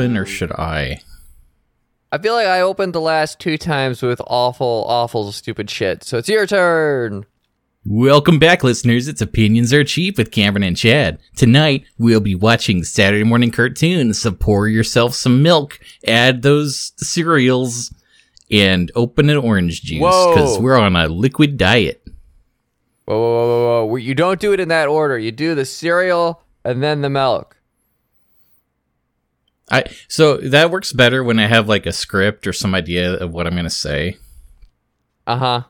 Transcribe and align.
open 0.00 0.16
or 0.16 0.24
should 0.24 0.52
I? 0.52 1.02
I 2.10 2.18
feel 2.18 2.34
like 2.34 2.46
I 2.46 2.62
opened 2.62 2.94
the 2.94 3.00
last 3.00 3.38
two 3.38 3.58
times 3.58 4.02
with 4.02 4.20
awful, 4.26 4.84
awful, 4.88 5.30
stupid 5.30 5.68
shit. 5.68 6.02
So 6.04 6.16
it's 6.16 6.28
your 6.28 6.46
turn. 6.46 7.26
Welcome 7.84 8.38
back, 8.38 8.64
listeners. 8.64 9.08
It's 9.08 9.20
Opinions 9.20 9.74
Are 9.74 9.84
Cheap 9.84 10.16
with 10.16 10.30
Cameron 10.30 10.62
and 10.62 10.76
Chad. 10.76 11.18
Tonight, 11.36 11.84
we'll 11.98 12.20
be 12.20 12.34
watching 12.34 12.82
Saturday 12.82 13.24
morning 13.24 13.50
cartoons, 13.50 14.18
so 14.20 14.32
pour 14.32 14.68
yourself 14.68 15.14
some 15.14 15.42
milk, 15.42 15.78
add 16.06 16.42
those 16.42 16.92
cereals, 16.96 17.94
and 18.50 18.90
open 18.94 19.28
an 19.28 19.36
orange 19.36 19.82
juice, 19.82 19.98
because 19.98 20.58
we're 20.58 20.78
on 20.78 20.96
a 20.96 21.08
liquid 21.08 21.56
diet. 21.56 22.02
Whoa, 23.04 23.18
whoa, 23.18 23.46
whoa, 23.46 23.46
whoa, 23.46 23.84
whoa. 23.84 23.96
You 23.96 24.14
don't 24.14 24.40
do 24.40 24.52
it 24.52 24.60
in 24.60 24.68
that 24.68 24.88
order. 24.88 25.18
You 25.18 25.30
do 25.30 25.54
the 25.54 25.64
cereal 25.64 26.42
and 26.64 26.82
then 26.82 27.02
the 27.02 27.10
milk. 27.10 27.56
I 29.70 29.84
So 30.08 30.36
that 30.38 30.70
works 30.70 30.92
better 30.92 31.22
when 31.22 31.38
I 31.38 31.46
have 31.46 31.68
like 31.68 31.86
a 31.86 31.92
script 31.92 32.46
or 32.46 32.52
some 32.52 32.74
idea 32.74 33.14
of 33.14 33.32
what 33.32 33.46
I'm 33.46 33.54
going 33.54 33.64
to 33.64 33.70
say. 33.70 34.16
Uh 35.26 35.36
huh. 35.36 35.62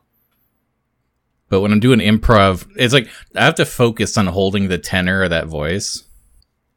But 1.49 1.61
when 1.61 1.73
I'm 1.73 1.81
doing 1.81 1.99
improv, 1.99 2.67
it's 2.77 2.95
like 2.95 3.09
I 3.35 3.45
have 3.45 3.57
to 3.57 3.67
focus 3.67 4.17
on 4.17 4.27
holding 4.27 4.69
the 4.69 4.79
tenor 4.79 5.25
of 5.25 5.31
that 5.31 5.49
voice. 5.49 6.05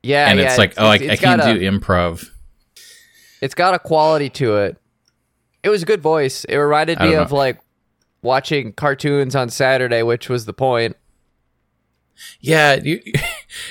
Yeah, 0.01 0.29
and 0.29 0.37
yeah, 0.37 0.47
it's 0.47 0.57
like, 0.57 0.73
oh, 0.77 0.87
I, 0.87 0.95
it's 0.95 1.13
I 1.13 1.15
can't 1.15 1.41
a- 1.41 1.53
do 1.53 1.59
improv. 1.59 2.29
It's 3.39 3.55
got 3.55 3.73
a 3.73 3.79
quality 3.79 4.29
to 4.31 4.57
it. 4.57 4.77
It 5.63 5.69
was 5.69 5.83
a 5.83 5.85
good 5.85 6.01
voice. 6.01 6.43
It 6.45 6.57
reminded 6.57 6.99
me 6.99 7.13
of 7.13 7.31
know. 7.31 7.37
like 7.37 7.59
watching 8.21 8.73
cartoons 8.73 9.35
on 9.35 9.49
Saturday, 9.49 10.01
which 10.01 10.27
was 10.27 10.45
the 10.45 10.53
point. 10.53 10.97
Yeah, 12.39 12.75
you, 12.83 13.01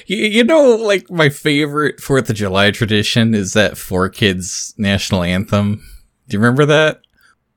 you, 0.07 0.45
know, 0.45 0.77
like 0.77 1.11
my 1.11 1.29
favorite 1.29 2.01
Fourth 2.01 2.31
of 2.31 2.37
July 2.37 2.71
tradition 2.71 3.35
is 3.35 3.53
that 3.53 3.73
4Kids 3.73 4.79
national 4.79 5.23
anthem. 5.23 5.83
Do 6.29 6.37
you 6.37 6.41
remember 6.41 6.67
that? 6.67 7.01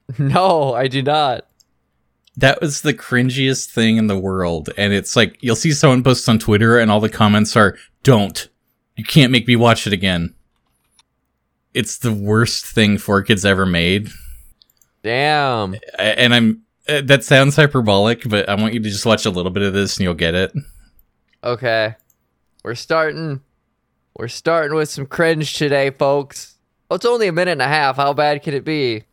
No, 0.20 0.74
I 0.76 0.88
do 0.88 1.02
not. 1.02 1.48
That 2.38 2.62
was 2.62 2.82
the 2.82 2.94
cringiest 2.94 3.72
thing 3.72 3.98
in 3.98 4.06
the 4.06 4.20
world. 4.20 4.70
And 4.78 4.94
it's 4.94 5.16
like, 5.16 5.36
you'll 5.42 5.56
see 5.56 5.72
someone 5.72 6.04
post 6.04 6.30
on 6.30 6.38
Twitter 6.38 6.78
and 6.78 6.92
all 6.92 7.00
the 7.00 7.10
comments 7.10 7.56
are, 7.56 7.76
don't. 8.04 8.48
You 8.96 9.04
can't 9.04 9.32
make 9.32 9.48
me 9.48 9.56
watch 9.56 9.88
it 9.88 9.94
again. 9.94 10.36
It's 11.74 11.98
the 11.98 12.14
worst 12.14 12.68
thing 12.68 12.98
4Kids 12.98 13.46
ever 13.46 13.66
made. 13.66 14.10
Damn. 15.02 15.76
And 15.98 16.36
I'm, 16.36 16.62
uh, 16.88 17.02
that 17.06 17.24
sounds 17.24 17.56
hyperbolic, 17.56 18.30
but 18.30 18.48
I 18.48 18.56
want 18.56 18.74
you 18.74 18.80
to 18.80 18.90
just 18.90 19.06
watch 19.06 19.26
a 19.26 19.32
little 19.32 19.52
bit 19.52 19.64
of 19.64 19.74
this 19.74 19.98
and 19.98 20.04
you'll 20.04 20.14
get 20.14 20.36
it. 20.36 20.54
Okay. 21.46 21.96
We're 22.64 22.76
starting. 22.76 23.42
We're 24.18 24.28
starting 24.28 24.76
with 24.76 24.90
some 24.90 25.06
cringe 25.06 25.54
today, 25.54 25.92
folks. 25.92 26.58
Oh, 26.90 26.96
it's 26.96 27.06
only 27.06 27.28
a 27.28 27.32
minute 27.32 27.52
and 27.52 27.62
a 27.62 27.68
half. 27.68 27.98
How 27.98 28.14
bad 28.14 28.42
can 28.42 28.56
it 28.56 28.66
be? 28.66 29.04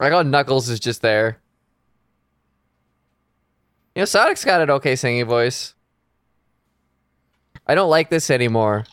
Like, 0.00 0.12
oh, 0.12 0.22
Knuckles 0.22 0.68
is 0.68 0.80
just 0.80 1.02
there. 1.02 1.38
You 3.94 4.02
know, 4.02 4.06
Sonic's 4.06 4.44
got 4.44 4.62
an 4.62 4.70
okay 4.70 4.96
singing 4.96 5.26
voice. 5.26 5.74
I 7.66 7.74
don't 7.74 7.90
like 7.90 8.08
this 8.08 8.30
anymore. 8.30 8.84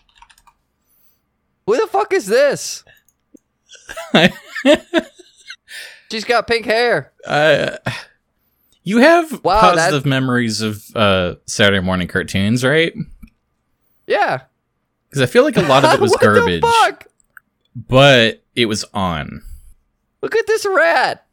Who 1.66 1.78
the 1.78 1.88
fuck 1.88 2.14
is 2.14 2.28
this? 2.28 2.84
She's 6.12 6.26
got 6.26 6.48
pink 6.48 6.66
hair. 6.66 7.14
Uh, 7.26 7.78
you 8.88 9.00
have 9.00 9.44
Wow, 9.44 9.60
positive 9.60 10.06
memories 10.06 10.62
of 10.62 10.84
uh, 10.96 11.36
Saturday 11.46 11.82
morning 11.82 12.08
cartoons, 12.08 12.64
right? 12.64 12.94
Yeah. 14.08 14.44
Because 15.10 15.22
I 15.22 15.26
feel 15.26 15.44
like 15.44 15.58
a 15.58 15.62
lot 15.62 15.84
of 15.84 15.94
it 15.94 16.00
was 16.02 16.12
what 16.12 16.22
garbage, 16.22 16.62
the 16.62 16.68
fuck? 16.86 17.08
but 17.76 18.44
it 18.56 18.66
was 18.68 18.86
on. 18.94 19.42
Look 20.22 20.36
at 20.36 20.48
this 20.48 20.66
rat. 20.66 21.26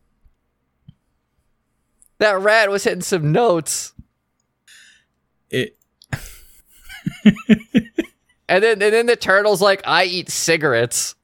That 2.18 2.40
rat 2.40 2.70
was 2.70 2.82
hitting 2.84 3.02
some 3.02 3.30
notes. 3.32 3.92
It 5.50 5.76
And 8.48 8.62
then 8.62 8.82
and 8.82 8.92
then 8.92 9.06
the 9.06 9.16
turtle's 9.16 9.62
like, 9.62 9.82
I 9.86 10.04
eat 10.04 10.28
cigarettes. 10.28 11.14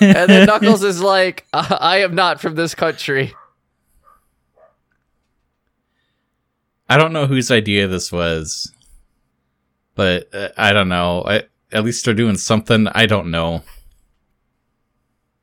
And 0.00 0.28
then 0.28 0.46
Knuckles 0.46 0.82
is 0.82 1.00
like, 1.00 1.46
I 1.52 1.76
I 1.80 1.96
am 1.98 2.14
not 2.14 2.40
from 2.40 2.54
this 2.56 2.74
country. 2.74 3.32
I 6.90 6.96
don't 6.98 7.12
know 7.12 7.26
whose 7.26 7.50
idea 7.52 7.86
this 7.86 8.10
was, 8.10 8.72
but 9.94 10.28
uh, 10.34 10.48
I 10.56 10.72
don't 10.72 10.88
know. 10.88 11.22
I, 11.24 11.44
at 11.72 11.84
least 11.84 12.04
they're 12.04 12.14
doing 12.14 12.36
something. 12.36 12.88
I 12.88 13.06
don't 13.06 13.30
know. 13.30 13.62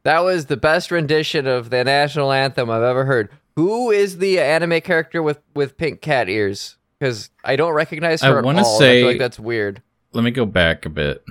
That 0.03 0.23
was 0.23 0.45
the 0.45 0.57
best 0.57 0.91
rendition 0.91 1.47
of 1.47 1.69
the 1.69 1.83
national 1.83 2.31
anthem 2.31 2.69
I've 2.69 2.83
ever 2.83 3.05
heard. 3.05 3.29
Who 3.55 3.91
is 3.91 4.17
the 4.19 4.39
anime 4.39 4.81
character 4.81 5.23
with, 5.23 5.39
with 5.55 5.77
pink 5.77 6.01
cat 6.01 6.29
ears? 6.29 6.75
Because 6.99 7.29
I 7.43 7.55
don't 7.55 7.73
recognize 7.73 8.21
I 8.23 8.27
her 8.29 8.39
at 8.39 8.45
wanna 8.45 8.63
all. 8.63 8.75
and 8.75 8.83
I 8.83 8.87
say- 8.87 9.01
feel 9.01 9.07
like 9.07 9.19
that's 9.19 9.39
weird. 9.39 9.81
Let 10.13 10.23
me 10.23 10.31
go 10.31 10.45
back 10.45 10.85
a 10.85 10.89
bit. 10.89 11.23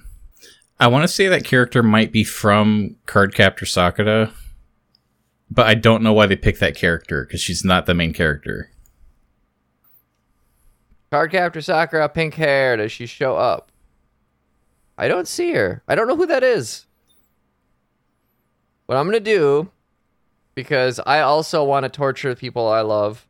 I 0.78 0.88
want 0.88 1.02
to 1.04 1.08
say 1.08 1.28
that 1.28 1.44
character 1.44 1.82
might 1.82 2.12
be 2.12 2.22
from 2.24 2.96
Cardcaptor 3.06 3.66
Sakura, 3.66 4.32
but 5.50 5.66
I 5.66 5.74
don't 5.74 6.02
know 6.02 6.12
why 6.12 6.26
they 6.26 6.36
picked 6.36 6.60
that 6.60 6.74
character 6.74 7.24
because 7.24 7.40
she's 7.40 7.64
not 7.64 7.86
the 7.86 7.94
main 7.94 8.12
character. 8.12 8.70
Cardcaptor 11.12 11.62
Sakura, 11.62 12.08
pink 12.08 12.34
hair. 12.34 12.76
Does 12.76 12.92
she 12.92 13.06
show 13.06 13.36
up? 13.36 13.70
I 14.98 15.08
don't 15.08 15.28
see 15.28 15.52
her. 15.52 15.82
I 15.86 15.94
don't 15.94 16.08
know 16.08 16.16
who 16.16 16.26
that 16.26 16.42
is. 16.42 16.86
What 18.86 18.96
I'm 18.96 19.06
gonna 19.06 19.20
do, 19.20 19.70
because 20.54 21.00
I 21.04 21.20
also 21.20 21.64
want 21.64 21.84
to 21.84 21.88
torture 21.88 22.30
the 22.30 22.36
people 22.36 22.68
I 22.68 22.80
love, 22.80 23.26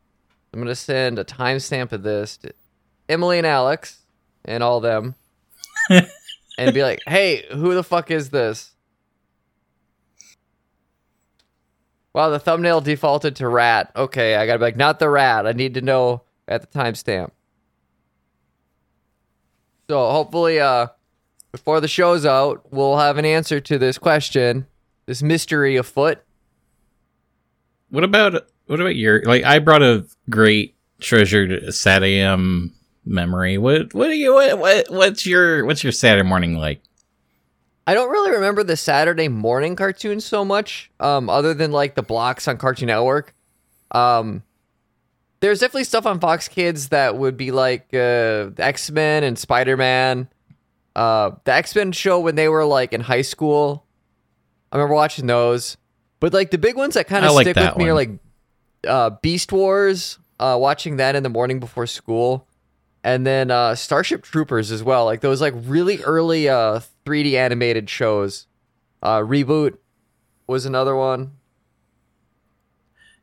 I'm 0.53 0.61
gonna 0.61 0.75
send 0.75 1.19
a 1.19 1.25
timestamp 1.25 1.93
of 1.93 2.03
this 2.03 2.37
to 2.39 2.53
Emily 3.09 3.39
and 3.39 3.47
Alex 3.47 4.03
and 4.45 4.63
all 4.63 4.81
them, 4.81 5.15
and 6.59 6.75
be 6.75 6.83
like, 6.83 7.01
"Hey, 7.07 7.47
who 7.51 7.75
the 7.75 7.83
fuck 7.83 8.11
is 8.11 8.31
this?" 8.31 8.73
Wow, 12.17 12.31
the 12.31 12.39
thumbnail 12.39 12.81
defaulted 12.81 13.37
to 13.37 13.49
rat. 13.49 13.93
Okay, 13.95 14.37
I 14.37 14.47
gotta 14.47 14.59
be 14.59 14.65
like, 14.65 14.77
not 14.77 14.99
the 14.99 15.11
rat. 15.11 15.47
I 15.47 15.53
need 15.53 15.75
to 15.75 15.83
know 15.83 16.23
at 16.49 16.63
the 16.63 16.79
timestamp. 16.79 17.31
So 19.89 20.11
hopefully, 20.11 20.59
uh, 20.61 20.89
before 21.53 21.81
the 21.81 21.89
show's 21.89 22.27
out, 22.27 22.73
we'll 22.73 22.99
have 22.99 23.19
an 23.19 23.25
answer 23.25 23.61
to 23.61 23.79
this 23.79 23.99
question, 23.99 24.67
this 25.07 25.23
mystery 25.23 25.77
afoot. 25.77 26.19
What 27.91 28.05
about 28.05 28.47
what 28.67 28.81
about 28.81 28.97
your 28.97 29.23
like? 29.23 29.45
I 29.45 29.61
brought 29.61 29.83
a 29.83 30.05
great 30.29 30.75
treasured 31.01 31.73
Sat 31.73 32.03
AM 32.03 32.75
memory. 33.05 33.59
What 33.59 33.95
what 33.95 34.09
do 34.09 34.17
you 34.17 34.35
what, 34.35 34.59
what 34.59 34.91
what's 34.91 35.25
your 35.25 35.65
what's 35.65 35.85
your 35.85 35.93
Saturday 35.93 36.29
morning 36.29 36.59
like? 36.59 36.81
I 37.87 37.95
don't 37.95 38.11
really 38.11 38.33
remember 38.33 38.65
the 38.65 38.77
Saturday 38.77 39.29
morning 39.29 39.77
cartoons 39.77 40.25
so 40.25 40.45
much, 40.45 40.91
um, 40.99 41.31
other 41.31 41.55
than 41.55 41.71
like 41.71 41.95
the 41.95 42.03
blocks 42.03 42.49
on 42.49 42.57
Cartoon 42.57 42.89
Network. 42.89 43.33
Um, 43.93 44.43
there's 45.41 45.61
definitely 45.61 45.85
stuff 45.85 46.07
on 46.07 46.21
Fox 46.21 46.49
Kids 46.49 46.89
that 46.89 47.17
would 47.17 47.37
be 47.37 47.51
like 47.51 47.89
uh, 47.93 48.51
X 48.59 48.91
Men 48.91 49.25
and 49.25 49.39
Spider 49.39 49.77
Man. 49.77 50.29
Uh, 50.95 51.33
the 51.45 51.53
X 51.53 51.75
Men 51.75 51.93
show 51.93 52.21
when 52.21 52.35
they 52.35 52.49
were 52.49 52.65
like 52.65 52.93
in 52.93 53.03
high 53.03 53.23
school. 53.23 53.85
I 54.73 54.77
remember 54.77 54.95
watching 54.95 55.27
those, 55.27 55.77
but 56.21 56.33
like 56.33 56.51
the 56.51 56.59
big 56.59 56.77
ones 56.77 56.95
that 56.95 57.07
kind 57.07 57.25
of 57.25 57.35
like 57.35 57.45
stick 57.45 57.55
that 57.57 57.77
with 57.77 57.85
me 57.85 57.91
are 57.91 57.95
like 57.95 58.11
uh, 58.87 59.11
Beast 59.23 59.53
Wars. 59.53 60.19
Uh, 60.39 60.55
watching 60.61 60.97
that 60.99 61.17
in 61.17 61.23
the 61.23 61.31
morning 61.31 61.61
before 61.61 61.87
school, 61.87 62.47
and 63.03 63.27
then 63.27 63.51
uh, 63.51 63.75
Starship 63.75 64.23
Troopers 64.23 64.71
as 64.71 64.83
well. 64.83 65.07
Like 65.07 65.23
those 65.23 65.41
like 65.41 65.55
really 65.57 66.03
early 66.03 66.47
uh, 66.49 66.81
3D 67.07 67.33
animated 67.35 67.89
shows. 67.89 68.47
Uh, 69.03 69.21
Reboot 69.21 69.79
was 70.47 70.67
another 70.67 70.95
one. 70.95 71.33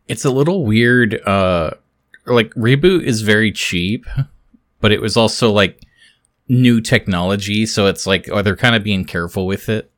It's 0.07 0.25
a 0.25 0.31
little 0.31 0.65
weird. 0.65 1.21
Like 2.25 2.53
reboot 2.53 3.03
is 3.03 3.21
very 3.21 3.51
cheap, 3.51 4.05
but 4.79 4.91
it 4.91 5.01
was 5.01 5.17
also 5.17 5.51
like 5.51 5.81
new 6.47 6.81
technology, 6.81 7.65
so 7.65 7.87
it's 7.87 8.05
like 8.07 8.29
oh 8.31 8.41
they're 8.41 8.55
kind 8.55 8.75
of 8.75 8.83
being 8.83 9.05
careful 9.05 9.45
with 9.45 9.69
it. 9.69 9.91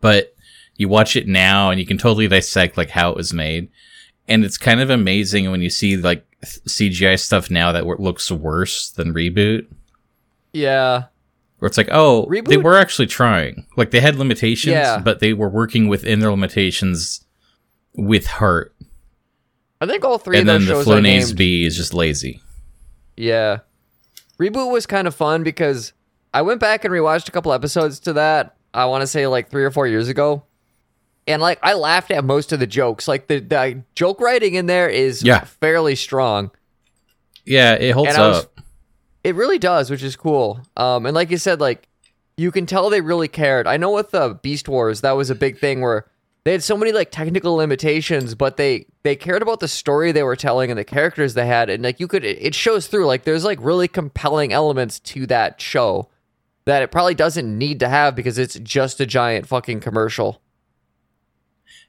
But 0.00 0.34
you 0.76 0.88
watch 0.88 1.16
it 1.16 1.26
now 1.28 1.70
and 1.70 1.78
you 1.80 1.86
can 1.86 1.98
totally 1.98 2.28
dissect 2.28 2.76
like 2.76 2.90
how 2.90 3.10
it 3.10 3.16
was 3.16 3.32
made, 3.32 3.68
and 4.28 4.44
it's 4.44 4.58
kind 4.58 4.80
of 4.80 4.90
amazing 4.90 5.50
when 5.50 5.62
you 5.62 5.70
see 5.70 5.96
like 5.96 6.26
CGI 6.44 7.18
stuff 7.18 7.50
now 7.50 7.72
that 7.72 7.80
w- 7.80 8.00
looks 8.02 8.30
worse 8.30 8.90
than 8.90 9.14
reboot. 9.14 9.66
Yeah, 10.52 11.04
Where 11.58 11.66
it's 11.66 11.78
like, 11.78 11.88
oh, 11.90 12.30
they 12.46 12.58
were 12.58 12.76
actually 12.76 13.06
trying. 13.06 13.66
Like 13.76 13.90
they 13.90 14.00
had 14.00 14.16
limitations, 14.16 14.74
Yeah. 14.74 14.98
but 14.98 15.20
they 15.20 15.32
were 15.32 15.48
working 15.48 15.88
within 15.88 16.20
their 16.20 16.30
limitations 16.30 17.24
with 17.94 18.26
heart. 18.26 18.74
I 19.84 19.92
think 19.92 20.04
all 20.04 20.18
three 20.18 20.38
and 20.38 20.48
of 20.48 20.52
then 20.60 20.60
those 20.68 20.84
the 20.86 20.90
shows 20.90 20.98
are 20.98 21.00
Flonase 21.00 21.26
named. 21.28 21.36
B 21.36 21.64
is 21.64 21.76
just 21.76 21.94
lazy. 21.94 22.40
Yeah, 23.16 23.58
Reboot 24.38 24.70
was 24.72 24.86
kind 24.86 25.06
of 25.06 25.14
fun 25.14 25.42
because 25.44 25.92
I 26.32 26.42
went 26.42 26.60
back 26.60 26.84
and 26.84 26.92
rewatched 26.92 27.28
a 27.28 27.32
couple 27.32 27.52
episodes 27.52 28.00
to 28.00 28.12
that. 28.14 28.56
I 28.72 28.86
want 28.86 29.02
to 29.02 29.06
say 29.06 29.26
like 29.26 29.50
three 29.50 29.64
or 29.64 29.70
four 29.70 29.86
years 29.86 30.08
ago, 30.08 30.42
and 31.28 31.40
like 31.40 31.58
I 31.62 31.74
laughed 31.74 32.10
at 32.10 32.24
most 32.24 32.52
of 32.52 32.58
the 32.60 32.66
jokes. 32.66 33.06
Like 33.06 33.28
the, 33.28 33.38
the 33.40 33.82
joke 33.94 34.20
writing 34.20 34.54
in 34.54 34.66
there 34.66 34.88
is 34.88 35.22
Yeah. 35.22 35.44
fairly 35.44 35.94
strong. 35.94 36.50
Yeah, 37.44 37.74
it 37.74 37.92
holds 37.92 38.16
was- 38.18 38.44
up. 38.44 38.50
It 39.22 39.34
really 39.36 39.58
does, 39.58 39.90
which 39.90 40.02
is 40.02 40.16
cool. 40.16 40.60
Um, 40.76 41.06
and 41.06 41.14
like 41.14 41.30
you 41.30 41.38
said, 41.38 41.58
like 41.60 41.88
you 42.36 42.50
can 42.50 42.66
tell 42.66 42.90
they 42.90 43.00
really 43.00 43.28
cared. 43.28 43.66
I 43.66 43.76
know 43.78 43.90
with 43.92 44.10
the 44.10 44.38
Beast 44.42 44.68
Wars, 44.68 45.00
that 45.00 45.12
was 45.12 45.30
a 45.30 45.34
big 45.34 45.58
thing 45.58 45.80
where 45.80 46.04
they 46.44 46.52
had 46.52 46.62
so 46.62 46.76
many 46.76 46.92
like 46.92 47.10
technical 47.10 47.54
limitations, 47.56 48.34
but 48.34 48.58
they 48.58 48.86
they 49.02 49.16
cared 49.16 49.42
about 49.42 49.60
the 49.60 49.68
story 49.68 50.12
they 50.12 50.22
were 50.22 50.36
telling 50.36 50.70
and 50.70 50.78
the 50.78 50.84
characters 50.84 51.34
they 51.34 51.46
had, 51.46 51.70
and 51.70 51.82
like 51.82 51.98
you 51.98 52.06
could 52.06 52.24
it 52.24 52.38
it 52.40 52.54
shows 52.54 52.86
through. 52.86 53.06
Like 53.06 53.24
there's 53.24 53.44
like 53.44 53.58
really 53.62 53.88
compelling 53.88 54.52
elements 54.52 55.00
to 55.00 55.26
that 55.26 55.60
show 55.60 56.10
that 56.66 56.82
it 56.82 56.90
probably 56.90 57.14
doesn't 57.14 57.58
need 57.58 57.80
to 57.80 57.88
have 57.88 58.14
because 58.14 58.38
it's 58.38 58.58
just 58.60 59.00
a 59.00 59.06
giant 59.06 59.46
fucking 59.46 59.80
commercial. 59.80 60.42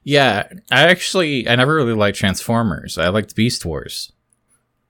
Yeah, 0.02 0.48
I 0.70 0.84
actually 0.88 1.46
I 1.48 1.56
never 1.56 1.74
really 1.74 1.94
liked 1.94 2.16
Transformers. 2.16 2.96
I 2.96 3.08
liked 3.08 3.36
Beast 3.36 3.64
Wars. 3.64 4.12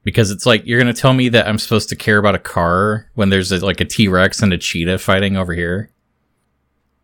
Because 0.04 0.30
it's 0.30 0.46
like 0.46 0.64
you're 0.64 0.78
gonna 0.78 0.92
tell 0.92 1.12
me 1.12 1.28
that 1.30 1.48
I'm 1.48 1.58
supposed 1.58 1.88
to 1.88 1.96
care 1.96 2.18
about 2.18 2.36
a 2.36 2.38
car 2.38 3.10
when 3.14 3.30
there's 3.30 3.50
a, 3.50 3.64
like 3.64 3.80
a 3.80 3.84
T 3.84 4.06
Rex 4.06 4.40
and 4.40 4.52
a 4.52 4.58
cheetah 4.58 4.98
fighting 4.98 5.36
over 5.36 5.52
here. 5.52 5.90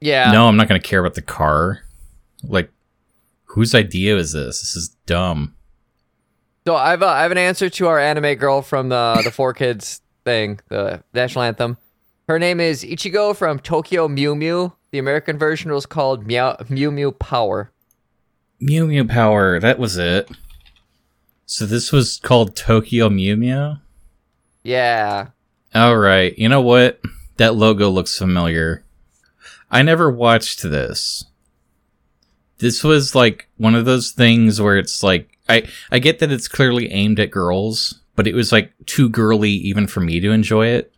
Yeah. 0.00 0.30
No, 0.30 0.46
I'm 0.46 0.56
not 0.56 0.68
gonna 0.68 0.78
care 0.78 1.00
about 1.00 1.14
the 1.14 1.22
car. 1.22 1.82
Like, 2.42 2.70
whose 3.44 3.74
idea 3.74 4.16
is 4.16 4.32
this? 4.32 4.60
This 4.60 4.76
is 4.76 4.88
dumb. 5.06 5.54
So 6.66 6.76
I've 6.76 7.02
uh, 7.02 7.08
I 7.08 7.22
have 7.22 7.32
an 7.32 7.38
answer 7.38 7.68
to 7.68 7.88
our 7.88 7.98
anime 7.98 8.36
girl 8.36 8.62
from 8.62 8.88
the 8.88 9.20
the 9.24 9.30
4Kids 9.30 10.00
thing, 10.24 10.60
the 10.68 11.02
national 11.12 11.44
anthem. 11.44 11.76
Her 12.28 12.38
name 12.38 12.60
is 12.60 12.84
Ichigo 12.84 13.34
from 13.34 13.58
Tokyo 13.58 14.06
Mew 14.06 14.36
Mew. 14.36 14.72
The 14.92 14.98
American 14.98 15.38
version 15.38 15.72
was 15.72 15.86
called 15.86 16.26
Meow, 16.26 16.56
Mew 16.68 16.92
Mew 16.92 17.10
Power. 17.12 17.72
Mew 18.60 18.86
Mew 18.86 19.04
Power. 19.06 19.58
That 19.58 19.78
was 19.78 19.96
it. 19.96 20.30
So 21.46 21.66
this 21.66 21.90
was 21.90 22.18
called 22.22 22.54
Tokyo 22.54 23.10
Mew 23.10 23.36
Mew. 23.36 23.76
Yeah. 24.62 25.28
All 25.74 25.96
right. 25.96 26.36
You 26.38 26.48
know 26.48 26.60
what? 26.60 27.00
That 27.38 27.56
logo 27.56 27.90
looks 27.90 28.16
familiar. 28.16 28.84
I 29.70 29.82
never 29.82 30.10
watched 30.10 30.62
this. 30.62 31.24
This 32.62 32.84
was 32.84 33.16
like 33.16 33.48
one 33.56 33.74
of 33.74 33.84
those 33.86 34.12
things 34.12 34.60
where 34.60 34.78
it's 34.78 35.02
like 35.02 35.36
I 35.48 35.68
I 35.90 35.98
get 35.98 36.20
that 36.20 36.30
it's 36.30 36.46
clearly 36.46 36.92
aimed 36.92 37.18
at 37.18 37.32
girls, 37.32 38.00
but 38.14 38.28
it 38.28 38.36
was 38.36 38.52
like 38.52 38.72
too 38.86 39.08
girly 39.08 39.50
even 39.50 39.88
for 39.88 39.98
me 39.98 40.20
to 40.20 40.30
enjoy 40.30 40.68
it. 40.68 40.94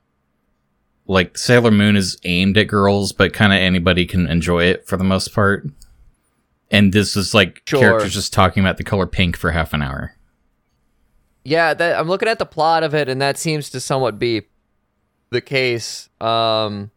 Like 1.07 1.39
Sailor 1.39 1.71
Moon 1.71 1.97
is 1.97 2.19
aimed 2.25 2.59
at 2.59 2.69
girls, 2.69 3.13
but 3.13 3.33
kind 3.33 3.51
of 3.55 3.59
anybody 3.59 4.05
can 4.05 4.27
enjoy 4.27 4.65
it 4.65 4.87
for 4.87 4.99
the 4.99 5.05
most 5.05 5.35
part. 5.35 5.67
And 6.71 6.93
this 6.93 7.17
is 7.17 7.33
like 7.33 7.63
Sure. 7.67 7.81
characters 7.81 8.13
just 8.13 8.35
talking 8.35 8.63
about 8.63 8.77
the 8.77 8.85
color 8.85 9.07
pink 9.07 9.35
for 9.35 9.53
half 9.53 9.73
an 9.73 9.81
hour. 9.81 10.17
Yeah, 11.45 11.73
that 11.73 11.99
I'm 11.99 12.09
looking 12.09 12.29
at 12.29 12.39
the 12.39 12.47
plot 12.47 12.83
of 12.83 12.95
it, 12.95 13.09
and 13.09 13.23
that 13.23 13.39
seems 13.39 13.71
to 13.71 13.81
somewhat 13.81 14.19
be 14.19 14.43
the 15.31 15.41
case. 15.41 16.11
Um, 16.21 16.91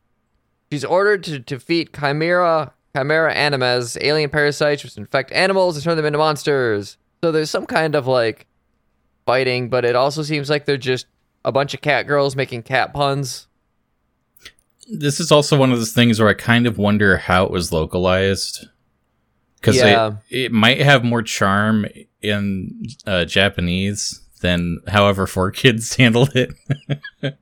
she's 0.69 0.83
ordered 0.83 1.23
to 1.25 1.39
defeat 1.39 1.93
Chimera 1.97 2.73
Chimera 2.97 3.33
Animas, 3.33 3.97
alien 4.01 4.29
parasites 4.29 4.83
which 4.83 4.97
infect 4.97 5.31
animals 5.31 5.75
and 5.75 5.83
turn 5.83 5.97
them 5.97 6.05
into 6.05 6.19
monsters. 6.19 6.97
So 7.23 7.31
there's 7.31 7.49
some 7.49 7.65
kind 7.65 7.95
of 7.95 8.07
like 8.07 8.47
fighting, 9.25 9.69
but 9.69 9.85
it 9.85 9.95
also 9.95 10.23
seems 10.23 10.49
like 10.49 10.65
they're 10.65 10.77
just 10.77 11.07
a 11.45 11.51
bunch 11.51 11.73
of 11.73 11.81
cat 11.81 12.07
girls 12.07 12.35
making 12.35 12.63
cat 12.63 12.93
puns. 12.93 13.47
this 14.89 15.19
is 15.19 15.31
also 15.31 15.57
one 15.57 15.71
of 15.71 15.77
those 15.79 15.91
things 15.93 16.19
where 16.19 16.29
I 16.29 16.33
kind 16.33 16.65
of 16.65 16.77
wonder 16.77 17.17
how 17.17 17.43
it 17.45 17.51
was 17.51 17.71
localized 17.73 18.67
because 19.59 19.75
Yeah. 19.77 20.13
it, 20.29 20.45
it 20.45 20.51
might 20.51 20.79
have 20.81 21.03
more 21.03 21.21
charm 21.21 21.85
in 22.21 22.85
uh, 23.05 23.25
Japanese 23.25 24.21
than 24.41 24.79
however 24.87 25.25
4Kids 25.25 25.95
handled 25.97 26.35
it 26.35 26.51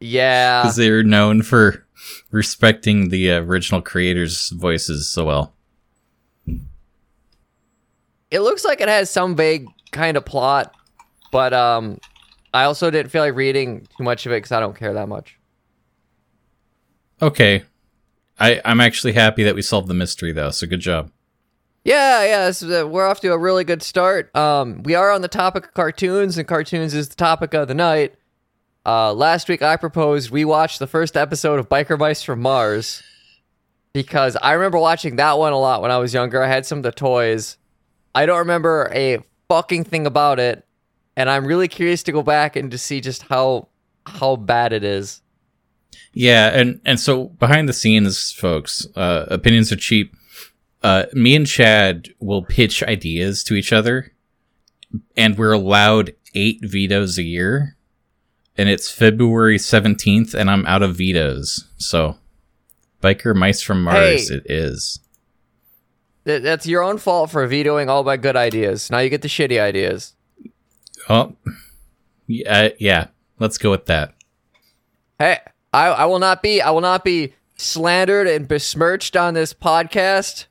Yeah, 0.00 0.62
because 0.62 0.76
they're 0.76 1.02
known 1.02 1.42
for 1.42 1.84
respecting 2.30 3.08
the 3.08 3.32
uh, 3.32 3.40
original 3.40 3.82
creators' 3.82 4.50
voices 4.50 5.08
so 5.08 5.24
well. 5.24 5.54
it 8.30 8.40
looks 8.40 8.64
like 8.64 8.80
it 8.80 8.88
has 8.88 9.10
some 9.10 9.36
vague 9.36 9.66
kind 9.90 10.16
of 10.16 10.24
plot, 10.24 10.74
but 11.32 11.52
um, 11.52 11.98
I 12.52 12.64
also 12.64 12.90
didn't 12.90 13.10
feel 13.10 13.22
like 13.22 13.34
reading 13.34 13.86
too 13.96 14.04
much 14.04 14.26
of 14.26 14.32
it 14.32 14.36
because 14.36 14.52
I 14.52 14.60
don't 14.60 14.76
care 14.76 14.94
that 14.94 15.08
much. 15.08 15.38
Okay, 17.20 17.64
I 18.38 18.60
I'm 18.64 18.80
actually 18.80 19.12
happy 19.12 19.42
that 19.44 19.54
we 19.54 19.62
solved 19.62 19.88
the 19.88 19.94
mystery 19.94 20.32
though. 20.32 20.50
So 20.50 20.66
good 20.66 20.80
job. 20.80 21.10
Yeah, 21.84 22.24
yeah, 22.24 22.48
is 22.48 22.62
a, 22.62 22.86
we're 22.86 23.06
off 23.06 23.20
to 23.20 23.32
a 23.32 23.38
really 23.38 23.64
good 23.64 23.82
start. 23.82 24.34
Um, 24.36 24.82
we 24.82 24.94
are 24.94 25.10
on 25.10 25.22
the 25.22 25.28
topic 25.28 25.66
of 25.66 25.74
cartoons, 25.74 26.36
and 26.36 26.46
cartoons 26.46 26.92
is 26.92 27.08
the 27.08 27.16
topic 27.16 27.54
of 27.54 27.66
the 27.66 27.74
night. 27.74 28.14
Uh, 28.86 29.12
last 29.12 29.48
week 29.48 29.62
I 29.62 29.76
proposed 29.76 30.30
we 30.30 30.44
watch 30.44 30.78
the 30.78 30.86
first 30.86 31.16
episode 31.16 31.58
of 31.58 31.68
Biker 31.68 31.98
Mice 31.98 32.22
from 32.22 32.40
Mars 32.40 33.02
because 33.92 34.36
I 34.36 34.52
remember 34.52 34.78
watching 34.78 35.16
that 35.16 35.38
one 35.38 35.52
a 35.52 35.58
lot 35.58 35.82
when 35.82 35.90
I 35.90 35.98
was 35.98 36.14
younger. 36.14 36.42
I 36.42 36.48
had 36.48 36.64
some 36.64 36.78
of 36.78 36.84
the 36.84 36.92
toys. 36.92 37.58
I 38.14 38.26
don't 38.26 38.38
remember 38.38 38.90
a 38.94 39.18
fucking 39.48 39.84
thing 39.84 40.06
about 40.06 40.38
it, 40.38 40.66
and 41.16 41.28
I'm 41.28 41.46
really 41.46 41.68
curious 41.68 42.02
to 42.04 42.12
go 42.12 42.22
back 42.22 42.56
and 42.56 42.70
to 42.70 42.78
see 42.78 43.00
just 43.00 43.22
how 43.22 43.68
how 44.06 44.36
bad 44.36 44.72
it 44.72 44.84
is. 44.84 45.22
Yeah, 46.12 46.48
and 46.48 46.80
and 46.84 46.98
so 46.98 47.26
behind 47.26 47.68
the 47.68 47.72
scenes, 47.72 48.32
folks, 48.32 48.86
uh, 48.96 49.26
opinions 49.28 49.70
are 49.72 49.76
cheap. 49.76 50.14
Uh, 50.82 51.04
me 51.12 51.34
and 51.34 51.46
Chad 51.46 52.08
will 52.20 52.42
pitch 52.42 52.82
ideas 52.82 53.42
to 53.44 53.54
each 53.54 53.72
other, 53.72 54.12
and 55.16 55.36
we're 55.36 55.52
allowed 55.52 56.14
eight 56.34 56.60
vetoes 56.62 57.18
a 57.18 57.24
year. 57.24 57.76
And 58.58 58.68
it's 58.68 58.90
February 58.90 59.56
seventeenth, 59.58 60.34
and 60.34 60.50
I'm 60.50 60.66
out 60.66 60.82
of 60.82 60.96
vetoes. 60.96 61.68
So, 61.78 62.16
biker 63.00 63.34
mice 63.34 63.62
from 63.62 63.84
Mars, 63.84 64.28
Hey. 64.30 64.34
it 64.36 64.42
is. 64.50 64.98
Th- 66.26 66.42
That's 66.42 66.66
your 66.66 66.82
own 66.82 66.98
fault 66.98 67.30
for 67.30 67.46
vetoing 67.46 67.88
all 67.88 68.02
my 68.02 68.16
good 68.16 68.34
ideas. 68.36 68.90
Now 68.90 68.98
you 68.98 69.10
get 69.10 69.22
the 69.22 69.28
shitty 69.28 69.60
ideas. 69.60 70.14
Oh, 71.08 71.36
yeah, 72.26 72.70
yeah. 72.78 73.06
Let's 73.38 73.56
go 73.58 73.70
with 73.70 73.86
that. 73.86 74.12
Hey, 75.20 75.38
I, 75.72 75.86
I 75.86 76.04
will 76.06 76.18
not 76.18 76.42
be 76.42 76.60
I 76.60 76.70
will 76.70 76.80
not 76.80 77.04
be 77.04 77.34
slandered 77.56 78.26
and 78.26 78.46
besmirched 78.48 79.16
on 79.16 79.34
this 79.34 79.54
podcast. 79.54 80.46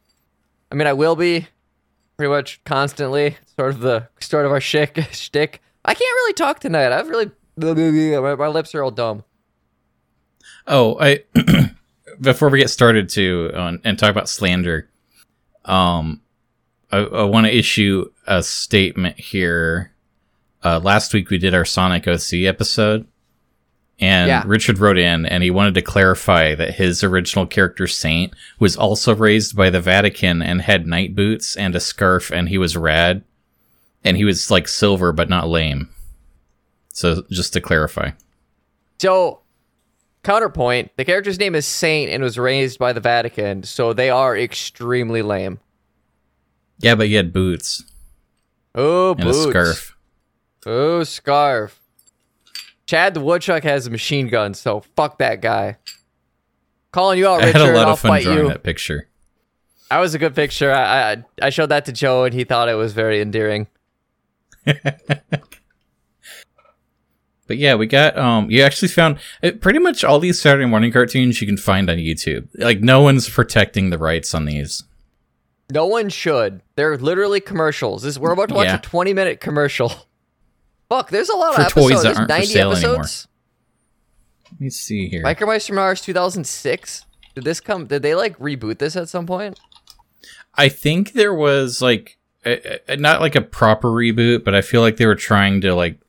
I 0.72 0.76
mean, 0.76 0.88
I 0.88 0.94
will 0.94 1.16
be 1.18 1.48
pretty 2.16 2.30
much 2.30 2.62
constantly. 2.64 3.38
Sort 3.58 3.72
of 3.72 3.80
the 3.82 4.08
sort 4.22 4.46
of 4.46 4.52
our 4.54 4.62
shtick. 4.62 4.98
shtick. 5.12 5.62
I 5.84 5.94
can't 5.94 6.00
really 6.16 6.34
talk 6.34 6.60
tonight. 6.60 6.92
I've 6.94 7.10
really 7.10 7.32
my, 7.58 8.36
my 8.36 8.48
lips 8.48 8.74
are 8.76 8.84
all 8.84 8.92
dumb. 8.92 9.24
Oh, 10.68 10.98
I 11.00 11.24
before 12.22 12.50
we 12.50 12.60
get 12.60 12.70
started 12.70 13.10
to 13.10 13.52
on 13.56 13.82
and 13.84 13.98
talk 13.98 14.12
about 14.12 14.30
slander, 14.30 14.90
um, 15.66 16.22
I, 16.92 16.98
I 17.00 17.24
want 17.24 17.46
to 17.48 17.56
issue 17.56 18.12
a 18.26 18.44
statement 18.44 19.20
here. 19.20 19.92
Uh, 20.64 20.80
last 20.84 21.14
week 21.14 21.30
we 21.30 21.38
did 21.38 21.54
our 21.54 21.64
Sonic 21.66 22.08
OC 22.08 22.34
episode, 22.46 23.06
and 24.00 24.28
Yeah. 24.28 24.44
Richard 24.46 24.80
wrote 24.80 24.98
in 24.98 25.26
and 25.26 25.42
he 25.44 25.52
wanted 25.52 25.76
to 25.76 25.82
clarify 25.82 26.56
that 26.56 26.76
his 26.76 27.04
original 27.04 27.46
character 27.46 27.88
Saint 27.88 28.34
was 28.60 28.76
also 28.76 29.16
raised 29.16 29.56
by 29.56 29.70
the 29.70 29.80
Vatican 29.80 30.42
and 30.42 30.62
had 30.62 30.86
night 30.88 31.16
boots 31.16 31.56
and 31.56 31.76
a 31.76 31.80
scarf, 31.80 32.32
and 32.32 32.50
he 32.50 32.58
was 32.58 32.76
rad, 32.76 33.24
and 34.04 34.18
he 34.18 34.26
was 34.26 34.52
like 34.52 34.68
silver 34.68 35.14
but 35.14 35.30
not 35.30 35.48
lame. 35.48 35.90
So 36.98 37.22
just 37.30 37.54
to 37.54 37.62
clarify. 37.62 38.10
So, 39.00 39.42
counterpoint: 40.24 40.90
the 40.98 41.06
character's 41.06 41.38
name 41.38 41.54
is 41.54 41.68
Saint 41.68 42.10
and 42.12 42.24
was 42.24 42.40
raised 42.40 42.80
by 42.80 42.92
the 42.92 43.00
Vatican, 43.00 43.62
so 43.62 43.94
they 43.94 44.10
are 44.10 44.36
extremely 44.36 45.22
lame. 45.22 45.60
Yeah, 46.80 46.96
but 46.96 47.06
he 47.06 47.14
had 47.14 47.32
boots 47.32 47.84
Oh, 48.74 49.12
and 49.12 49.22
boots. 49.22 49.38
a 49.38 49.50
scarf. 49.50 49.98
Oh, 50.66 51.04
scarf. 51.04 51.80
Chad 52.88 53.14
the 53.14 53.20
Woodchuck 53.22 53.62
has 53.64 53.86
a 53.86 53.92
machine 53.92 54.28
gun, 54.28 54.56
so 54.56 54.82
fuck 54.96 55.20
that 55.20 55.40
guy. 55.40 55.78
Calling 56.92 57.20
you 57.20 57.28
out, 57.28 57.42
Richard. 57.44 57.58
I 57.58 57.60
had 57.60 57.70
a 57.70 57.78
lot 57.78 57.86
I'll 57.88 57.94
of 57.94 58.00
fun 58.00 58.10
fight 58.10 58.24
drawing 58.24 58.40
you. 58.40 58.48
that 58.48 58.64
picture. 58.64 59.08
That 59.92 60.00
was 60.00 60.16
a 60.16 60.20
good 60.20 60.34
picture. 60.34 60.72
I, 60.74 61.12
I 61.14 61.24
I 61.44 61.50
showed 61.52 61.68
that 61.70 61.86
to 61.86 61.92
Joe, 61.92 62.24
and 62.24 62.34
he 62.34 62.44
thought 62.44 62.70
it 62.70 62.74
was 62.74 62.94
very 62.94 63.22
endearing. 63.22 63.68
But 67.48 67.58
yeah, 67.58 67.76
we 67.76 67.88
got 67.88 68.18
um 68.18 68.52
you 68.52 68.62
actually 68.62 68.90
found 68.90 69.20
uh, 69.42 69.52
pretty 69.60 69.80
much 69.80 70.04
all 70.04 70.20
these 70.20 70.40
Saturday 70.40 70.66
morning 70.66 70.92
cartoons 70.92 71.42
you 71.42 71.48
can 71.48 71.58
find 71.58 71.90
on 71.90 71.98
YouTube. 71.98 72.48
Like 72.56 72.82
no 72.82 73.02
one's 73.02 73.30
protecting 73.30 73.90
the 73.90 73.98
rights 73.98 74.34
on 74.36 74.46
these. 74.46 74.84
No 75.72 75.86
one 75.86 76.10
should. 76.10 76.62
They're 76.76 76.98
literally 76.98 77.40
commercials. 77.42 78.04
This 78.04 78.18
we're 78.18 78.32
about 78.32 78.50
to 78.50 78.56
watch 78.56 78.68
Yeah. 78.68 78.76
a 78.78 78.82
20 78.82 79.14
minute 79.14 79.40
commercial. 79.42 79.92
Fuck, 80.90 81.10
there's 81.10 81.30
a 81.30 81.36
lot 81.36 81.56
For 81.56 81.62
of 81.64 81.68
toys 81.74 81.92
episodes. 81.92 82.04
that 82.04 82.04
There's 82.04 82.18
aren't 82.18 82.30
for 82.30 82.34
90 82.34 82.46
sale 82.48 82.72
episodes. 82.72 83.28
Let 84.52 84.62
me 84.62 84.70
see 84.70 85.10
here. 85.10 85.24
Micromeister 85.24 85.76
Mars 85.76 86.02
2006. 86.02 87.06
Did 87.36 87.44
this 87.44 87.60
come? 87.60 87.86
Did 87.88 88.02
they 88.02 88.16
like 88.16 88.38
reboot 88.40 88.78
this 88.80 88.96
at 88.96 89.10
some 89.10 89.26
point? 89.28 89.60
I 90.56 90.70
think 90.70 91.12
there 91.14 91.34
was 91.34 91.82
like 91.82 92.18
a, 92.46 92.80
a- 92.92 92.98
not 92.98 93.20
like 93.22 93.36
a 93.36 93.42
proper 93.42 93.90
reboot, 93.90 94.44
but 94.46 94.56
I 94.56 94.62
feel 94.62 94.82
like 94.82 94.96
they 94.98 95.06
were 95.06 95.16
trying 95.16 95.62
to 95.62 95.76
like 95.76 96.00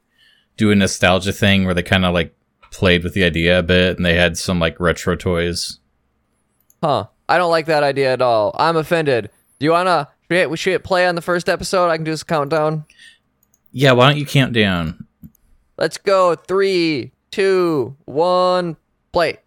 do 0.59 0.71
a 0.71 0.75
nostalgia 0.75 1.33
thing 1.33 1.65
where 1.65 1.73
they 1.73 1.83
kind 1.83 2.05
of 2.05 2.13
like 2.13 2.35
played 2.71 3.03
with 3.03 3.15
the 3.15 3.25
idea 3.25 3.59
a 3.59 3.63
bit, 3.63 3.97
and 3.97 4.05
they 4.05 4.15
had 4.15 4.37
some 4.37 4.59
like 4.61 4.79
retro 4.79 5.17
toys. 5.17 5.79
Huh. 6.83 7.07
I 7.31 7.39
don't 7.39 7.51
like 7.51 7.67
that 7.67 7.83
idea 7.83 8.13
at 8.13 8.23
all. 8.23 8.55
I'm 8.59 8.77
offended. 8.77 9.31
Do 9.59 9.65
you 9.65 9.73
wanna? 9.73 10.09
Should 10.31 10.51
we 10.51 10.57
should 10.57 10.85
play 10.85 11.07
on 11.07 11.15
the 11.15 11.23
first 11.23 11.49
episode? 11.49 11.89
I 11.89 11.97
can 11.97 12.05
do 12.05 12.11
this 12.11 12.23
countdown. 12.23 12.85
Yeah, 13.73 13.93
why 13.93 14.09
don't 14.09 14.19
you 14.19 14.27
count 14.27 14.53
down? 14.53 15.07
Let's 15.77 15.99
go. 15.99 16.35
Three, 16.35 17.13
two, 17.31 17.97
one, 18.05 18.77
play. 19.13 19.39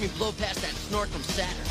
Me 0.00 0.08
blow 0.16 0.32
past 0.32 0.60
that 0.62 0.70
snort 0.88 1.08
from 1.08 1.22
Saturn. 1.22 1.66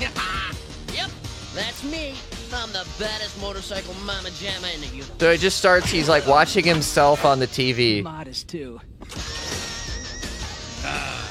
yep, 0.00 1.10
that's 1.54 1.84
me. 1.84 2.14
I'm 2.54 2.72
the 2.72 2.86
baddest 2.98 3.40
motorcycle 3.40 3.94
mama 4.04 4.28
jamma 4.30 4.74
in 4.74 4.80
the 4.80 4.86
universe. 4.88 5.10
So 5.20 5.30
it 5.30 5.38
just 5.40 5.58
starts. 5.58 5.90
He's 5.90 6.08
like 6.08 6.26
watching 6.26 6.64
himself 6.64 7.24
on 7.24 7.38
the 7.38 7.46
TV. 7.46 8.02
Modest 8.02 8.48
too. 8.48 8.80
Ah, 10.84 11.28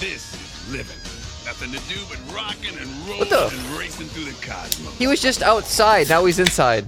this 0.00 0.34
is 0.34 0.70
living. 0.72 0.96
Nothing 1.44 1.72
to 1.72 1.78
do 1.88 2.00
but 2.08 2.18
rocking 2.34 2.76
and 2.78 2.88
rolling 3.06 3.18
What 3.20 3.30
the- 3.30 3.46
and 3.48 3.78
racing 3.78 4.06
through 4.08 4.24
the 4.24 4.46
cosmos. 4.46 4.96
He 4.98 5.06
was 5.06 5.20
just 5.20 5.42
outside. 5.42 6.08
Now 6.08 6.24
he's 6.24 6.38
inside. 6.40 6.86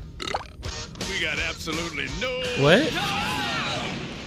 We 1.10 1.20
got 1.20 1.38
absolutely 1.38 2.06
no. 2.20 2.30
What? 2.62 2.92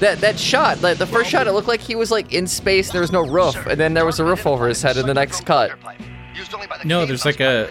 That 0.01 0.20
that 0.22 0.39
shot, 0.39 0.81
like 0.81 0.98
the 0.98 1.05
first 1.05 1.29
shot, 1.29 1.46
it 1.46 1.51
looked 1.51 1.67
like 1.67 1.79
he 1.79 1.93
was 1.93 2.10
like 2.10 2.34
in 2.34 2.48
space. 2.48 2.91
There 2.91 3.01
was 3.01 3.12
no 3.12 3.22
roof, 3.22 3.55
and 3.67 3.79
then 3.79 3.93
there 3.93 4.03
was 4.03 4.20
a 4.20 4.25
roof 4.25 4.48
over 4.48 4.67
his 4.67 4.81
head 4.81 4.98
in 4.98 5.05
the 5.05 5.13
next 5.13 5.46
cut. 5.46 5.77
No, 6.84 7.05
there's 7.05 7.24
like 7.24 7.39
a 7.39 7.70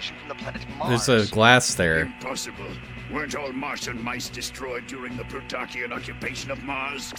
there's 0.86 1.08
a 1.08 1.26
glass 1.26 1.74
there. 1.74 2.02
Impossible. 2.02 2.66
Weren't 3.12 3.34
all 3.34 3.52
Martian 3.52 4.00
mice 4.04 4.28
destroyed 4.28 4.86
during 4.86 5.16
the 5.16 5.24
Plutarchian 5.24 5.90
occupation 5.90 6.52
of 6.52 6.62
Mars? 6.62 7.12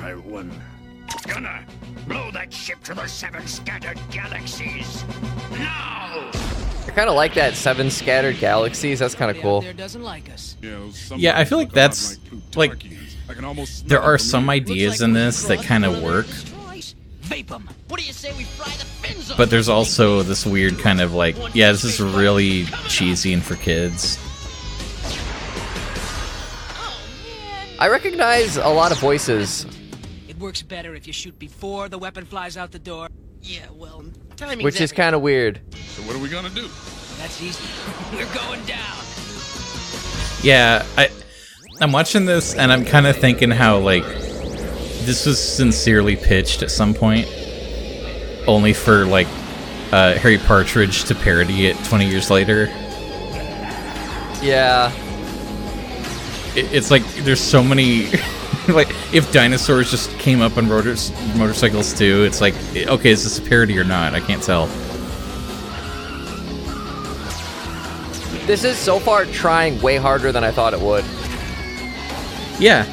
I 0.00 0.14
wonder. 0.14 0.56
Gunner, 1.28 1.66
blow 2.08 2.30
that 2.30 2.54
ship 2.54 2.82
to 2.84 2.94
the 2.94 3.06
seven 3.06 3.46
scattered 3.46 4.00
galaxies. 4.10 5.04
Now! 5.50 6.30
I 6.86 6.90
kind 6.94 7.10
of 7.10 7.16
like 7.16 7.34
that 7.34 7.54
seven 7.54 7.90
scattered 7.90 8.38
galaxies. 8.38 9.00
That's 9.00 9.14
kind 9.14 9.30
of 9.30 9.42
cool. 9.42 9.60
there 9.60 9.74
like. 10.02 10.30
Yeah, 10.62 11.38
I 11.38 11.44
feel 11.44 11.58
like 11.58 11.72
that's 11.72 12.18
like 12.56 12.82
there 13.86 14.00
are 14.00 14.18
some 14.18 14.50
ideas 14.50 15.00
in 15.00 15.12
this 15.12 15.44
that 15.44 15.62
kind 15.62 15.84
of 15.84 16.02
work, 16.02 16.26
Vape 17.22 17.50
'em. 17.52 17.68
What 17.88 18.00
do 18.00 18.06
you 18.06 18.12
say 18.12 18.32
we 18.36 18.44
fry 18.44 18.66
the 18.66 18.84
fins 18.84 19.30
off? 19.30 19.36
but 19.38 19.48
there's 19.48 19.68
also 19.68 20.22
this 20.22 20.44
weird 20.44 20.78
kind 20.78 21.00
of 21.00 21.14
like, 21.14 21.36
yeah, 21.54 21.72
this 21.72 21.84
is 21.84 22.00
really 22.00 22.66
cheesy 22.88 23.32
and 23.32 23.42
for 23.42 23.54
kids. 23.56 24.18
Oh. 26.74 26.98
I 27.78 27.88
recognize 27.88 28.56
a 28.56 28.68
lot 28.68 28.92
of 28.92 28.98
voices, 28.98 29.66
It 30.28 30.38
works 30.38 30.62
better 30.62 30.94
if 30.94 31.06
you 31.06 31.12
shoot 31.12 31.38
before 31.38 31.88
the 31.88 31.98
weapon 31.98 32.24
flies 32.26 32.56
out 32.56 32.72
the 32.72 32.78
door. 32.78 33.08
Yeah, 33.40 33.60
well, 33.72 34.04
timing's 34.36 34.64
which 34.64 34.80
is 34.80 34.92
kind 34.92 35.14
of 35.14 35.22
weird. 35.22 35.60
So 35.96 36.02
what 36.02 36.16
are 36.16 36.18
we 36.18 36.28
gonna 36.28 36.50
do? 36.50 36.68
That's 37.18 37.40
easy. 37.40 37.64
We're 38.12 38.34
going 38.34 38.64
down. 38.66 38.96
Yeah, 40.42 40.84
I 40.98 41.08
I'm 41.82 41.90
watching 41.90 42.26
this 42.26 42.54
and 42.54 42.72
I'm 42.72 42.84
kind 42.84 43.08
of 43.08 43.16
thinking 43.16 43.50
how 43.50 43.78
like 43.78 44.04
this 44.04 45.26
was 45.26 45.42
sincerely 45.42 46.14
pitched 46.14 46.62
at 46.62 46.70
some 46.70 46.94
point, 46.94 47.26
only 48.46 48.72
for 48.72 49.04
like 49.04 49.26
uh, 49.90 50.14
Harry 50.14 50.38
Partridge 50.38 51.04
to 51.04 51.14
parody 51.16 51.66
it 51.66 51.76
20 51.84 52.08
years 52.08 52.30
later. 52.30 52.66
Yeah, 54.40 54.92
It, 56.54 56.72
it's 56.72 56.90
like 56.90 57.04
there's 57.16 57.40
so 57.40 57.64
many. 57.64 58.06
like 58.68 58.90
if 59.12 59.32
dinosaurs 59.32 59.90
just 59.90 60.08
came 60.20 60.40
up 60.40 60.56
on 60.56 60.68
motorcycles 60.68 61.94
too, 61.94 62.22
it's 62.22 62.40
like 62.40 62.54
okay, 62.76 63.10
is 63.10 63.24
this 63.24 63.38
a 63.38 63.42
parody 63.42 63.76
or 63.76 63.84
not? 63.84 64.14
I 64.14 64.20
can't 64.20 64.42
tell. 64.42 64.68
this 68.46 68.64
is 68.64 68.76
so 68.76 68.98
far 68.98 69.24
trying 69.24 69.80
way 69.80 69.96
harder 69.96 70.32
than 70.32 70.44
I 70.44 70.50
thought 70.50 70.74
it 70.74 70.80
would. 70.80 71.04
Yeah, 72.58 72.84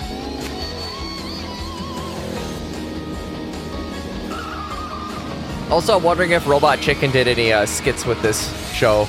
Also, 5.70 5.96
I'm 5.96 6.01
wondering 6.01 6.32
if 6.32 6.48
Robot 6.48 6.80
Chicken 6.82 7.12
did 7.12 7.28
any 7.28 7.54
uh, 7.54 7.63
skits 7.68 8.04
with 8.04 8.20
this 8.24 8.50
show. 8.74 9.08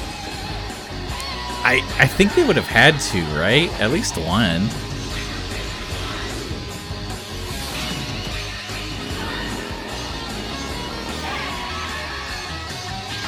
I 1.62 1.82
I 1.98 2.06
think 2.06 2.34
they 2.34 2.44
would 2.44 2.56
have 2.56 2.66
had 2.66 3.00
to, 3.00 3.22
right? 3.38 3.70
At 3.80 3.90
least 3.90 4.18
one. 4.18 4.68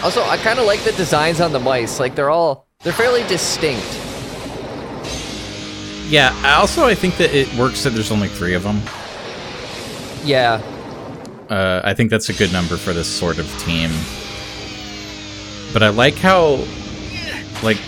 Also, 0.05 0.23
I 0.25 0.37
kind 0.37 0.59
of 0.59 0.67
like 0.67 0.81
the 0.81 0.93
designs 0.93 1.41
on 1.41 1.53
the 1.53 1.61
mice. 1.61 1.99
Like 1.99 2.15
they're 2.15 2.29
all 2.29 2.67
they're 2.83 2.93
fairly 2.93 3.27
distinct. 3.29 4.12
Yeah. 6.09 6.35
Also, 6.59 6.85
I 6.87 6.95
think 6.95 7.17
that 7.17 7.35
it 7.35 7.53
works 7.55 7.83
that 7.85 7.91
there's 7.91 8.11
only 8.11 8.29
three 8.29 8.55
of 8.55 8.63
them. 8.63 8.81
Yeah, 10.25 10.61
Uh, 11.51 11.81
I 11.85 11.93
think 11.95 12.11
that's 12.11 12.29
a 12.29 12.33
good 12.33 12.53
number 12.53 12.77
for 12.77 12.93
this 12.93 13.09
sort 13.09 13.39
of 13.39 13.47
team. 13.59 13.91
But 15.73 15.83
I 15.83 15.89
like 15.89 16.15
how, 16.15 16.65
like, 17.63 17.79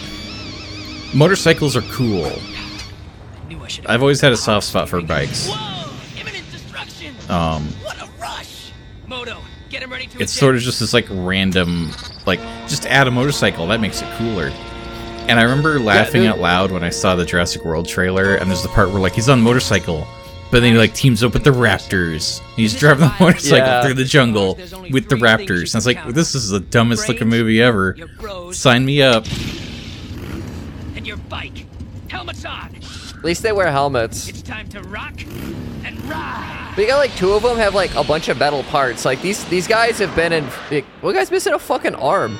motorcycles 1.14 1.76
are 1.76 1.82
cool. 1.82 2.26
I 2.26 3.48
knew 3.48 3.62
I 3.62 3.68
should 3.68 3.86
I've 3.86 4.02
always 4.02 4.20
had 4.20 4.32
a 4.32 4.36
soft 4.36 4.66
spot 4.66 4.88
for 4.88 5.00
bikes. 5.00 5.48
Whoa! 5.48 5.90
Imminent 6.20 6.44
destruction! 6.50 7.14
Um, 7.30 7.68
What 7.82 8.02
a 8.02 8.08
rush! 8.20 8.72
Modo, 9.06 9.38
get 9.70 9.82
him 9.82 9.90
ready 9.92 10.06
to 10.08 10.18
it's 10.20 10.32
sort 10.32 10.56
of 10.56 10.60
just 10.62 10.80
this 10.80 10.92
like 10.92 11.06
random, 11.10 11.90
like, 12.26 12.40
just 12.68 12.84
add 12.86 13.06
a 13.06 13.10
motorcycle. 13.10 13.66
That 13.68 13.80
makes 13.80 14.02
it 14.02 14.08
cooler. 14.18 14.50
And 15.28 15.38
I 15.40 15.42
remember 15.42 15.78
laughing 15.80 16.22
dude. 16.22 16.30
out 16.30 16.38
loud 16.38 16.70
when 16.70 16.84
I 16.84 16.90
saw 16.90 17.16
the 17.16 17.24
Jurassic 17.24 17.64
World 17.64 17.88
trailer, 17.88 18.34
and 18.36 18.50
there's 18.50 18.62
the 18.62 18.68
part 18.68 18.90
where 18.90 19.00
like 19.00 19.14
he's 19.14 19.28
on 19.28 19.38
a 19.38 19.42
motorcycle, 19.42 20.06
but 20.50 20.60
then 20.60 20.72
he 20.72 20.78
like 20.78 20.94
teams 20.94 21.22
up 21.24 21.32
with 21.32 21.44
the 21.44 21.50
Raptors. 21.50 22.40
He's 22.56 22.78
driving 22.78 23.08
the 23.08 23.14
motorcycle 23.20 23.56
Yeah. 23.58 23.82
through 23.84 23.94
the 23.94 24.04
jungle 24.04 24.54
with 24.90 25.08
the 25.08 25.16
Raptors. 25.16 25.68
And 25.70 25.76
I 25.76 25.78
was 25.78 25.86
like, 25.86 26.06
this 26.14 26.34
is 26.34 26.50
the 26.50 26.60
dumbest 26.60 27.08
looking 27.08 27.28
movie 27.28 27.62
ever. 27.62 27.96
Sign 28.52 28.84
me 28.84 29.00
up. 29.02 29.24
and 30.94 31.06
your 31.06 31.16
bike. 31.16 31.66
Helmets 32.08 32.44
on. 32.44 32.70
at 33.16 33.24
least 33.24 33.42
they 33.42 33.50
wear 33.52 33.70
helmets. 33.72 34.28
It's 34.28 34.42
time 34.42 34.68
to 34.68 34.82
rock 34.82 35.14
and 35.84 36.04
ride. 36.04 36.72
But 36.76 36.82
you 36.82 36.88
got 36.88 36.98
like 36.98 37.16
two 37.16 37.32
of 37.32 37.42
them 37.42 37.56
have 37.56 37.74
like 37.74 37.94
a 37.94 38.04
bunch 38.04 38.28
of 38.28 38.38
metal 38.38 38.62
parts. 38.64 39.04
Like 39.04 39.22
these 39.22 39.42
these 39.46 39.66
guys 39.66 39.98
have 39.98 40.14
been 40.14 40.32
in. 40.34 40.46
Like, 40.70 40.84
one 41.00 41.14
guy's 41.14 41.30
missing 41.30 41.54
a 41.54 41.58
fucking 41.58 41.94
arm. 41.94 42.38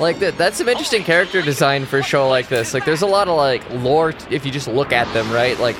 Like 0.00 0.18
that 0.20 0.38
that's 0.38 0.56
some 0.56 0.68
interesting 0.68 1.02
character 1.04 1.42
design 1.42 1.84
for 1.84 1.98
a 1.98 2.02
show 2.02 2.28
like 2.28 2.48
this. 2.48 2.72
Like 2.72 2.84
there's 2.84 3.02
a 3.02 3.06
lot 3.06 3.28
of 3.28 3.36
like 3.36 3.68
lore 3.70 4.12
t- 4.12 4.34
if 4.34 4.46
you 4.46 4.50
just 4.52 4.66
look 4.68 4.92
at 4.92 5.12
them, 5.12 5.30
right? 5.30 5.58
Like, 5.58 5.76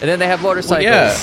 and 0.00 0.08
then 0.08 0.18
they 0.18 0.26
have 0.26 0.42
motorcycles. 0.42 0.84
yeah. 0.84 1.16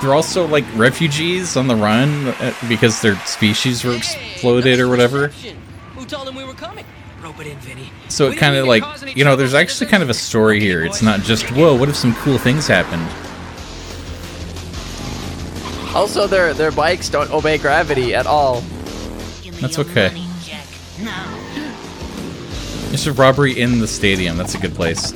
They're 0.00 0.14
also 0.14 0.48
like 0.48 0.64
refugees 0.74 1.56
on 1.56 1.68
the 1.68 1.76
run 1.76 2.28
uh, 2.28 2.52
because 2.68 3.00
their 3.02 3.14
species 3.20 3.84
were 3.84 3.94
exploded 3.94 4.80
or 4.80 4.88
whatever. 4.88 5.28
Who 5.28 6.04
told 6.04 6.26
them 6.26 6.34
we 6.34 6.42
were 6.42 6.54
coming? 6.54 6.84
Rope 7.22 7.38
it 7.40 7.46
in, 7.46 7.56
Vinnie. 7.58 7.88
So 8.08 8.28
it 8.28 8.36
kind 8.36 8.56
of 8.56 8.66
like, 8.66 8.82
you 9.16 9.24
know, 9.24 9.36
there's 9.36 9.54
actually 9.54 9.88
kind 9.90 10.02
of 10.02 10.10
a 10.10 10.14
story 10.14 10.58
here. 10.58 10.84
It's 10.84 11.02
not 11.02 11.20
just, 11.20 11.44
whoa, 11.52 11.76
what 11.76 11.88
if 11.88 11.94
some 11.94 12.14
cool 12.16 12.36
things 12.36 12.66
happened? 12.66 13.06
Also, 15.94 16.26
their 16.26 16.54
their 16.54 16.72
bikes 16.72 17.10
don't 17.10 17.30
obey 17.30 17.58
gravity 17.58 18.14
at 18.14 18.26
all. 18.26 18.62
That's 19.60 19.78
okay. 19.78 20.08
money, 20.08 20.26
It's 22.92 23.06
a 23.06 23.12
robbery 23.12 23.60
in 23.60 23.78
the 23.78 23.86
stadium. 23.86 24.38
That's 24.38 24.54
a 24.54 24.58
good 24.58 24.74
place. 24.74 25.10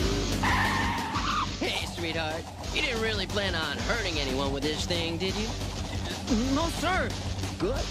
Hey, 1.61 1.87
sweetheart. 1.87 2.42
You 2.75 2.83
didn't 2.83 3.00
really 3.00 3.26
plan 3.26 3.54
on 3.54 3.78
hurting 3.78 4.18
anyone 4.18 4.52
with 4.52 4.62
this 4.62 4.85
thing, 4.85 5.16
did 5.16 5.35
you? 5.35 5.49
No, 6.54 6.68
sir. 6.80 7.09
Good. 7.59 7.83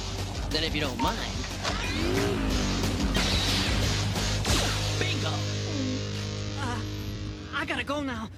Then 0.52 0.64
if 0.64 0.76
you 0.76 0.82
don't 0.82 1.00
mind. 1.02 1.18
Bingo. 5.00 5.34
Uh, 6.62 6.80
I 7.56 7.66
gotta 7.66 7.84
go 7.84 8.02
now. 8.02 8.30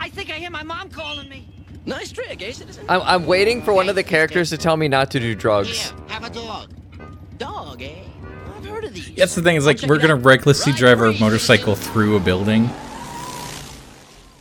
I 0.00 0.08
think 0.08 0.30
I 0.30 0.34
hear 0.34 0.50
my 0.50 0.62
mom 0.62 0.88
calling 0.88 1.28
me. 1.28 1.51
Nice 1.84 2.12
trick, 2.12 2.40
eh, 2.42 2.52
citizen? 2.52 2.84
I'm, 2.88 3.02
I'm 3.02 3.26
waiting 3.26 3.62
for 3.62 3.72
one 3.74 3.88
of 3.88 3.96
the 3.96 4.04
characters 4.04 4.50
to 4.50 4.58
tell 4.58 4.76
me 4.76 4.88
not 4.88 5.10
to 5.12 5.20
do 5.20 5.34
drugs. 5.34 5.92
Yeah, 6.08 6.14
have 6.14 6.24
a 6.24 6.30
dog. 6.30 6.70
Dog, 7.38 7.82
eh? 7.82 8.04
I've 8.56 8.64
heard 8.64 8.84
of 8.84 8.94
these. 8.94 9.12
That's 9.16 9.34
the 9.34 9.42
thing 9.42 9.56
is 9.56 9.66
like 9.66 9.82
we're 9.82 9.98
gonna 9.98 10.14
out. 10.14 10.24
recklessly 10.24 10.72
Right 10.72 10.78
drive 10.78 11.00
our 11.00 11.12
motorcycle 11.12 11.74
through 11.74 12.16
a 12.16 12.20
building. 12.20 12.70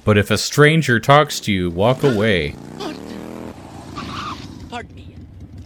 But 0.03 0.17
if 0.17 0.29
a 0.29 0.38
stranger 0.38 1.00
talks 1.00 1.39
to 1.41 1.51
you, 1.51 1.69
walk 1.69 2.03
away. 2.03 2.55
Pardon 4.69 4.95
me. 4.95 5.15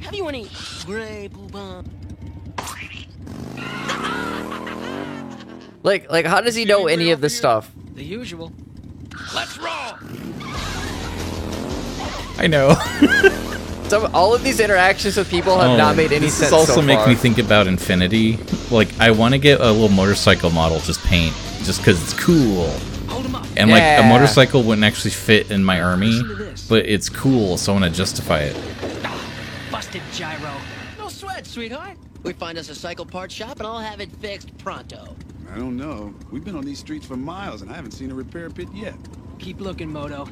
Have 0.02 0.14
you 0.16 0.28
any 0.28 0.48
Grey 0.86 1.30
Poupon? 1.32 1.86
Like, 5.84 6.10
like, 6.10 6.26
how 6.26 6.42
does 6.42 6.56
he 6.56 6.66
know 6.66 6.88
any 6.88 7.12
of 7.12 7.22
this 7.22 7.38
stuff? 7.38 7.72
The 7.94 8.04
usual. 8.04 8.52
Let's 9.34 9.58
roll! 9.58 9.94
I 12.38 12.48
know. 12.48 12.76
Some, 13.88 14.14
all 14.16 14.34
of 14.34 14.44
these 14.44 14.60
interactions 14.60 15.16
with 15.16 15.30
people 15.30 15.60
have 15.60 15.78
not 15.78 15.94
oh, 15.94 15.98
made 15.98 16.12
any 16.12 16.18
Oh, 16.18 16.20
this 16.22 16.34
sense 16.34 16.50
This 16.50 16.54
also 16.54 16.74
so 16.76 16.82
make 16.82 16.98
far. 16.98 17.08
me 17.08 17.16
think 17.16 17.38
about 17.38 17.68
Infinity. 17.68 18.38
Like 18.72 18.90
I 19.00 19.12
want 19.12 19.34
to 19.36 19.38
get 19.38 19.60
a 19.62 19.72
little 19.72 19.90
motorcycle 19.90 20.50
model, 20.50 20.80
just 20.80 21.04
paint, 21.06 21.36
just 21.64 21.82
because 21.82 22.02
it's 22.02 22.20
cool. 22.20 22.68
Hold 23.08 23.26
him 23.26 23.36
up. 23.36 23.46
And 23.56 23.70
like 23.70 23.84
a 23.84 24.04
motorcycle 24.10 24.64
wouldn't 24.64 24.84
actually 24.84 25.12
fit 25.12 25.52
in 25.52 25.64
my 25.64 25.82
army, 25.82 26.08
Listen 26.08 26.28
to 26.30 26.36
this. 26.36 26.68
but 26.68 26.86
it's 26.88 27.10
cool, 27.10 27.58
so 27.58 27.74
I 27.74 27.80
want 27.80 27.92
to 27.94 27.96
justify 27.96 28.40
it. 28.40 28.58
Ah, 29.04 29.68
busted 29.72 30.02
gyro. 30.14 30.52
No 30.98 31.08
sweat, 31.08 31.46
sweetheart. 31.46 31.96
We 32.24 32.34
find 32.34 32.58
us 32.58 32.70
a 32.70 32.76
cycle 32.76 33.06
part 33.06 33.32
shop 33.32 33.60
and 33.60 33.68
I'll 33.68 33.78
have 33.80 34.00
it 34.02 34.12
fixed 34.14 34.58
pronto. 34.58 35.16
I 35.54 35.58
don't 35.60 35.78
know. 35.78 36.12
We've 36.32 36.44
been 36.44 36.56
on 36.56 36.66
these 36.66 36.80
streets 36.80 37.06
for 37.06 37.16
miles 37.16 37.62
and 37.62 37.70
I 37.72 37.76
haven't 37.76 37.92
seen 37.92 38.10
a 38.10 38.16
repair 38.16 38.50
pit 38.50 38.68
yet. 38.74 38.96
Keep 39.38 39.62
looking, 39.62 39.92
Modo. 39.92 40.28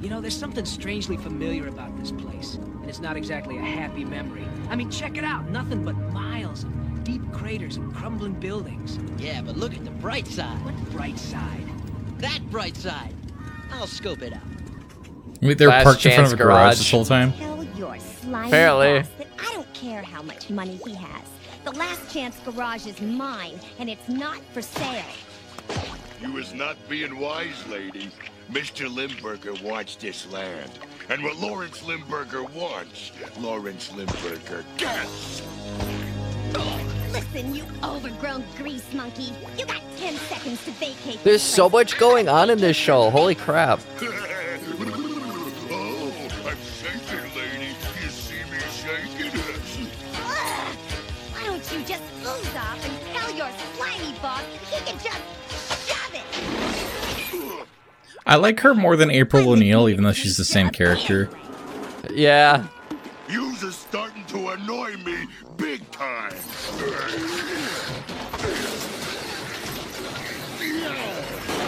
You 0.00 0.08
know, 0.10 0.20
there's 0.20 0.36
something 0.36 0.64
strangely 0.64 1.16
familiar 1.16 1.66
about 1.66 1.96
this 1.98 2.12
place, 2.12 2.54
and 2.54 2.88
it's 2.88 3.00
not 3.00 3.16
exactly 3.16 3.56
a 3.58 3.62
happy 3.62 4.04
memory. 4.04 4.44
I 4.70 4.76
mean, 4.76 4.90
check 4.90 5.18
it 5.18 5.24
out. 5.24 5.48
Nothing 5.50 5.84
but 5.84 5.96
miles 6.12 6.62
of 6.64 7.04
deep 7.04 7.20
craters 7.32 7.76
and 7.76 7.92
crumbling 7.94 8.34
buildings. 8.34 8.98
Yeah, 9.18 9.42
but 9.42 9.56
look 9.56 9.74
at 9.74 9.84
the 9.84 9.90
bright 9.90 10.28
side. 10.28 10.64
What 10.64 10.74
bright 10.92 11.18
side? 11.18 11.64
That 12.18 12.38
bright 12.50 12.76
side. 12.76 13.12
I'll 13.72 13.88
scope 13.88 14.22
it 14.22 14.32
out. 14.34 14.42
Wait, 15.42 15.58
they're 15.58 15.68
Last 15.68 15.84
parked 15.84 16.06
in 16.06 16.12
front 16.12 16.26
of 16.28 16.32
a 16.32 16.36
garage 16.42 16.54
garage. 16.54 16.78
this 16.78 16.90
whole 16.90 17.04
time. 17.04 17.32
Tell 17.32 17.64
your 17.64 17.98
slimy 17.98 18.48
Apparently. 18.48 19.02
that 19.18 19.28
I 19.38 19.52
don't 19.52 19.72
care 19.74 20.02
how 20.02 20.22
much 20.22 20.48
money 20.48 20.78
he 20.84 20.94
has. 20.94 21.22
The 21.64 21.72
last 21.72 22.12
chance 22.12 22.38
garage 22.44 22.86
is 22.86 23.00
mine, 23.00 23.58
and 23.80 23.90
it's 23.90 24.08
not 24.08 24.38
for 24.52 24.62
sale. 24.62 25.04
You 26.20 26.36
is 26.38 26.54
not 26.54 26.76
being 26.88 27.18
wise, 27.18 27.66
lady. 27.68 28.10
Mr. 28.50 28.92
Limburger 28.92 29.54
wants 29.62 29.96
this 29.96 30.30
land. 30.32 30.70
And 31.10 31.22
what 31.22 31.36
Lawrence 31.36 31.84
Limburger 31.84 32.44
wants, 32.44 33.12
Lawrence 33.38 33.92
Limburger 33.94 34.64
gets. 34.76 35.42
Listen, 37.12 37.54
you 37.54 37.64
overgrown 37.82 38.44
grease 38.56 38.92
monkey. 38.92 39.32
You 39.56 39.66
got 39.66 39.82
10 39.98 40.14
seconds 40.14 40.64
to 40.64 40.70
vacate. 40.72 41.22
There's 41.24 41.42
so 41.42 41.68
much 41.68 41.98
going 41.98 42.28
on 42.28 42.50
in 42.50 42.58
this 42.58 42.76
show. 42.76 43.10
Holy 43.10 43.34
crap. 43.34 43.80
I 58.28 58.36
like 58.36 58.60
her 58.60 58.74
more 58.74 58.94
than 58.94 59.10
April 59.10 59.48
O'Neil, 59.48 59.88
even 59.88 60.04
though 60.04 60.12
she's 60.12 60.36
the 60.36 60.44
same 60.44 60.68
character. 60.68 61.30
Yeah. 62.12 62.66
Yous 63.26 63.64
are 63.64 63.72
starting 63.72 64.24
to 64.26 64.50
annoy 64.50 64.96
me 64.98 65.26
big 65.56 65.90
time. 65.90 66.34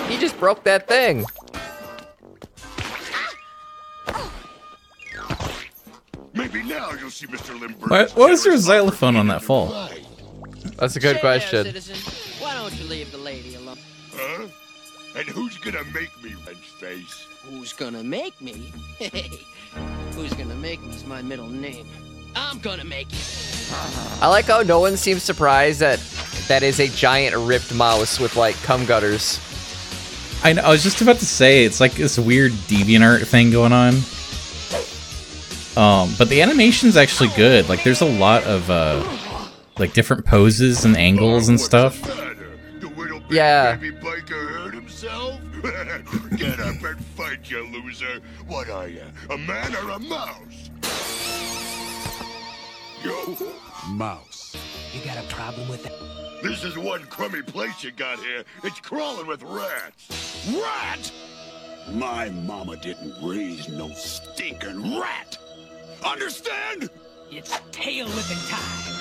He 0.09 0.19
just 0.19 0.39
broke 0.39 0.65
that 0.65 0.87
thing. 0.87 1.25
Maybe 6.35 6.63
now 6.63 6.93
you'll 6.93 7.11
see 7.11 7.27
Mr. 7.27 7.59
Limburger. 7.59 7.89
What? 7.89 8.11
What 8.13 8.31
is 8.33 8.45
there 8.45 8.53
a 8.53 8.59
xylophone 8.59 9.17
on 9.17 9.29
that 9.29 9.43
fall? 9.43 9.89
That's 10.77 10.97
a 10.97 11.01
good 11.01 11.03
Say 11.03 11.13
there, 11.13 11.21
question. 11.21 11.65
citizen. 11.65 11.97
Why 12.43 12.55
don't 12.55 12.75
you 12.79 12.87
leave 12.89 13.11
the 13.13 13.19
lady 13.19 13.55
alone? 13.55 13.79
Huh? 14.13 14.47
And 15.17 15.29
who's 15.29 15.59
gonna 15.59 15.85
make 15.93 16.23
me, 16.23 16.35
wrench 16.47 16.59
face? 16.59 17.27
Who's 17.45 17.73
gonna 17.73 18.05
make 18.05 18.41
me? 18.41 18.73
Hey, 18.99 19.31
who's 20.15 20.33
gonna 20.35 20.55
make 20.55 20.81
me 20.83 20.95
is 20.95 21.05
my 21.05 21.21
middle 21.23 21.49
name. 21.49 21.87
I'm 22.37 22.59
gonna 22.61 22.85
make 22.85 23.11
you. 23.13 23.19
I 24.21 24.29
like 24.29 24.45
how 24.47 24.63
no 24.63 24.79
one 24.81 24.97
seems 24.97 25.23
surprised 25.23 25.81
that 25.81 25.99
that 26.49 26.63
is 26.63 26.79
a 26.79 26.89
giant 26.89 27.37
ripped 27.37 27.75
mouse 27.75 28.21
with 28.21 28.37
like 28.37 28.55
cum 28.63 28.85
gutters. 28.87 29.41
I 30.45 30.53
know. 30.53 30.63
I 30.63 30.71
was 30.71 30.83
just 30.83 31.01
about 31.01 31.17
to 31.17 31.27
say 31.27 31.65
it's 31.65 31.81
like 31.81 31.95
this 31.95 32.19
weird 32.19 32.53
DeviantArt 32.53 33.27
thing 33.27 33.51
going 33.51 33.73
on. 33.73 33.95
Um, 35.77 36.15
but 36.19 36.29
the 36.29 36.43
animation's 36.43 36.97
actually 36.97 37.31
good. 37.37 37.69
Like, 37.69 37.85
there's 37.85 38.01
a 38.01 38.07
lot 38.07 38.43
of 38.45 38.69
uh, 38.71 39.05
like 39.79 39.93
different 39.93 40.27
poses 40.27 40.85
and 40.85 40.97
angles 40.97 41.49
and 41.49 41.61
stuff. 41.61 42.01
the 42.03 42.15
matter? 42.15 42.59
The 42.81 42.89
little 42.89 43.21
big 43.21 43.33
Yeah. 43.33 43.77
Baby 45.03 45.13
biker 45.13 45.41
hurt 45.63 46.01
himself? 46.01 46.31
Get 46.37 46.61
up 46.61 46.83
and 46.83 47.05
fight, 47.05 47.51
you 47.51 47.67
loser. 47.67 48.21
What 48.47 48.71
are 48.71 48.89
you, 48.89 49.03
a 49.31 49.39
man 49.39 49.75
or 49.77 49.91
a 49.91 49.99
mouse? 49.99 50.71
Yo, 53.03 53.37
Mouse. 53.89 54.57
You 54.93 55.01
got 55.05 55.25
a 55.25 55.27
problem 55.29 55.69
with 55.69 55.83
that? 55.85 55.93
this 56.43 56.65
is 56.65 56.77
one 56.77 57.03
crummy 57.05 57.43
place 57.43 57.83
you 57.85 57.93
got 57.93 58.19
here. 58.19 58.45
It's 58.65 58.81
crawling 58.81 59.27
with 59.27 59.43
rats. 59.43 60.47
Rat? 60.51 61.13
My 61.93 62.29
mama 62.31 62.77
didn't 62.77 63.15
raise 63.23 63.69
no 63.69 63.91
stinking 63.91 65.01
rat. 65.01 65.39
Understand? 66.05 66.91
It's 67.31 67.59
tail 67.73 68.07
whipping 68.07 68.39
time. 68.49 68.95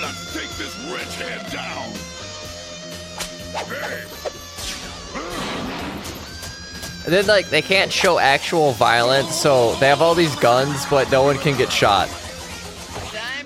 Let's 0.00 0.32
take 0.32 0.50
this 0.50 0.76
wretch 0.90 1.14
head 1.16 1.52
down. 1.52 1.90
Hey, 3.66 4.04
And 4.24 4.39
then 7.10 7.26
like 7.26 7.50
they 7.50 7.62
can't 7.62 7.92
show 7.92 8.18
actual 8.18 8.72
violence, 8.72 9.34
so 9.34 9.74
they 9.76 9.88
have 9.88 10.00
all 10.02 10.14
these 10.14 10.34
guns, 10.36 10.86
but 10.86 11.10
no 11.10 11.22
one 11.22 11.36
can 11.38 11.56
get 11.56 11.70
shot. 11.70 12.08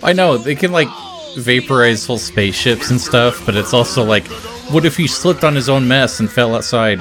I 0.02 0.12
know 0.12 0.36
they 0.36 0.54
can 0.54 0.72
like 0.72 0.88
vaporize 1.36 2.06
whole 2.06 2.18
spaceships 2.18 2.90
and 2.90 3.00
stuff, 3.00 3.44
but 3.46 3.56
it's 3.56 3.72
also 3.72 4.04
like, 4.04 4.26
what 4.70 4.84
if 4.84 4.96
he 4.96 5.06
slipped 5.06 5.44
on 5.44 5.54
his 5.54 5.68
own 5.68 5.88
mess 5.88 6.20
and 6.20 6.30
fell 6.30 6.54
outside? 6.54 7.00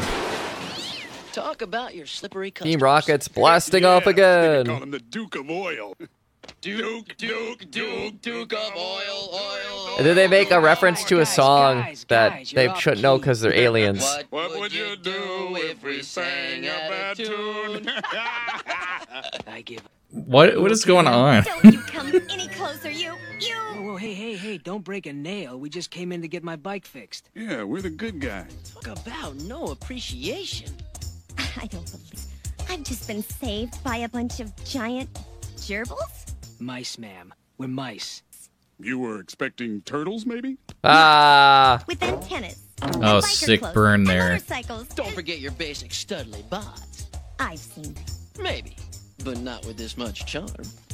Talk 1.33 1.61
about 1.61 1.95
your 1.95 2.05
slippery 2.05 2.51
Team. 2.51 2.79
Rockets 2.79 3.27
blasting 3.27 3.85
off 3.85 4.05
They 4.05 4.13
call 4.13 4.23
again. 4.23 4.65
him 4.83 4.91
the 4.91 4.99
Duke 4.99 5.35
of 5.35 5.49
Oil. 5.49 5.95
Duke, 6.63 7.17
Duke, 7.17 7.69
Duke, 7.71 8.21
Duke 8.21 8.53
of 8.53 8.73
oil, 8.77 9.29
oil. 9.33 9.97
And 9.97 10.05
then 10.05 10.15
they 10.15 10.29
make 10.29 10.49
a 10.49 10.61
reference 10.61 11.03
to 11.03 11.19
a 11.19 11.25
song 11.25 11.81
guys, 11.81 12.05
that 12.07 12.29
guys, 12.29 12.51
they 12.51 12.73
shouldn't 12.75 13.01
know 13.01 13.17
because 13.17 13.41
they're 13.41 13.53
aliens. 13.53 14.01
What, 14.29 14.57
would 14.57 14.71
you 14.71 14.95
do 14.95 15.57
if 15.57 15.83
we 15.83 16.01
sang 16.01 16.65
out 16.69 16.89
of 16.89 17.17
tune? 17.17 17.89
I 19.45 19.61
give. 19.65 19.81
What? 20.11 20.57
What 20.61 20.71
is 20.71 20.85
going 20.85 21.05
on? 21.05 21.43
Don't 21.43 21.65
you 21.65 21.81
come 21.81 22.07
any 22.29 22.47
closer, 22.47 22.89
you. 22.89 23.11
Whoa, 23.11 23.39
You. 23.41 23.83
whoa, 23.83 23.97
hey, 23.97 24.13
hey, 24.13 24.37
hey! 24.37 24.57
Don't 24.57 24.85
break 24.85 25.05
a 25.05 25.11
nail. 25.11 25.59
We 25.59 25.69
just 25.69 25.91
came 25.91 26.13
in 26.13 26.21
to 26.21 26.29
get 26.29 26.45
my 26.45 26.55
bike 26.55 26.85
fixed. 26.85 27.29
Yeah, 27.35 27.63
we're 27.63 27.81
the 27.81 27.89
good 27.89 28.21
guys. 28.21 28.55
Talk 28.73 28.87
about 28.87 29.35
no 29.35 29.65
appreciation. 29.65 30.69
I 31.37 31.65
don't 31.65 31.91
believe. 31.91 32.23
I've 32.69 32.83
just 32.83 33.05
been 33.05 33.21
saved 33.21 33.83
by 33.83 33.97
a 33.97 34.07
bunch 34.07 34.39
of 34.39 34.55
giant 34.63 35.09
gerbils? 35.57 36.32
Mice, 36.63 36.97
ma'am. 36.97 37.33
We're 37.57 37.67
mice. 37.67 38.23
You 38.79 38.97
were 38.97 39.19
expecting 39.19 39.81
turtles, 39.81 40.25
maybe? 40.25 40.57
Ah, 40.83 41.83
With 41.87 42.01
antennas. 42.01 42.59
Oh, 42.81 43.19
sick 43.19 43.59
clothes, 43.59 43.73
burn 43.73 44.03
there. 44.05 44.39
Don't 44.95 45.11
forget 45.13 45.39
your 45.39 45.51
basic 45.51 45.91
studly 45.91 46.47
bots. 46.49 47.07
I've 47.37 47.59
seen 47.59 47.93
them. 47.93 48.03
Maybe, 48.41 48.77
but 49.25 49.39
not 49.39 49.65
with 49.65 49.77
this 49.77 49.97
much 49.97 50.25
charm. 50.25 50.47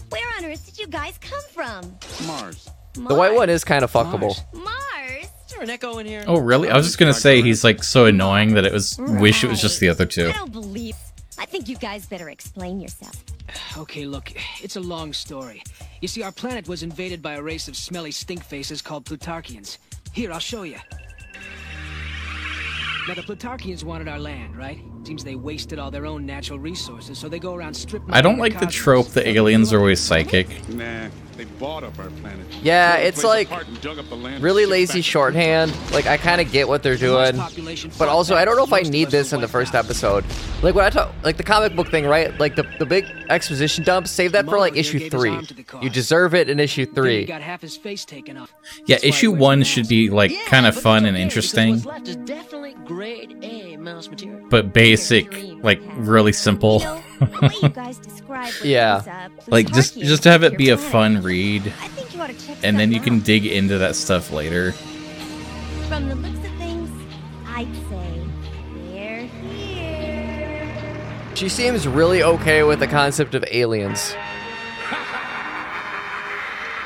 Where 0.09 0.27
on 0.39 0.45
earth 0.45 0.65
did 0.65 0.79
you 0.79 0.87
guys 0.87 1.19
come 1.19 1.41
from? 1.51 1.95
Mars. 2.25 2.67
the 2.95 3.13
white 3.15 3.35
one 3.35 3.49
is 3.49 3.63
kind 3.63 3.83
of 3.83 3.91
fuckable. 3.91 4.35
Mars. 4.53 4.65
Mars? 4.65 5.25
Is 5.45 5.53
there 5.53 5.61
an 5.61 5.69
echo 5.69 5.99
in 5.99 6.05
here? 6.07 6.23
Oh, 6.27 6.39
really? 6.39 6.69
I 6.69 6.77
was 6.77 6.85
just 6.87 6.97
gonna 6.97 7.13
say 7.13 7.41
he's 7.43 7.63
like 7.63 7.83
so 7.83 8.05
annoying 8.05 8.55
that 8.55 8.65
it 8.65 8.73
was. 8.73 8.97
Wish 8.99 9.43
it 9.43 9.47
was 9.49 9.61
just 9.61 9.79
the 9.79 9.89
other 9.89 10.05
two. 10.07 10.29
I 10.29 10.33
don't 10.33 10.51
believe. 10.51 10.95
I 11.39 11.45
think 11.45 11.69
you 11.69 11.77
guys 11.77 12.05
better 12.05 12.29
explain 12.29 12.81
yourself. 12.81 13.23
Okay, 13.77 14.05
look, 14.05 14.31
it's 14.61 14.75
a 14.75 14.81
long 14.81 15.13
story. 15.13 15.63
You 16.01 16.07
see, 16.07 16.21
our 16.21 16.31
planet 16.31 16.67
was 16.67 16.83
invaded 16.83 17.21
by 17.21 17.33
a 17.35 17.41
race 17.41 17.67
of 17.67 17.75
smelly 17.75 18.11
stink 18.11 18.43
faces 18.43 18.81
called 18.81 19.05
Plutarchians. 19.05 19.77
Here, 20.11 20.31
I'll 20.33 20.39
show 20.39 20.63
you. 20.63 20.77
Now, 23.07 23.15
the 23.15 23.21
Plutarchians 23.21 23.83
wanted 23.83 24.07
our 24.07 24.19
land, 24.19 24.55
right? 24.55 24.79
Seems 25.03 25.23
they 25.23 25.35
wasted 25.35 25.79
all 25.79 25.89
their 25.89 26.05
own 26.05 26.25
natural 26.25 26.59
resources, 26.59 27.17
so 27.17 27.29
they 27.29 27.39
go 27.39 27.55
around 27.55 27.73
stripping... 27.73 28.13
I 28.13 28.21
don't 28.21 28.37
like 28.37 28.53
the 28.53 28.65
cosmos. 28.65 28.75
trope 28.75 29.07
that 29.09 29.25
aliens 29.25 29.73
are 29.73 29.79
always 29.79 29.99
psychic. 29.99 30.67
Nah, 30.69 31.07
they 31.39 31.45
bought 31.45 31.85
up 31.85 31.97
our 31.97 32.09
planet. 32.21 32.45
Yeah, 32.61 32.97
Tore 32.97 33.05
it's 33.05 33.23
like 33.23 33.47
apart 33.47 33.67
and 33.69 33.79
dug 33.79 33.97
up 33.97 34.09
the 34.09 34.15
land 34.15 34.43
really 34.43 34.65
lazy 34.65 34.99
shorthand. 35.01 35.73
Like 35.93 36.05
I 36.05 36.17
kind 36.17 36.41
of 36.41 36.51
get 36.51 36.67
what 36.67 36.83
they're 36.83 36.97
doing, 36.97 37.37
but 37.97 38.09
also 38.09 38.35
I 38.35 38.43
don't 38.43 38.57
know 38.57 38.65
if 38.65 38.73
I 38.73 38.81
need 38.81 39.09
this 39.09 39.31
in 39.31 39.39
the 39.39 39.47
first 39.47 39.73
episode. 39.73 40.25
Like 40.61 40.75
when 40.75 40.83
I 40.83 40.89
talk, 40.89 41.13
like 41.23 41.37
the 41.37 41.43
comic 41.43 41.77
book 41.77 41.87
thing, 41.87 42.05
right? 42.05 42.37
Like 42.41 42.57
the 42.57 42.63
the 42.77 42.85
big 42.85 43.05
exposition 43.29 43.85
dump, 43.85 44.09
save 44.09 44.33
that 44.33 44.47
for 44.47 44.59
like 44.59 44.75
issue 44.75 45.09
three. 45.09 45.29
arm 45.29 45.45
to 45.45 45.53
the 45.53 45.63
cause. 45.63 45.81
You 45.81 45.89
deserve 45.89 46.35
it 46.35 46.49
in 46.49 46.59
issue 46.59 46.85
three. 46.85 47.23
got 47.23 47.41
half 47.41 47.61
his 47.61 47.77
face 47.77 48.03
taken 48.03 48.35
off. 48.35 48.53
Yeah, 48.85 48.97
issue 49.01 49.31
one 49.31 49.63
should 49.63 49.87
be 49.87 50.09
like 50.09 50.33
kind 50.47 50.67
of 50.67 50.75
fun 50.75 51.05
and 51.05 51.15
interesting, 51.15 51.75
What's 51.75 51.85
left 51.85 52.07
is 52.09 52.17
definitely 52.17 52.75
grade 52.83 53.37
A 53.43 53.77
mouse 53.77 54.09
material. 54.09 54.45
but 54.49 54.73
basic, 54.73 55.33
like 55.63 55.79
really 55.95 56.33
simple. 56.33 56.83
You 58.45 58.47
know, 58.47 58.49
the 58.49 58.49
way 58.49 58.49
you 58.49 58.49
guys 58.51 58.53
describe 58.53 58.57
what 58.57 58.65
Yeah. 58.65 58.99
these, 58.99 59.07
uh, 59.07 59.29
like 59.51 59.73
just 59.73 59.95
Plutarchians 59.95 60.07
just 60.07 60.23
to 60.23 60.31
have 60.31 60.41
do 60.41 60.47
it 60.47 60.49
to 60.51 60.57
be 60.57 60.65
your 60.65 60.75
a 60.75 60.77
fun 60.77 61.21
read, 61.21 61.73
I 61.81 61.87
think 61.89 62.13
you 62.13 62.21
ought 62.21 62.27
to 62.27 62.47
check 62.47 62.57
and 62.63 62.79
then 62.79 62.91
you 62.91 62.97
something 62.99 63.13
can 63.19 63.25
dig 63.25 63.45
into 63.45 63.77
that 63.79 63.95
stuff 63.95 64.31
later. 64.31 64.71
From 65.87 66.07
the 66.07 66.15
looks 66.15 66.37
of 66.37 66.53
things, 66.57 66.89
I'd 67.47 67.67
say 67.89 68.21
they're 68.91 69.25
here. 69.25 71.35
She 71.35 71.49
seems 71.49 71.87
really 71.87 72.23
okay 72.23 72.63
with 72.63 72.79
the 72.79 72.87
concept 72.87 73.35
of 73.35 73.43
aliens. 73.51 74.15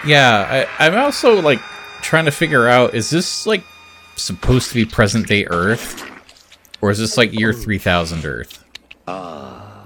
Yeah, 0.05 0.65
I, 0.79 0.85
I'm 0.85 0.95
also 0.95 1.41
like 1.41 1.59
trying 2.01 2.25
to 2.25 2.31
figure 2.31 2.67
out 2.67 2.93
is 2.93 3.09
this 3.09 3.47
like 3.47 3.63
supposed 4.17 4.67
to 4.69 4.75
be 4.75 4.83
present 4.83 5.27
day 5.27 5.45
Earth, 5.45 6.03
or 6.81 6.91
is 6.91 6.99
this 6.99 7.15
like 7.17 7.31
year 7.31 7.53
three 7.53 7.77
thousand 7.77 8.25
Earth? 8.25 8.61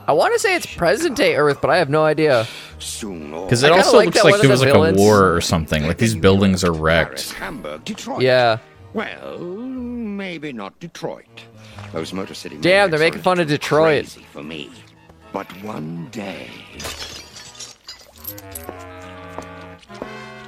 I 0.07 0.13
want 0.13 0.33
to 0.33 0.39
say 0.39 0.55
it's 0.55 0.65
present 0.65 1.17
day 1.17 1.35
Earth, 1.35 1.59
but 1.61 1.69
I 1.69 1.77
have 1.77 1.89
no 1.89 2.05
idea. 2.05 2.47
Because 2.77 3.63
it 3.63 3.67
kinda 3.67 3.77
also 3.83 3.97
like 3.97 4.05
looks 4.07 4.23
like 4.23 4.31
one 4.33 4.41
there 4.41 4.49
was 4.49 4.61
the 4.61 4.67
like 4.67 4.73
villains- 4.73 4.97
a 4.97 5.01
war 5.01 5.33
or 5.35 5.41
something. 5.41 5.85
Like 5.85 5.97
these 5.97 6.15
buildings 6.15 6.63
are 6.63 6.71
Paris, 6.71 6.79
wrecked. 6.81 7.33
Hamburg, 7.33 7.83
Detroit. 7.83 8.21
Yeah. 8.21 8.59
Well, 8.93 9.37
maybe 9.39 10.53
not 10.53 10.79
Detroit. 10.79 11.25
Those 11.91 12.13
Motor 12.13 12.33
City. 12.33 12.57
Damn, 12.57 12.89
they're 12.89 12.99
making 12.99 13.21
fun 13.21 13.39
of 13.39 13.47
Detroit. 13.47 14.05
Crazy 14.05 14.25
for 14.31 14.43
me. 14.43 14.71
But 15.33 15.47
one 15.63 16.07
day. 16.11 16.49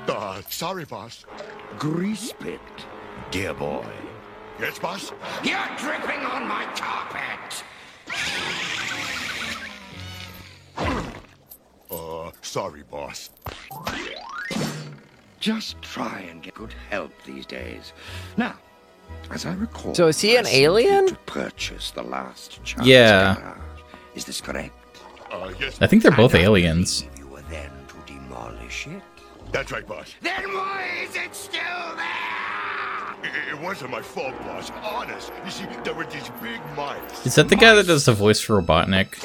Uh, 0.07 0.41
sorry, 0.49 0.85
boss. 0.85 1.25
Greasepit, 1.77 2.59
dear 3.31 3.53
boy. 3.53 3.85
Yes, 4.59 4.79
boss? 4.79 5.11
You're 5.43 5.59
dripping 5.77 6.25
on 6.25 6.47
my 6.47 6.65
carpet. 6.75 7.63
Uh, 11.91 12.31
sorry, 12.41 12.83
boss. 12.89 13.29
Just 15.39 15.81
try 15.81 16.19
and 16.29 16.43
get 16.43 16.53
good 16.53 16.73
help 16.89 17.11
these 17.25 17.45
days. 17.45 17.93
Now, 18.37 18.55
as 19.31 19.45
I 19.45 19.53
recall, 19.53 19.95
So 19.95 20.07
is 20.07 20.19
he 20.19 20.35
an 20.35 20.45
I 20.45 20.49
sent 20.49 20.55
you 20.61 20.65
alien? 20.67 21.07
To 21.07 21.15
purchase 21.25 21.91
the 21.91 22.03
last 22.03 22.63
chance 22.63 22.85
Yeah. 22.85 23.35
garage. 23.35 23.57
Is 24.15 24.25
this 24.25 24.41
correct? 24.41 24.73
Uh, 25.31 25.51
yes. 25.59 25.77
I 25.81 25.87
think 25.87 26.03
they're 26.03 26.11
both 26.11 26.35
I 26.35 26.39
aliens. 26.39 27.05
You 27.17 27.27
were 27.27 27.41
then 27.49 27.71
to 27.87 28.13
demolish 28.13 28.87
it. 28.87 29.01
That's 29.51 29.71
right, 29.71 29.87
boss. 29.87 30.13
Then 30.21 30.43
why 30.53 30.87
is 31.07 31.15
it 31.15 31.33
still 31.33 31.95
there? 31.95 33.31
It, 33.31 33.53
it 33.53 33.59
wasn't 33.61 33.91
my 33.91 34.01
fault, 34.01 34.37
boss. 34.39 34.71
Honest. 34.83 35.31
You 35.45 35.51
see, 35.51 35.65
there 35.83 35.93
were 35.93 36.05
these 36.05 36.29
big 36.41 36.59
mines. 36.75 37.25
Is 37.25 37.35
that 37.35 37.49
the 37.49 37.55
guy 37.55 37.73
that 37.75 37.87
does 37.87 38.05
the 38.05 38.13
voice 38.13 38.39
for 38.41 38.61
Robotnik? 38.61 39.15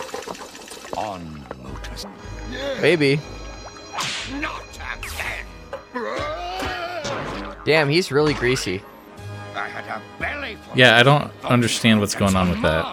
On 0.96 1.44
motors. 1.62 2.06
Maybe. 2.80 3.20
Damn, 7.64 7.88
he's 7.88 8.12
really 8.12 8.34
greasy. 8.34 8.82
I 9.54 9.68
had 9.68 9.84
a 9.86 10.02
belly 10.20 10.56
for 10.56 10.76
Yeah, 10.76 10.98
I 10.98 11.02
don't 11.02 11.30
understand 11.44 12.00
what's 12.00 12.14
going 12.14 12.36
on 12.36 12.50
with 12.50 12.62
that. 12.62 12.84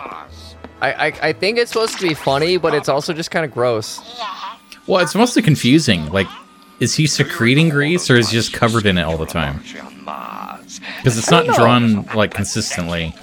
I, 0.81 0.93
I 0.93 1.05
I 1.29 1.34
think 1.34 1.57
it's 1.57 1.71
supposed 1.71 1.99
to 1.99 2.07
be 2.07 2.13
funny, 2.13 2.57
but 2.57 2.73
it's 2.73 2.89
also 2.89 3.13
just 3.13 3.31
kind 3.31 3.45
of 3.45 3.51
gross. 3.51 3.99
Well, 4.88 5.03
it's 5.03 5.13
mostly 5.13 5.41
confusing. 5.41 6.10
Like, 6.10 6.27
is 6.79 6.95
he 6.95 7.05
secreting 7.05 7.69
grease 7.69 8.10
or 8.10 8.15
is 8.15 8.29
he 8.29 8.38
just 8.38 8.53
covered 8.53 8.86
in 8.86 8.97
it 8.97 9.03
all 9.03 9.17
the 9.17 9.25
time? 9.25 9.62
Because 10.97 11.17
it's 11.17 11.29
not 11.29 11.45
drawn 11.47 12.03
like 12.15 12.34
consistently. 12.34 13.13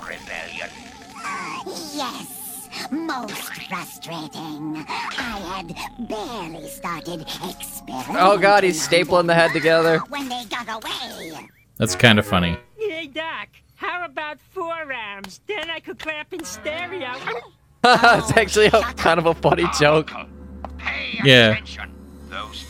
Frustrating. 4.08 4.84
I 4.88 5.64
had 5.66 6.08
barely 6.08 6.68
started 6.68 7.20
experimenting. 7.22 8.16
Oh 8.18 8.38
god, 8.38 8.64
he's 8.64 8.86
stapling 8.86 9.26
the 9.26 9.34
head 9.34 9.52
together. 9.52 9.98
When 10.08 10.28
they 10.28 10.44
got 10.46 10.68
away. 10.68 11.48
That's 11.76 11.94
kind 11.94 12.18
of 12.18 12.26
funny. 12.26 12.56
Hey, 12.76 13.06
Doc, 13.06 13.48
how 13.76 14.04
about 14.04 14.38
forearms? 14.40 15.40
Then 15.46 15.70
I 15.70 15.80
could 15.80 15.98
clap 15.98 16.32
in 16.32 16.44
stereo. 16.44 17.12
it's 17.84 18.36
actually 18.36 18.66
a, 18.66 18.82
kind 18.94 19.18
of 19.18 19.26
a 19.26 19.34
funny 19.34 19.66
joke. 19.78 20.10
Yeah. 21.22 21.50
attention. 21.52 21.94
Those. 22.28 22.64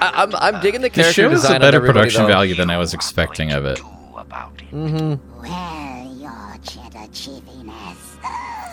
I, 0.00 0.10
I'm 0.14 0.34
I'm 0.36 0.60
digging 0.62 0.80
the 0.80 0.88
The 0.88 0.94
character 0.94 1.12
show 1.22 1.30
has 1.30 1.42
design 1.42 1.56
a 1.56 1.60
better 1.60 1.80
production 1.80 2.22
though. 2.22 2.28
value 2.28 2.54
than 2.54 2.70
I 2.70 2.78
was 2.78 2.94
expecting 2.94 3.52
of 3.52 3.64
it. 3.64 3.76
Do 3.76 3.86
about 4.16 4.52
it. 4.62 4.72
Well, 4.72 5.18
your 6.16 6.56
cheddar 6.62 7.08
chipiness. 7.12 7.55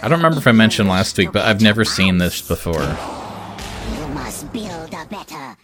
I 0.04 0.10
don't 0.10 0.20
remember 0.20 0.39
if 0.39 0.48
I 0.48 0.52
mentioned 0.52 0.89
last 0.89 1.18
week, 1.18 1.32
but 1.32 1.46
I've 1.46 1.62
never 1.62 1.86
seen 1.86 2.18
this 2.18 2.42
before. 2.42 2.74
You 2.74 4.08
must 4.10 4.52
build 4.52 4.94
a 4.94 5.06
better 5.06 5.56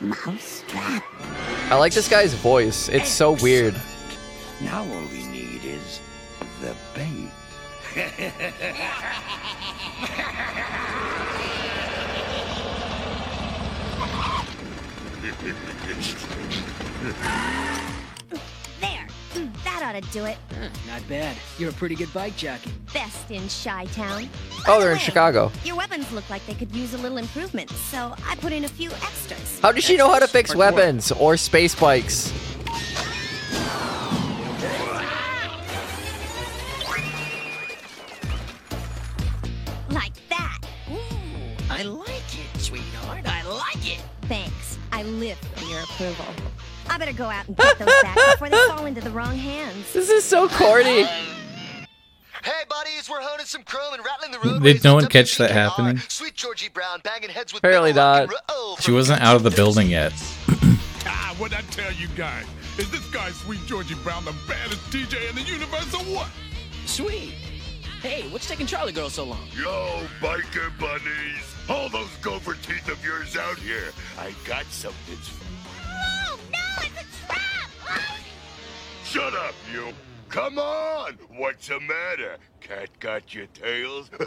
mousetrap. 0.00 1.02
I 1.70 1.76
like 1.76 1.94
this 1.94 2.06
guy's 2.06 2.34
voice. 2.34 2.90
It's 2.90 3.08
so 3.08 3.32
weird. 3.40 3.74
Now 4.60 4.80
all 4.80 5.06
we 5.10 5.24
need 5.28 5.64
is 5.64 6.00
the 6.60 6.76
bait. 6.94 7.30
There. 19.78 19.92
That 19.92 19.94
ought 19.96 20.02
to 20.02 20.12
do 20.12 20.24
it. 20.24 20.38
Huh, 20.58 20.68
Not 20.86 21.08
bad. 21.08 21.36
You're 21.58 21.70
a 21.70 21.72
pretty 21.74 21.94
good 21.94 22.12
bike 22.14 22.36
jockey. 22.36 22.70
Best 22.94 23.30
in 23.30 23.42
Chi 23.48 23.84
Town. 23.92 24.28
Oh, 24.66 24.80
they're 24.80 24.92
in 24.92 24.98
Chicago. 24.98 25.52
Your 25.64 25.76
weapons 25.76 26.10
look 26.12 26.28
like 26.30 26.44
they 26.46 26.54
could 26.54 26.74
use 26.74 26.94
a 26.94 26.98
little 26.98 27.18
improvement, 27.18 27.70
so 27.70 28.14
I 28.26 28.36
put 28.36 28.52
in 28.52 28.64
a 28.64 28.68
few 28.68 28.90
extras. 28.90 29.60
How 29.60 29.72
does 29.72 29.84
she 29.84 29.96
know 29.96 30.10
how 30.10 30.18
to 30.18 30.26
fix 30.28 30.50
Smart 30.52 30.74
weapons 30.74 31.12
or 31.12 31.36
space 31.36 31.74
bikes? 31.74 32.32
Like 39.90 40.12
that. 40.28 40.58
Ooh, 40.90 40.96
I 41.70 41.82
like 41.82 42.08
it, 42.08 42.60
sweetheart. 42.60 43.22
I 43.26 43.42
like 43.48 43.86
it. 43.90 44.02
Thanks. 44.22 44.78
I 44.92 45.02
live 45.04 45.38
for 45.38 45.64
your 45.66 45.80
approval. 45.80 46.26
I 46.88 46.98
better 46.98 47.12
go 47.12 47.24
out 47.28 47.46
and 47.48 47.56
get 47.56 47.78
those 47.78 47.88
back 48.02 48.16
before 48.32 48.48
they 48.48 48.56
fall 48.68 48.86
into 48.86 49.00
the 49.00 49.10
wrong 49.10 49.36
hands. 49.36 49.92
This 49.92 50.08
is 50.08 50.24
so 50.24 50.48
corny. 50.48 51.02
Hey, 51.04 52.62
buddies, 52.68 53.10
we're 53.10 53.20
honing 53.20 53.44
some 53.46 53.62
chrome 53.64 53.94
and 53.94 54.04
rattling 54.04 54.30
the 54.30 54.38
road. 54.38 54.62
Did 54.62 54.84
no 54.84 54.94
one 54.94 55.06
catch 55.08 55.36
that 55.38 55.50
happening? 55.50 55.98
Sweet 56.08 56.34
Georgie 56.34 56.68
Brown 56.68 57.00
banging 57.02 57.28
heads 57.30 57.52
with 57.52 57.60
Apparently 57.60 57.92
metal 57.92 58.04
rock 58.04 58.14
not. 58.16 58.22
and 58.22 58.30
ro- 58.48 58.76
She 58.80 58.92
wasn't 58.92 59.20
out 59.20 59.34
of 59.36 59.42
the 59.42 59.50
building 59.50 59.88
yet. 59.88 60.12
Ah, 61.08 61.32
what'd 61.38 61.56
I 61.56 61.60
tell 61.70 61.92
you 61.92 62.08
guys? 62.16 62.44
Is 62.78 62.90
this 62.90 63.08
guy 63.10 63.30
Sweet 63.30 63.64
Georgie 63.66 63.94
Brown 64.02 64.24
the 64.24 64.34
baddest 64.48 64.80
DJ 64.90 65.28
in 65.30 65.36
the 65.36 65.42
universe 65.42 65.94
or 65.94 66.00
what? 66.12 66.26
Sweet. 66.84 67.30
Hey, 68.02 68.28
what's 68.30 68.48
taking 68.48 68.66
Charley 68.66 68.92
Girl 68.92 69.08
so 69.08 69.22
long? 69.22 69.46
Yo, 69.56 70.02
biker 70.20 70.76
bunnies. 70.80 71.54
All 71.68 71.88
those 71.88 72.08
gopher 72.22 72.54
teeth 72.54 72.88
of 72.88 73.02
yours 73.04 73.36
out 73.36 73.56
here. 73.58 73.92
I 74.18 74.34
got 74.44 74.64
something. 74.66 75.16
Oh, 75.16 75.55
Shut 79.16 79.32
up, 79.34 79.54
you. 79.72 79.94
Come 80.28 80.58
on. 80.58 81.14
What's 81.38 81.68
the 81.68 81.80
matter? 81.80 82.36
Cat 82.60 82.90
got 83.00 83.34
your 83.34 83.46
tails? 83.46 84.10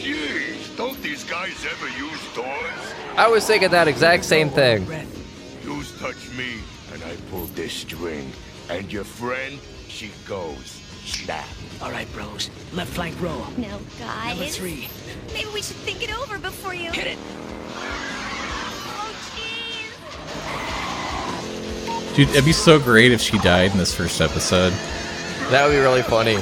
Jeez, 0.00 0.74
don't 0.78 0.98
these 1.02 1.22
guys 1.24 1.66
ever 1.66 1.88
use 1.90 2.34
toys? 2.34 2.94
I 3.18 3.28
was 3.28 3.46
thinking 3.46 3.68
that 3.72 3.88
exact 3.88 4.24
same 4.24 4.48
thing. 4.48 4.86
You 5.64 5.82
touch 5.98 6.30
me, 6.34 6.60
and 6.94 7.04
I 7.04 7.14
pull 7.30 7.44
this 7.48 7.74
string. 7.74 8.32
And 8.70 8.90
your 8.90 9.04
friend, 9.04 9.58
she 9.88 10.12
goes 10.26 10.80
snap. 11.04 11.44
All 11.82 11.90
right, 11.90 12.10
bros. 12.14 12.48
Left 12.72 12.90
flank 12.90 13.20
roll. 13.20 13.46
No, 13.58 13.78
guys. 13.98 14.38
Number 14.38 14.46
three. 14.46 14.88
Maybe 15.34 15.50
we 15.52 15.60
should 15.60 15.76
think 15.76 16.02
it 16.02 16.18
over 16.18 16.38
before 16.38 16.72
you. 16.74 16.90
Hit 16.90 17.06
it. 17.06 17.18
Oh, 18.94 19.14
jeez. 19.36 20.81
Dude, 22.14 22.28
it'd 22.28 22.44
be 22.44 22.52
so 22.52 22.78
great 22.78 23.10
if 23.10 23.22
she 23.22 23.38
died 23.38 23.72
in 23.72 23.78
this 23.78 23.94
first 23.94 24.20
episode. 24.20 24.74
That 25.50 25.66
would 25.66 25.72
be 25.72 25.78
really 25.78 26.02
funny. 26.02 26.36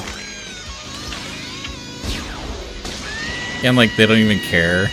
And 3.63 3.77
like 3.77 3.95
they 3.97 4.07
don't 4.07 4.19
even 4.19 4.41
care. 4.41 4.89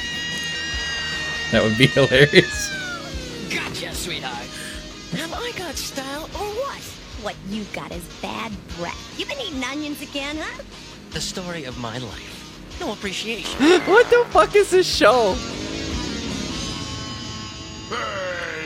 That 1.52 1.64
would 1.64 1.78
be 1.80 1.88
hilarious. 1.88 2.70
Gotcha, 3.50 3.96
sweetheart. 3.96 4.46
Have 5.14 5.34
I 5.34 5.52
got 5.58 5.76
style 5.76 6.26
or 6.36 6.46
what? 6.46 6.82
What 7.24 7.36
you 7.50 7.64
got 7.74 7.92
is 7.92 8.06
bad 8.22 8.52
breath. 8.78 9.20
You 9.20 9.26
been 9.26 9.42
eating 9.42 9.64
onions 9.64 10.04
again, 10.04 10.38
huh? 10.38 10.62
The 11.12 11.22
story 11.22 11.64
of 11.64 11.80
my 11.80 11.98
life. 11.98 12.78
No 12.80 12.94
appreciation. 12.94 13.60
what 13.88 14.08
the 14.12 14.26
fuck 14.30 14.56
is 14.56 14.70
this 14.70 14.88
show? 14.88 15.34
Hey! 17.90 18.57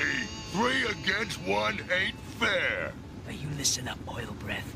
Three 0.61 0.85
against 0.85 1.41
one 1.41 1.79
ain't 1.91 2.15
fair. 2.37 2.91
Now 3.25 3.33
you 3.33 3.47
listen 3.57 3.87
up, 3.87 3.97
oil 4.07 4.35
breath. 4.37 4.75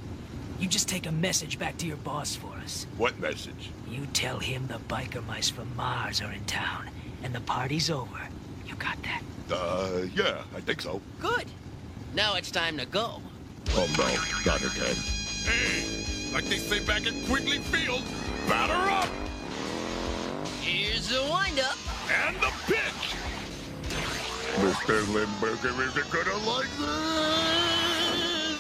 You 0.60 0.68
just 0.68 0.90
take 0.90 1.06
a 1.06 1.12
message 1.12 1.60
back 1.60 1.78
to 1.78 1.86
your 1.86 1.98
boss 1.98 2.36
for 2.36 2.52
us. 2.64 2.88
What 2.98 3.20
message? 3.20 3.70
You 3.88 4.08
tell 4.08 4.40
him 4.40 4.66
the 4.66 4.80
biker 4.88 5.24
mice 5.28 5.52
from 5.52 5.76
Mars 5.76 6.24
are 6.24 6.32
in 6.32 6.44
town, 6.46 6.90
and 7.22 7.36
the 7.36 7.40
party's 7.42 7.92
over. 7.92 8.20
You 8.66 8.74
got 8.78 8.98
that? 9.04 9.22
Uh, 9.56 10.08
yeah, 10.16 10.42
I 10.56 10.62
think 10.62 10.82
so. 10.82 11.04
Good. 11.20 11.46
Now 12.16 12.34
it's 12.34 12.50
time 12.50 12.80
to 12.80 12.88
go. 12.88 13.22
Oh 13.76 13.88
no, 13.96 14.52
not 14.52 14.62
again. 14.62 14.96
Hey, 15.46 16.34
like 16.34 16.46
they 16.46 16.58
say 16.58 16.84
back 16.84 17.06
at 17.06 17.14
Quigley 17.28 17.60
Field, 17.60 18.02
batter 18.48 18.74
up 18.92 19.10
Here's 20.62 21.10
the 21.10 21.22
windup. 21.22 21.78
and 22.10 22.36
the 22.38 22.52
pitch. 22.66 24.25
Mr. 24.56 25.14
Limburger 25.14 25.84
isn't 25.84 26.12
gonna 26.12 26.38
like 26.48 26.70
this. 26.78 28.60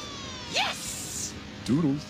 Yes! 0.53 1.34
Doodles. 1.65 2.05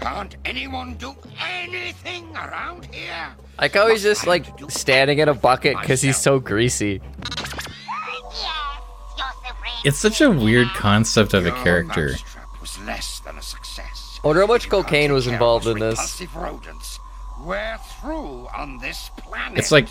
Can't 0.00 0.36
anyone 0.44 0.94
do 0.94 1.14
anything 1.38 2.34
around 2.34 2.86
here? 2.86 3.34
Like 3.60 3.74
how 3.74 3.88
he's 3.88 4.02
just 4.02 4.26
like 4.26 4.46
standing 4.68 5.18
in 5.20 5.28
a 5.28 5.34
bucket 5.34 5.76
because 5.80 6.00
he's 6.00 6.16
so 6.16 6.40
greasy. 6.40 7.00
It's 9.84 9.98
such 9.98 10.20
a 10.20 10.30
weird 10.30 10.68
concept 10.68 11.34
of 11.34 11.44
a 11.44 11.50
character. 11.50 12.10
Mousetrap 12.10 12.60
was 12.60 12.78
less 12.80 13.20
than 13.20 13.36
a 13.36 13.42
success. 13.42 14.20
I 14.22 14.26
wonder 14.26 14.42
how 14.42 14.46
much 14.46 14.68
cocaine 14.68 15.12
was 15.12 15.26
involved 15.26 15.66
in 15.66 15.78
this. 15.78 16.22
We're 17.44 17.78
through 18.00 18.48
on 18.54 18.78
this 18.78 19.10
planet. 19.16 19.58
It's 19.58 19.72
like, 19.72 19.88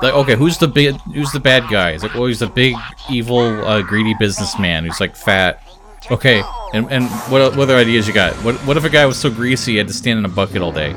like 0.00 0.14
okay, 0.14 0.36
who's 0.36 0.58
the 0.58 0.68
big, 0.68 0.96
who's 1.12 1.32
the 1.32 1.40
bad 1.40 1.64
guy? 1.70 1.90
It's 1.90 2.02
like, 2.02 2.14
well, 2.14 2.26
he's 2.26 2.42
a 2.42 2.46
big, 2.46 2.74
evil, 3.10 3.40
uh, 3.66 3.82
greedy 3.82 4.14
businessman 4.18 4.84
who's 4.84 5.00
like 5.00 5.16
fat. 5.16 5.62
Okay, 6.10 6.42
and 6.72 6.90
and 6.90 7.08
what 7.30 7.56
what 7.56 7.64
other 7.64 7.76
ideas 7.76 8.08
you 8.08 8.14
got? 8.14 8.34
What 8.44 8.56
what 8.66 8.76
if 8.76 8.84
a 8.84 8.90
guy 8.90 9.06
was 9.06 9.18
so 9.18 9.30
greasy 9.30 9.72
he 9.72 9.78
had 9.78 9.88
to 9.88 9.94
stand 9.94 10.18
in 10.18 10.24
a 10.24 10.28
bucket 10.28 10.62
all 10.62 10.72
day? 10.72 10.96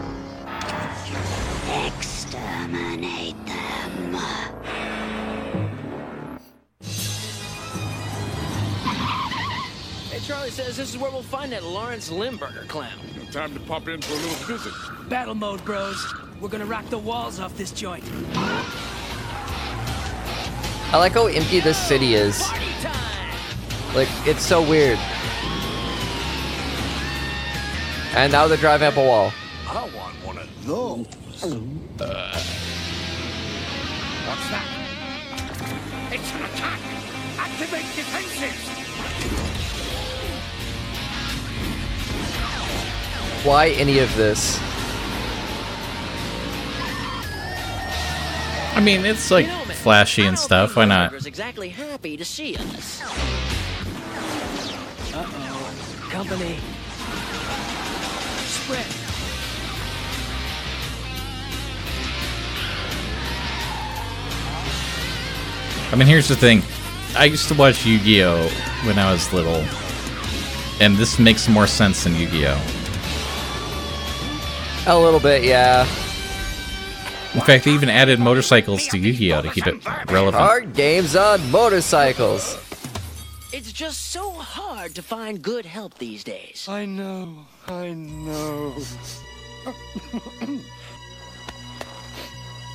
This 10.86 10.94
is 10.94 11.02
where 11.02 11.10
we'll 11.10 11.24
find 11.24 11.52
that 11.52 11.64
Lawrence 11.64 12.12
Limburger 12.12 12.66
clown. 12.68 12.94
Time 13.32 13.52
to 13.56 13.60
pop 13.62 13.88
in 13.88 14.00
for 14.04 14.14
a 14.14 14.18
little 14.18 14.36
visit. 14.46 14.72
Battle 15.10 15.34
mode, 15.34 15.66
bros. 15.66 16.14
We're 16.40 16.50
gonna 16.50 16.68
rock 16.68 16.88
the 16.92 16.98
walls 17.00 17.40
off 17.40 17.58
this 17.58 17.72
joint. 17.72 18.04
I 20.94 20.98
like 21.00 21.14
how 21.14 21.26
empty 21.26 21.60
this 21.60 21.76
city 21.76 22.14
is. 22.14 22.40
Like, 23.96 24.10
it's 24.28 24.46
so 24.46 24.62
weird. 24.62 25.00
And 28.16 28.32
now 28.32 28.48
they're 28.48 28.56
driving 28.56 28.88
up 28.88 28.98
a 28.98 29.04
wall. 29.04 29.34
I 29.68 29.90
want 29.96 30.14
one 30.24 30.38
of 30.38 30.68
those. 30.68 31.08
Uh. 31.44 32.40
What's 34.28 34.50
that? 34.52 34.68
It's 36.12 36.32
an 36.32 36.44
attack. 36.44 36.80
Activate 37.40 37.86
defenses. 37.96 39.55
Why 43.46 43.70
any 43.78 44.00
of 44.00 44.14
this? 44.16 44.60
I 48.76 48.82
mean, 48.82 49.06
it's 49.06 49.30
like 49.30 49.46
You 49.46 49.52
know, 49.52 49.66
man, 49.66 49.76
flashy 49.78 50.26
and 50.26 50.38
stuff. 50.38 50.76
Why 50.76 50.86
not? 50.86 51.14
Exactly 51.28 51.70
happy 51.70 52.18
to 52.18 52.26
see 52.26 52.56
us. 52.56 53.04
Uh-oh. 55.14 56.08
Company. 56.10 56.58
Spread. 58.48 58.86
I 65.94 65.96
mean, 65.96 66.08
here's 66.08 66.28
the 66.28 66.36
thing. 66.36 66.64
I 67.16 67.26
used 67.26 67.48
to 67.50 67.54
watch 67.54 67.86
Yu-Gi-Oh 67.86 68.48
when 68.86 68.98
I 68.98 69.12
was 69.12 69.32
little, 69.32 69.64
and 70.82 70.98
this 70.98 71.20
makes 71.20 71.48
more 71.48 71.68
sense 71.68 72.06
than 72.06 72.16
Yu-Gi-Oh. 72.16 72.85
A 74.88 74.98
little 74.98 75.20
bit, 75.20 75.44
yeah. 75.44 75.82
In 77.34 77.42
fact, 77.42 77.66
they 77.66 77.72
even 77.72 77.90
added 77.90 78.20
motorcycles 78.20 78.88
to 78.88 78.98
Yu-Gi-Oh 78.98 79.42
to 79.42 79.50
keep 79.50 79.66
it 79.68 79.84
relevant. 80.12 80.36
Card 80.36 80.74
games 80.74 81.16
on 81.16 81.52
motorcycles. 81.52 82.58
It's 83.52 83.72
just 83.72 84.12
so 84.12 84.32
hard 84.32 84.94
to 84.96 85.02
find 85.02 85.42
good 85.42 85.66
help 85.66 85.98
these 85.98 86.24
days. 86.24 86.68
I 86.70 86.86
know, 86.86 87.46
I 87.68 87.94
know. 87.94 88.76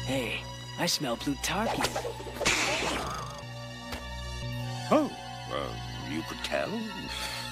Hey, 0.07 0.41
I 0.79 0.87
smell 0.87 1.17
Plutarchian. 1.17 1.87
Oh, 4.91 5.11
uh, 5.53 6.13
you 6.13 6.23
could 6.29 6.43
tell. 6.43 6.69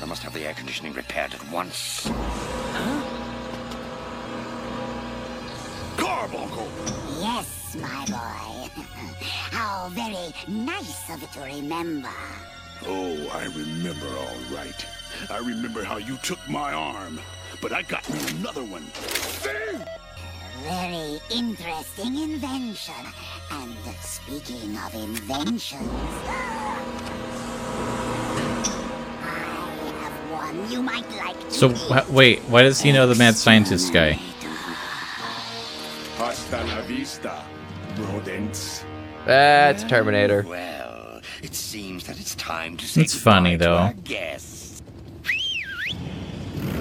I 0.03 0.05
must 0.05 0.23
have 0.25 0.35
the 0.35 0.45
air 0.45 0.55
conditioning 0.55 0.95
repaired 0.95 1.33
at 1.35 1.51
once. 1.51 2.09
Karbunkle! 2.09 2.98
Yes, 7.75 7.77
my 7.77 8.05
boy. 8.07 8.83
How 9.51 9.89
very 9.91 10.33
nice 10.47 11.11
of 11.11 11.21
you 11.21 11.29
to 11.35 11.41
remember. 11.41 12.09
Oh, 12.87 13.29
I 13.33 13.45
remember 13.47 14.07
all 14.07 14.55
right. 14.55 14.87
I 15.31 15.39
remember 15.39 15.83
how 15.83 15.97
you 15.97 16.17
took 16.19 16.39
my 16.49 16.73
arm, 16.73 17.19
but 17.61 17.73
I 17.73 17.83
got 17.83 18.09
me 18.09 18.21
another 18.39 18.63
one. 18.63 18.85
See? 18.93 19.51
Very 20.63 21.19
interesting 21.31 22.19
invention. 22.23 22.95
And 23.51 23.75
speaking 24.01 24.77
of 24.77 24.95
inventions, 24.95 25.83
I 29.23 29.39
have 30.01 30.31
one 30.31 30.71
you 30.71 30.83
might 30.83 31.11
like 31.17 31.41
to 31.41 31.51
So 31.51 31.69
wh- 31.71 32.13
wait, 32.13 32.41
why 32.43 32.63
does 32.63 32.81
he 32.81 32.93
know 32.93 33.07
the 33.09 33.15
mad 33.17 33.35
scientist 33.37 33.93
guy? 33.93 34.13
Hasta 36.19 36.65
la 36.65 36.83
vista, 36.83 37.45
rodents. 37.99 38.83
Eh, 38.83 39.27
That's 39.27 39.85
Terminator. 39.85 40.45
Well, 40.49 41.21
it 41.43 41.55
seems 41.55 42.05
that 42.05 42.19
it's 42.21 42.35
time 42.37 42.77
to 42.79 42.87
say 42.87 43.03
It's 43.03 43.15
funny 43.15 43.57
though. 43.57 43.77
our 43.77 43.93
guests. 43.93 44.83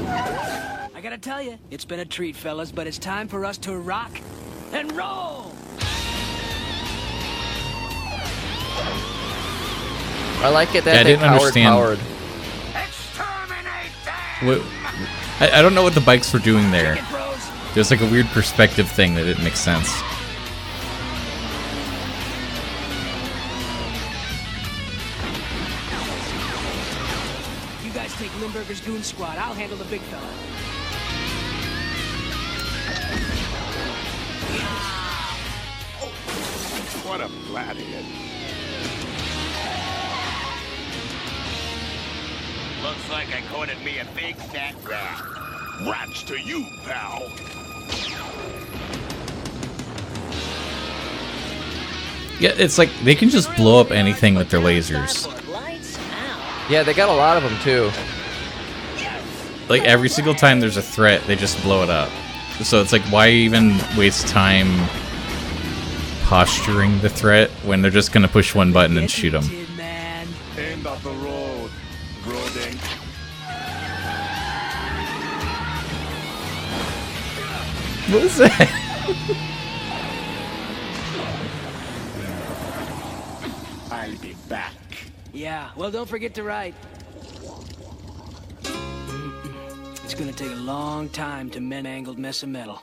I 0.09 0.99
gotta 1.01 1.17
tell 1.17 1.41
you, 1.41 1.57
it's 1.71 1.85
been 1.85 1.99
a 1.99 2.05
treat, 2.05 2.35
fellas, 2.35 2.71
but 2.71 2.87
it's 2.87 2.97
time 2.97 3.27
for 3.27 3.45
us 3.45 3.57
to 3.59 3.75
rock 3.77 4.11
and 4.73 4.91
roll. 4.93 5.53
I 10.39 10.49
like 10.49 10.75
it 10.75 10.83
that 10.85 10.93
Yeah, 10.93 10.99
I 10.99 11.03
they 11.03 11.09
didn't 11.11 11.21
powered 11.27 11.39
understand. 11.41 11.73
powered. 11.73 11.99
What, 14.43 14.61
I, 15.39 15.59
I 15.59 15.61
don't 15.63 15.73
know 15.73 15.81
what 15.81 15.95
the 15.95 16.01
bikes 16.01 16.31
were 16.31 16.37
doing 16.39 16.69
there. 16.69 16.95
There's 17.73 17.89
like 17.89 18.01
a 18.01 18.05
weird 18.09 18.27
perspective 18.27 18.87
thing 18.89 19.15
that 19.15 19.23
didn't 19.23 19.43
make 19.43 19.55
sense. 19.55 19.89
Take 28.67 28.85
goon 28.85 29.01
squad. 29.01 29.37
I'll 29.37 29.53
handle 29.53 29.77
the 29.77 29.85
big 29.85 30.01
fella. 30.01 30.27
Oh, 36.01 36.11
what 37.07 37.21
a 37.21 37.29
flathead. 37.47 38.05
Looks 42.83 43.09
like 43.09 43.29
I 43.33 43.41
cornered 43.53 43.83
me 43.83 43.99
a 43.99 44.05
big 44.15 44.35
fat 44.35 44.75
rat. 44.83 45.23
Rats 45.87 46.23
to 46.23 46.39
you, 46.39 46.65
pal. 46.83 47.29
Yeah, 52.39 52.51
it's 52.57 52.77
like 52.77 52.89
they 53.03 53.15
can 53.15 53.29
just 53.29 53.53
blow 53.55 53.79
up 53.79 53.91
anything 53.91 54.35
with 54.35 54.49
their 54.49 54.59
lasers. 54.59 55.25
Yeah, 56.69 56.83
they 56.83 56.93
got 56.93 57.09
a 57.09 57.13
lot 57.13 57.37
of 57.37 57.43
them 57.43 57.57
too. 57.61 58.16
Like 59.69 59.83
every 59.83 60.09
single 60.09 60.33
time 60.33 60.59
there's 60.59 60.77
a 60.77 60.81
threat, 60.81 61.23
they 61.27 61.35
just 61.35 61.61
blow 61.63 61.83
it 61.83 61.89
up. 61.89 62.09
So 62.63 62.81
it's 62.81 62.91
like, 62.91 63.03
why 63.03 63.29
even 63.29 63.77
waste 63.97 64.27
time 64.27 64.67
posturing 66.23 66.99
the 66.99 67.09
threat 67.09 67.49
when 67.63 67.81
they're 67.81 67.91
just 67.91 68.11
gonna 68.11 68.27
push 68.27 68.55
one 68.55 68.73
button 68.73 68.97
and 68.97 69.09
shoot 69.09 69.31
them? 69.31 69.43
Tin 69.43 69.67
End 70.57 70.87
of 70.87 71.03
the 71.03 71.11
road, 71.11 71.69
Brody. 72.23 72.77
What 78.11 78.23
was 78.23 78.37
that? 78.37 78.71
I'll 83.91 84.17
be 84.17 84.33
back. 84.49 84.73
Yeah, 85.33 85.69
well, 85.75 85.91
don't 85.91 86.09
forget 86.09 86.33
to 86.35 86.43
write. 86.43 86.73
Gonna 90.17 90.33
take 90.33 90.51
a 90.51 90.55
long 90.55 91.09
time 91.09 91.47
to 91.51 91.61
mend 91.61 91.85
angled 91.85 92.17
mess 92.17 92.41
of 92.41 92.49
metal. 92.49 92.81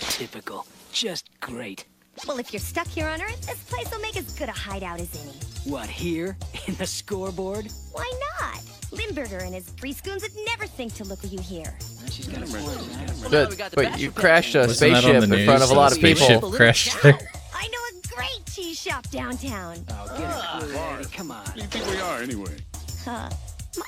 Typical. 0.00 0.66
Just 0.92 1.30
great. 1.40 1.84
Well, 2.26 2.38
if 2.38 2.52
you're 2.52 2.60
stuck 2.60 2.88
here 2.88 3.06
on 3.06 3.22
Earth, 3.22 3.46
this 3.46 3.62
place 3.64 3.90
will 3.92 4.00
make 4.00 4.16
as 4.16 4.34
good 4.34 4.48
a 4.48 4.52
hideout 4.52 5.00
as 5.00 5.14
any. 5.22 5.70
What, 5.70 5.88
here? 5.88 6.36
In 6.66 6.74
the 6.74 6.86
scoreboard? 6.86 7.68
Why 7.92 8.12
not? 8.40 8.60
Limburger 8.90 9.38
and 9.38 9.54
his 9.54 9.70
free 9.70 9.92
scoons 9.92 10.22
would 10.22 10.32
never 10.46 10.66
think 10.66 10.94
to 10.94 11.04
look 11.04 11.22
at 11.24 11.32
you 11.32 11.40
here. 11.40 11.78
She's 12.10 12.26
got 12.26 12.42
a 12.42 12.46
point. 12.46 13.30
But, 13.30 13.74
but 13.74 14.00
you 14.00 14.10
crashed 14.10 14.56
a 14.56 14.66
Wasn't 14.66 14.80
that 14.80 14.96
on 14.96 15.02
spaceship 15.02 15.30
the 15.30 15.38
in 15.38 15.46
front 15.46 15.62
of 15.62 15.70
a 15.70 15.74
lot 15.74 15.92
of 15.92 16.00
people. 16.00 16.50
crashed 16.52 17.00
there. 17.02 17.18
I 17.54 17.68
know 17.68 17.78
a 18.00 18.14
great 18.14 18.46
cheese 18.52 18.80
shop 18.80 19.08
downtown. 19.10 19.76
Oh, 19.90 20.18
get 20.18 20.28
a 20.28 20.34
ah. 20.34 20.58
clue, 20.60 20.74
Eddie. 20.74 21.04
Come 21.12 21.30
on. 21.30 21.46
Who 21.46 21.52
do 21.52 21.60
you 21.60 21.66
think 21.68 21.86
we 21.86 22.00
are, 22.00 22.20
anyway? 22.20 22.56
Huh. 23.04 23.30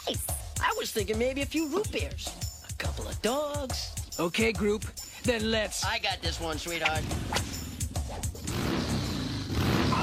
Mice. 0.06 0.43
I 0.60 0.74
was 0.76 0.90
thinking 0.90 1.18
maybe 1.18 1.42
a 1.42 1.46
few 1.46 1.68
root 1.68 1.90
beers, 1.90 2.28
a 2.68 2.72
couple 2.74 3.06
of 3.06 3.20
dogs. 3.22 3.90
Okay, 4.18 4.52
group. 4.52 4.84
Then 5.24 5.50
let's. 5.50 5.84
I 5.84 5.98
got 5.98 6.20
this 6.22 6.40
one, 6.40 6.58
sweetheart. 6.58 7.02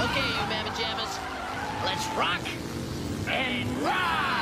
Okay, 0.02 0.26
you 0.28 0.44
mamma 0.48 0.70
jammas, 0.70 1.18
let's 1.84 2.06
rock 2.16 2.40
and 3.28 3.68
ride. 3.82 4.32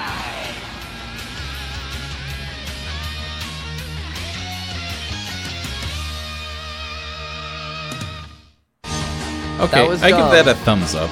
Okay, 9.61 9.87
was 9.87 10.03
I 10.03 10.09
give 10.09 10.19
that 10.19 10.49
a 10.49 10.55
thumbs 10.65 10.95
up. 10.95 11.11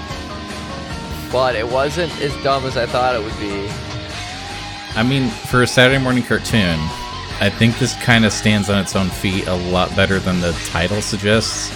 But 1.30 1.54
it 1.54 1.68
wasn't 1.68 2.10
as 2.22 2.32
dumb 2.42 2.64
as 2.64 2.78
I 2.78 2.86
thought 2.86 3.14
it 3.14 3.22
would 3.22 3.38
be. 3.38 3.68
I 4.98 5.02
mean, 5.04 5.28
for 5.30 5.62
a 5.62 5.66
Saturday 5.66 6.02
morning 6.02 6.24
cartoon, 6.24 6.78
I 7.40 7.48
think 7.50 7.78
this 7.78 7.94
kind 8.02 8.24
of 8.24 8.32
stands 8.32 8.68
on 8.68 8.78
its 8.78 8.96
own 8.96 9.08
feet 9.08 9.46
a 9.46 9.54
lot 9.54 9.94
better 9.94 10.18
than 10.18 10.40
the 10.40 10.52
title 10.66 11.00
suggests. 11.00 11.70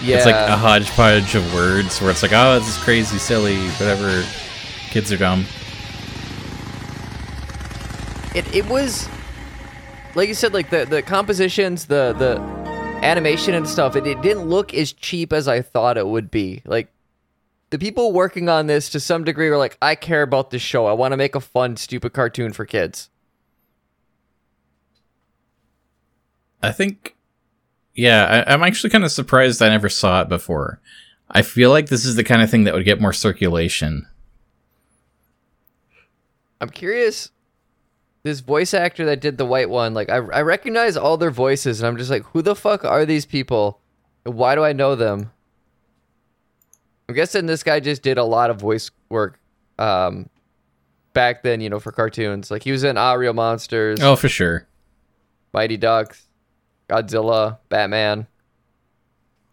Yeah. 0.00 0.16
It's 0.16 0.26
like 0.26 0.34
a 0.36 0.56
hodgepodge 0.56 1.34
of 1.34 1.54
words 1.54 2.00
where 2.00 2.10
it's 2.10 2.22
like, 2.22 2.32
oh, 2.32 2.58
this 2.58 2.68
is 2.68 2.82
crazy, 2.84 3.18
silly, 3.18 3.58
whatever. 3.70 4.22
Kids 4.90 5.10
are 5.10 5.16
dumb. 5.16 5.44
it, 8.34 8.52
it 8.54 8.68
was 8.68 9.08
like 10.14 10.28
you 10.28 10.34
said 10.34 10.52
like 10.52 10.70
the 10.70 10.84
the 10.84 11.02
compositions 11.02 11.86
the 11.86 12.12
the 12.18 12.38
animation 13.04 13.54
and 13.54 13.68
stuff 13.68 13.96
it, 13.96 14.06
it 14.06 14.20
didn't 14.22 14.48
look 14.48 14.74
as 14.74 14.92
cheap 14.92 15.32
as 15.32 15.46
i 15.48 15.60
thought 15.62 15.96
it 15.96 16.06
would 16.06 16.30
be 16.30 16.60
like 16.64 16.88
the 17.74 17.78
people 17.80 18.12
working 18.12 18.48
on 18.48 18.68
this 18.68 18.88
to 18.88 19.00
some 19.00 19.24
degree 19.24 19.50
were 19.50 19.58
like 19.58 19.76
i 19.82 19.96
care 19.96 20.22
about 20.22 20.50
this 20.50 20.62
show 20.62 20.86
i 20.86 20.92
want 20.92 21.10
to 21.10 21.16
make 21.16 21.34
a 21.34 21.40
fun 21.40 21.76
stupid 21.76 22.12
cartoon 22.12 22.52
for 22.52 22.64
kids 22.64 23.10
I 26.64 26.72
think, 26.72 27.14
yeah, 27.94 28.44
I, 28.46 28.54
I'm 28.54 28.62
actually 28.62 28.88
kind 28.88 29.04
of 29.04 29.12
surprised 29.12 29.60
I 29.60 29.68
never 29.68 29.90
saw 29.90 30.22
it 30.22 30.30
before. 30.30 30.80
I 31.28 31.42
feel 31.42 31.68
like 31.68 31.88
this 31.88 32.06
is 32.06 32.16
the 32.16 32.24
kind 32.24 32.40
of 32.40 32.50
thing 32.50 32.64
that 32.64 32.72
would 32.72 32.86
get 32.86 33.02
more 33.02 33.12
circulation. 33.12 34.06
i'm 36.60 36.70
curious 36.70 37.30
this 38.22 38.40
voice 38.40 38.72
actor 38.72 39.04
that 39.04 39.20
did 39.20 39.36
the 39.36 39.44
white 39.44 39.68
one 39.68 39.92
like 39.92 40.08
i, 40.08 40.16
I 40.16 40.40
recognize 40.40 40.96
all 40.96 41.18
their 41.18 41.30
voices 41.30 41.80
and 41.80 41.86
i'm 41.86 41.98
just 41.98 42.10
like 42.10 42.22
who 42.26 42.40
the 42.40 42.54
fuck 42.54 42.84
are 42.84 43.04
these 43.04 43.26
people 43.26 43.80
why 44.22 44.54
do 44.54 44.64
i 44.64 44.72
know 44.72 44.94
them 44.94 45.32
i'm 47.08 47.14
guessing 47.14 47.46
this 47.46 47.62
guy 47.62 47.80
just 47.80 48.02
did 48.02 48.18
a 48.18 48.24
lot 48.24 48.50
of 48.50 48.60
voice 48.60 48.90
work 49.08 49.38
um 49.78 50.28
back 51.12 51.42
then 51.42 51.60
you 51.60 51.68
know 51.70 51.78
for 51.80 51.92
cartoons 51.92 52.50
like 52.50 52.62
he 52.62 52.72
was 52.72 52.84
in 52.84 52.96
ah 52.96 53.12
real 53.14 53.32
monsters 53.34 54.00
Oh, 54.02 54.16
for 54.16 54.28
sure. 54.28 54.66
Mighty 55.52 55.76
Ducks, 55.76 56.26
Godzilla, 56.88 57.58
Batman. 57.68 58.26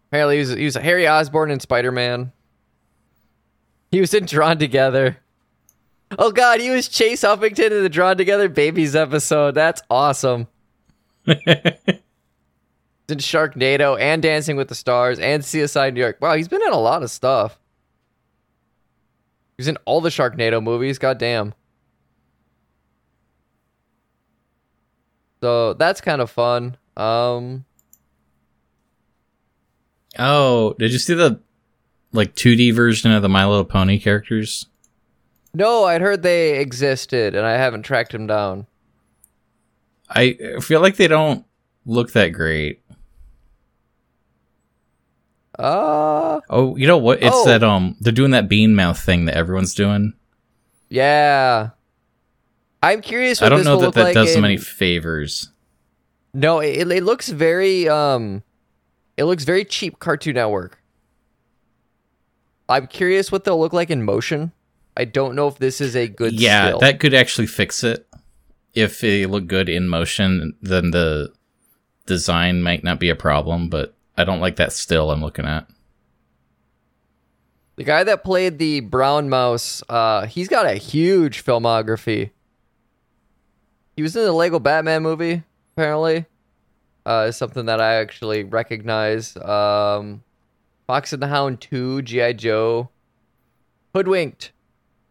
Apparently, 0.08 0.34
he 0.34 0.40
was, 0.40 0.50
he 0.50 0.64
was 0.64 0.74
Harry 0.74 1.06
Osborn 1.06 1.50
in 1.52 1.60
Spider 1.60 1.92
Man. 1.92 2.32
He 3.92 4.00
was 4.00 4.12
in 4.12 4.26
Drawn 4.26 4.58
Together. 4.58 5.18
Oh 6.18 6.32
God, 6.32 6.60
he 6.60 6.70
was 6.70 6.88
Chase 6.88 7.22
Huffington 7.22 7.70
in 7.70 7.82
the 7.84 7.88
Drawn 7.88 8.16
Together 8.16 8.48
Babies 8.48 8.96
episode. 8.96 9.54
That's 9.54 9.80
awesome. 9.88 10.48
He's 13.08 13.14
in 13.14 13.18
Sharknado 13.18 13.98
and 14.00 14.22
Dancing 14.22 14.56
with 14.56 14.68
the 14.68 14.74
Stars 14.74 15.18
and 15.18 15.42
CSI 15.42 15.92
New 15.92 16.00
York. 16.00 16.18
Wow, 16.20 16.34
he's 16.34 16.48
been 16.48 16.62
in 16.62 16.72
a 16.72 16.78
lot 16.78 17.02
of 17.02 17.10
stuff. 17.10 17.58
He's 19.58 19.68
in 19.68 19.76
all 19.84 20.00
the 20.00 20.08
Sharknado 20.08 20.62
movies. 20.62 20.98
God 20.98 21.18
damn. 21.18 21.54
So 25.40 25.74
that's 25.74 26.00
kind 26.00 26.20
of 26.20 26.30
fun. 26.30 26.76
Um, 26.96 27.64
Oh, 30.18 30.74
did 30.78 30.92
you 30.92 30.98
see 30.98 31.14
the 31.14 31.40
like 32.12 32.34
2D 32.36 32.74
version 32.74 33.10
of 33.12 33.22
the 33.22 33.28
My 33.30 33.46
Little 33.46 33.64
Pony 33.64 33.98
characters? 33.98 34.66
no, 35.54 35.84
I'd 35.84 36.00
heard 36.00 36.22
they 36.22 36.58
existed, 36.60 37.34
and 37.34 37.44
I 37.46 37.52
haven't 37.52 37.82
tracked 37.82 38.12
them 38.12 38.26
down. 38.26 38.66
I 40.08 40.34
feel 40.60 40.80
like 40.80 40.96
they 40.96 41.08
don't 41.08 41.44
look 41.86 42.12
that 42.12 42.28
great. 42.28 42.81
Uh 45.62 46.40
Oh, 46.50 46.76
you 46.76 46.86
know 46.86 46.98
what? 46.98 47.22
It's 47.22 47.30
Oh. 47.34 47.46
that 47.46 47.62
um 47.62 47.96
they're 48.00 48.12
doing 48.12 48.32
that 48.32 48.48
bean 48.48 48.74
mouth 48.74 48.98
thing 48.98 49.24
that 49.26 49.36
everyone's 49.36 49.74
doing. 49.74 50.12
yeah. 50.88 51.70
I'm 52.84 53.00
curious. 53.00 53.40
What 53.40 53.46
I 53.46 53.48
don't 53.50 53.58
this 53.60 53.66
know 53.66 53.80
that 53.82 53.94
that 53.94 54.02
like 54.06 54.14
does 54.14 54.34
them 54.34 54.44
in- 54.44 54.50
any 54.50 54.56
favors. 54.56 55.50
No, 56.34 56.58
it, 56.58 56.90
it 56.90 57.04
looks 57.04 57.28
very 57.28 57.88
um, 57.88 58.42
it 59.16 59.22
looks 59.24 59.44
very 59.44 59.64
cheap. 59.64 60.00
Cartoon 60.00 60.34
Network. 60.34 60.82
I'm 62.68 62.86
curious 62.86 63.30
what 63.30 63.44
they'll 63.44 63.60
look 63.60 63.72
like 63.72 63.90
in 63.90 64.02
motion. 64.02 64.50
I 64.96 65.04
don't 65.04 65.34
know 65.34 65.46
if 65.48 65.58
this 65.58 65.80
is 65.80 65.94
a 65.94 66.08
good. 66.08 66.32
yeah, 66.32 66.68
still. 66.68 66.80
that 66.80 67.00
could 67.00 67.14
actually 67.14 67.46
fix 67.46 67.84
it. 67.84 68.06
If 68.74 69.00
they 69.00 69.26
look 69.26 69.46
good 69.46 69.68
in 69.68 69.88
motion, 69.88 70.54
then 70.62 70.90
the 70.90 71.32
design 72.06 72.62
might 72.62 72.82
not 72.82 72.98
be 72.98 73.10
a 73.10 73.14
problem, 73.14 73.68
but 73.68 73.94
I 74.16 74.24
don't 74.24 74.40
like 74.40 74.56
that 74.56 74.72
still 74.72 75.10
I'm 75.10 75.22
looking 75.22 75.46
at. 75.46 75.66
The 77.76 77.84
guy 77.84 78.04
that 78.04 78.22
played 78.22 78.58
the 78.58 78.80
brown 78.80 79.30
mouse, 79.30 79.82
uh, 79.88 80.26
he's 80.26 80.48
got 80.48 80.66
a 80.66 80.74
huge 80.74 81.42
filmography. 81.42 82.30
He 83.96 84.02
was 84.02 84.14
in 84.14 84.24
the 84.24 84.32
Lego 84.32 84.58
Batman 84.58 85.02
movie, 85.02 85.42
apparently. 85.74 86.26
Uh, 87.04 87.26
is 87.28 87.36
something 87.36 87.66
that 87.66 87.80
I 87.80 87.94
actually 87.94 88.44
recognize. 88.44 89.36
Um, 89.36 90.22
Fox 90.86 91.12
and 91.12 91.22
the 91.22 91.28
Hound 91.28 91.60
2, 91.60 92.02
G.I. 92.02 92.34
Joe. 92.34 92.90
Hoodwinked. 93.94 94.52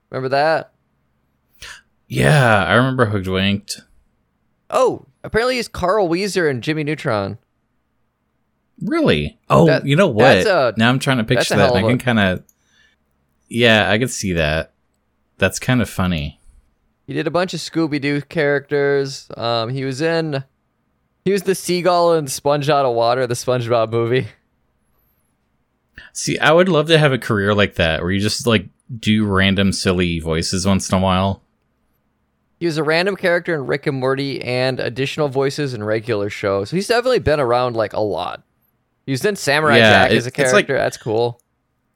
Remember 0.10 0.30
that? 0.30 0.74
Yeah, 2.08 2.66
I 2.66 2.74
remember 2.74 3.06
Hoodwinked. 3.06 3.82
Oh, 4.70 5.06
apparently 5.24 5.56
he's 5.56 5.68
Carl 5.68 6.08
Wheezer 6.08 6.48
and 6.48 6.64
Jimmy 6.64 6.84
Neutron. 6.84 7.38
Really? 8.82 9.38
Oh, 9.50 9.68
That- 9.68 9.86
you 9.86 9.96
know 9.96 10.08
what? 10.08 10.38
a- 10.46 10.74
now 10.78 10.90
I'm 10.90 11.00
trying 11.00 11.18
to 11.18 11.24
picture 11.24 11.56
that. 11.56 11.74
And 11.76 11.86
I 11.86 11.90
can 11.90 11.98
kind 11.98 12.20
of. 12.20 12.44
Yeah, 13.48 13.90
I 13.90 13.98
could 14.00 14.10
see 14.10 14.34
that. 14.34 14.74
That's 15.38 15.60
kind 15.60 15.82
of 15.82 15.90
funny. 15.90 16.40
He 17.08 17.14
did 17.14 17.28
a 17.28 17.32
bunch 17.32 17.54
of 17.54 17.60
Scooby 17.60 18.00
Doo 18.00 18.22
characters. 18.22 19.28
Um, 19.36 19.70
he 19.70 19.84
was 19.84 20.02
in. 20.02 20.44
He 21.26 21.32
was 21.32 21.44
the 21.44 21.54
seagull 21.56 22.14
in 22.14 22.28
Sponge 22.28 22.70
Out 22.70 22.86
of 22.86 22.96
Water, 22.96 23.28
the 23.28 23.34
SpongeBob 23.36 23.92
movie. 23.92 24.28
See, 26.14 26.38
I 26.40 26.52
would 26.52 26.70
love 26.70 26.88
to 26.88 26.98
have 26.98 27.12
a 27.14 27.18
career 27.18 27.54
like 27.54 27.76
that 27.76 28.02
where 28.02 28.12
you 28.12 28.20
just 28.20 28.48
like 28.48 28.68
do 29.00 29.26
random 29.26 29.72
silly 29.72 30.20
voices 30.20 30.66
once 30.66 30.90
in 30.90 30.98
a 30.98 31.02
while. 31.02 31.42
He 32.60 32.66
was 32.66 32.78
a 32.78 32.84
random 32.84 33.16
character 33.16 33.56
in 33.56 33.66
Rick 33.66 33.88
and 33.88 33.98
Morty 34.00 34.42
and 34.42 34.80
additional 34.80 35.30
voices 35.30 35.74
in 35.74 35.84
regular 35.84 36.30
shows. 36.30 36.70
So 36.70 36.76
he's 36.76 36.88
definitely 36.88 37.20
been 37.20 37.40
around 37.40 37.76
like 37.76 37.94
a 37.94 38.00
lot. 38.02 38.44
He 39.06 39.12
was 39.12 39.26
in 39.26 39.36
Samurai 39.36 39.78
Yeah, 39.78 40.04
Jack 40.04 40.12
it- 40.12 40.18
as 40.18 40.26
a 40.26 40.28
it's 40.30 40.38
like- 40.38 40.68
character. 40.68 40.78
That's 40.78 40.98
cool. 40.98 41.42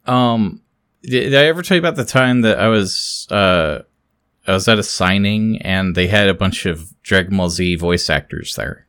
Um, 0.05 0.61
Did, 1.03 1.29
did 1.31 1.35
I 1.35 1.45
ever 1.45 1.61
tell 1.61 1.75
you 1.75 1.79
about 1.79 1.95
the 1.95 2.05
time 2.05 2.41
that 2.41 2.59
I 2.59 2.67
was 2.67 3.27
uh 3.31 3.79
I 4.47 4.51
was 4.53 4.67
at 4.67 4.77
a 4.79 4.83
signing 4.83 5.59
and 5.63 5.95
they 5.95 6.07
had 6.07 6.29
a 6.29 6.33
bunch 6.35 6.65
of 6.67 6.93
Dragon 7.01 7.35
Ball 7.37 7.49
Z 7.49 7.75
voice 7.77 8.09
actors 8.09 8.55
there. 8.55 8.85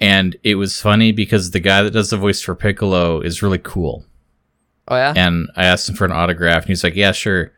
And 0.00 0.36
it 0.42 0.56
was 0.56 0.80
funny 0.80 1.12
because 1.12 1.50
the 1.52 1.60
guy 1.60 1.82
that 1.82 1.92
does 1.92 2.10
the 2.10 2.16
voice 2.16 2.40
for 2.40 2.54
Piccolo 2.54 3.20
is 3.20 3.42
really 3.42 3.58
cool. 3.58 4.04
Oh 4.88 4.96
yeah. 4.96 5.12
And 5.16 5.48
I 5.56 5.64
asked 5.64 5.88
him 5.88 5.94
for 5.94 6.04
an 6.04 6.12
autograph 6.12 6.62
and 6.62 6.68
he's 6.68 6.84
like, 6.84 6.94
"Yeah, 6.96 7.12
sure." 7.12 7.52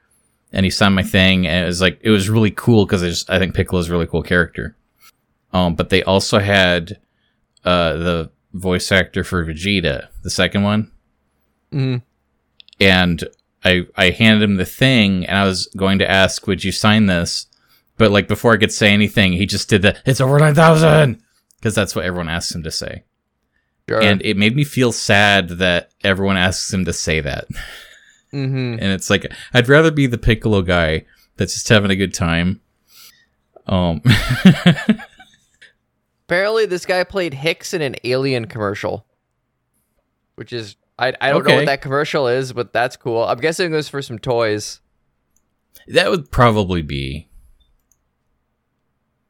And 0.52 0.64
he 0.64 0.70
signed 0.70 0.94
my 0.94 1.02
thing 1.02 1.46
and 1.46 1.64
it 1.64 1.66
was 1.66 1.80
like 1.80 1.98
it 2.02 2.10
was 2.10 2.28
really 2.30 2.50
cool 2.52 2.86
cuz 2.86 3.02
I 3.02 3.08
just 3.08 3.28
I 3.30 3.38
think 3.38 3.54
Piccolo's 3.54 3.88
a 3.88 3.92
really 3.92 4.06
cool 4.06 4.22
character. 4.22 4.76
Um 5.52 5.74
but 5.74 5.88
they 5.90 6.02
also 6.04 6.38
had 6.38 6.98
uh 7.64 7.94
the 7.96 8.30
voice 8.58 8.90
actor 8.92 9.22
for 9.24 9.44
Vegeta, 9.44 10.08
the 10.22 10.30
second 10.30 10.62
one 10.62 10.90
Mhm. 11.72 12.02
and 12.80 13.24
I 13.64 13.86
I 13.96 14.10
handed 14.10 14.42
him 14.48 14.56
the 14.56 14.64
thing 14.64 15.26
and 15.26 15.36
I 15.38 15.44
was 15.44 15.66
going 15.76 15.98
to 15.98 16.10
ask, 16.10 16.46
"Would 16.46 16.62
you 16.64 16.72
sign 16.72 17.06
this?" 17.06 17.46
But 17.98 18.10
like 18.10 18.28
before 18.28 18.52
I 18.52 18.58
could 18.58 18.72
say 18.72 18.92
anything, 18.92 19.32
he 19.32 19.46
just 19.46 19.68
did 19.68 19.82
the 19.82 19.96
"It's 20.04 20.20
over 20.20 20.38
nine 20.38 20.54
thousand 20.54 21.20
because 21.58 21.74
that's 21.74 21.96
what 21.96 22.04
everyone 22.04 22.28
asks 22.28 22.54
him 22.54 22.62
to 22.62 22.70
say, 22.70 23.04
Sure. 23.88 24.00
and 24.02 24.20
it 24.22 24.36
made 24.36 24.54
me 24.54 24.64
feel 24.64 24.92
sad 24.92 25.48
that 25.58 25.90
everyone 26.04 26.36
asks 26.36 26.72
him 26.72 26.84
to 26.84 26.92
say 26.92 27.20
that. 27.20 27.48
mm-hmm. 28.32 28.74
And 28.78 28.92
it's 28.92 29.10
like 29.10 29.26
I'd 29.54 29.68
rather 29.68 29.90
be 29.90 30.06
the 30.06 30.18
Piccolo 30.18 30.62
guy 30.62 31.04
that's 31.36 31.54
just 31.54 31.68
having 31.68 31.90
a 31.90 31.96
good 31.96 32.14
time. 32.14 32.60
Um, 33.66 34.00
Apparently, 36.28 36.66
this 36.66 36.84
guy 36.84 37.04
played 37.04 37.34
Hicks 37.34 37.72
in 37.72 37.82
an 37.82 37.94
Alien 38.02 38.46
commercial, 38.46 39.06
which 40.34 40.52
is 40.52 40.76
I 40.98 41.12
I 41.20 41.30
don't 41.30 41.46
know 41.46 41.54
what 41.54 41.66
that 41.66 41.82
commercial 41.82 42.26
is, 42.26 42.52
but 42.52 42.72
that's 42.72 42.96
cool. 42.96 43.22
I'm 43.22 43.38
guessing 43.38 43.72
it 43.72 43.76
was 43.76 43.88
for 43.88 44.02
some 44.02 44.18
toys. 44.18 44.80
that 45.86 46.10
would 46.10 46.30
probably 46.32 46.82
be 46.82 47.28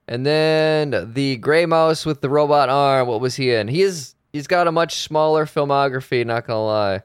And 0.09 0.25
then 0.25 1.13
the 1.13 1.37
gray 1.37 1.67
mouse 1.67 2.07
with 2.07 2.23
the 2.23 2.31
robot 2.31 2.69
arm. 2.71 3.09
What 3.09 3.21
was 3.21 3.35
he 3.37 3.53
in? 3.53 3.69
He 3.69 3.83
is 3.83 4.15
he's 4.33 4.47
got 4.47 4.67
a 4.67 4.73
much 4.73 4.95
smaller 4.97 5.45
filmography. 5.45 6.25
Not 6.25 6.47
gonna 6.47 6.65
lie. 6.65 7.03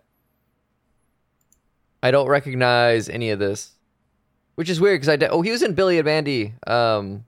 I 2.04 2.12
don't 2.12 2.28
recognize 2.30 3.10
any 3.10 3.30
of 3.32 3.39
this, 3.39 3.72
which 4.56 4.70
is 4.70 4.80
weird 4.80 5.02
because 5.02 5.10
I 5.10 5.16
de- 5.18 5.30
oh 5.30 5.42
he 5.42 5.52
was 5.52 5.64
in 5.64 5.74
Billy 5.74 5.98
and 5.98 6.06
Mandy. 6.06 6.54
Um, 6.66 7.26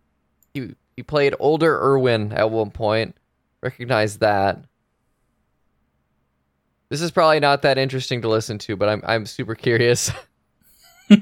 he 0.53 0.75
he 0.95 1.03
played 1.03 1.35
older 1.39 1.79
Irwin 1.79 2.33
at 2.33 2.51
one 2.51 2.71
point. 2.71 3.15
Recognize 3.61 4.19
that. 4.19 4.63
This 6.89 7.01
is 7.01 7.11
probably 7.11 7.39
not 7.39 7.63
that 7.63 7.77
interesting 7.77 8.21
to 8.21 8.29
listen 8.29 8.59
to, 8.59 8.75
but 8.75 8.89
I'm 8.89 9.01
I'm 9.05 9.25
super 9.25 9.55
curious. 9.55 10.11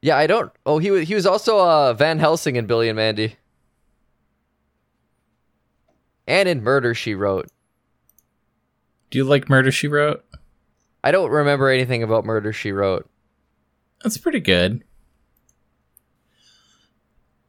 yeah, 0.00 0.16
I 0.16 0.26
don't. 0.26 0.52
Oh, 0.64 0.78
he 0.78 0.90
was 0.90 1.08
he 1.08 1.14
was 1.14 1.26
also 1.26 1.58
uh, 1.58 1.92
Van 1.94 2.18
Helsing 2.18 2.56
in 2.56 2.66
Billy 2.66 2.88
and 2.88 2.96
Mandy, 2.96 3.36
and 6.28 6.48
in 6.48 6.62
Murder 6.62 6.94
She 6.94 7.14
Wrote. 7.14 7.48
Do 9.10 9.18
you 9.18 9.24
like 9.24 9.48
Murder 9.48 9.72
She 9.72 9.88
Wrote? 9.88 10.24
I 11.02 11.10
don't 11.10 11.30
remember 11.30 11.68
anything 11.68 12.02
about 12.02 12.24
Murder 12.24 12.52
She 12.52 12.70
Wrote. 12.70 13.08
That's 14.02 14.18
pretty 14.18 14.40
good. 14.40 14.84